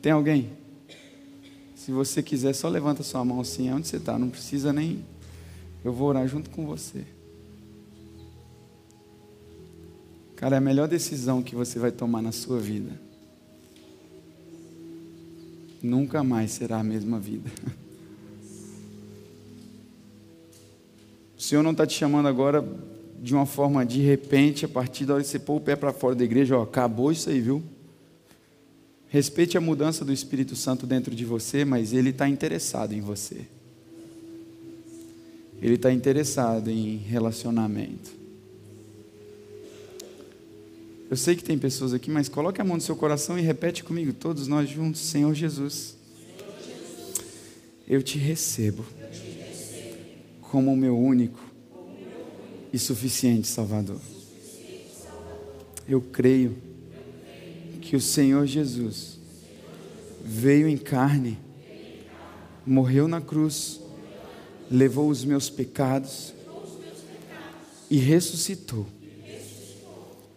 Tem 0.00 0.10
alguém? 0.10 0.50
Se 1.76 1.92
você 1.92 2.22
quiser, 2.22 2.52
só 2.52 2.68
levanta 2.68 3.02
sua 3.02 3.24
mão 3.24 3.40
assim, 3.40 3.72
onde 3.72 3.86
você 3.86 3.96
está, 3.96 4.18
não 4.18 4.28
precisa 4.28 4.72
nem. 4.72 5.04
Eu 5.84 5.92
vou 5.92 6.08
orar 6.08 6.26
junto 6.26 6.50
com 6.50 6.66
você. 6.66 7.04
Cara, 10.36 10.56
é 10.56 10.58
a 10.58 10.60
melhor 10.60 10.88
decisão 10.88 11.42
que 11.42 11.54
você 11.54 11.78
vai 11.78 11.92
tomar 11.92 12.20
na 12.20 12.32
sua 12.32 12.58
vida. 12.58 13.00
Nunca 15.80 16.24
mais 16.24 16.50
será 16.52 16.78
a 16.78 16.84
mesma 16.84 17.18
vida. 17.18 17.50
Senhor 21.52 21.62
não 21.62 21.72
está 21.72 21.86
te 21.86 21.92
chamando 21.92 22.26
agora 22.28 22.66
de 23.20 23.34
uma 23.34 23.44
forma 23.44 23.84
de 23.84 24.00
repente, 24.00 24.64
a 24.64 24.68
partir 24.68 25.04
da 25.04 25.12
hora 25.12 25.22
que 25.22 25.28
você 25.28 25.38
pôr 25.38 25.56
o 25.56 25.60
pé 25.60 25.76
para 25.76 25.92
fora 25.92 26.14
da 26.14 26.24
igreja, 26.24 26.56
ó, 26.56 26.62
acabou 26.62 27.12
isso 27.12 27.28
aí, 27.28 27.42
viu? 27.42 27.62
Respeite 29.08 29.58
a 29.58 29.60
mudança 29.60 30.02
do 30.02 30.14
Espírito 30.14 30.56
Santo 30.56 30.86
dentro 30.86 31.14
de 31.14 31.26
você, 31.26 31.62
mas 31.62 31.92
ele 31.92 32.08
está 32.08 32.26
interessado 32.26 32.94
em 32.94 33.02
você. 33.02 33.42
Ele 35.60 35.74
está 35.74 35.92
interessado 35.92 36.70
em 36.70 36.96
relacionamento. 36.96 38.12
Eu 41.10 41.18
sei 41.18 41.36
que 41.36 41.44
tem 41.44 41.58
pessoas 41.58 41.92
aqui, 41.92 42.10
mas 42.10 42.30
coloque 42.30 42.62
a 42.62 42.64
mão 42.64 42.76
no 42.76 42.82
seu 42.82 42.96
coração 42.96 43.38
e 43.38 43.42
repete 43.42 43.84
comigo, 43.84 44.14
todos 44.14 44.46
nós 44.46 44.70
juntos, 44.70 45.02
Senhor 45.02 45.34
Jesus. 45.34 45.96
Eu 47.86 48.02
te 48.02 48.16
recebo 48.16 48.86
como 50.52 50.70
o 50.70 50.76
meu 50.76 50.98
único 50.98 51.40
e 52.70 52.78
suficiente 52.78 53.48
Salvador. 53.48 53.98
Eu 55.88 56.02
creio 56.02 56.58
que 57.80 57.96
o 57.96 58.00
Senhor 58.02 58.46
Jesus 58.46 59.18
veio 60.22 60.68
em 60.68 60.76
carne, 60.76 61.38
morreu 62.66 63.08
na 63.08 63.18
cruz, 63.18 63.80
levou 64.70 65.08
os 65.08 65.24
meus 65.24 65.48
pecados 65.48 66.34
e 67.90 67.96
ressuscitou 67.96 68.86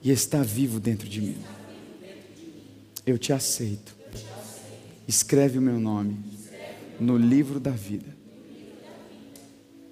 e 0.01 0.11
está 0.11 0.41
vivo 0.43 0.79
dentro 0.79 1.09
de 1.09 1.19
mim. 1.19 1.37
Eu 3.05 3.17
te 3.17 3.33
aceito. 3.33 3.93
Escreve 5.05 5.59
o 5.59 5.61
meu 5.61 5.77
nome 5.77 6.17
no 7.01 7.17
livro 7.17 7.59
da 7.59 7.71
vida. 7.71 8.14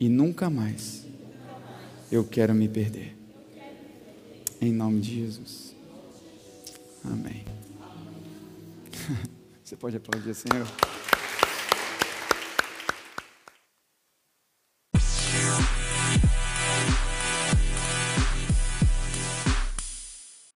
E 0.04 0.10
nunca 0.10 0.50
mais 0.50 1.06
eu 2.12 2.26
quero 2.26 2.54
me 2.54 2.68
perder. 2.68 3.16
Em 4.60 4.74
nome 4.74 5.00
de 5.00 5.16
Jesus. 5.16 5.74
Amém. 7.06 7.46
Você 9.64 9.78
pode 9.78 9.96
aplaudir, 9.96 10.36
Senhor? 10.36 10.68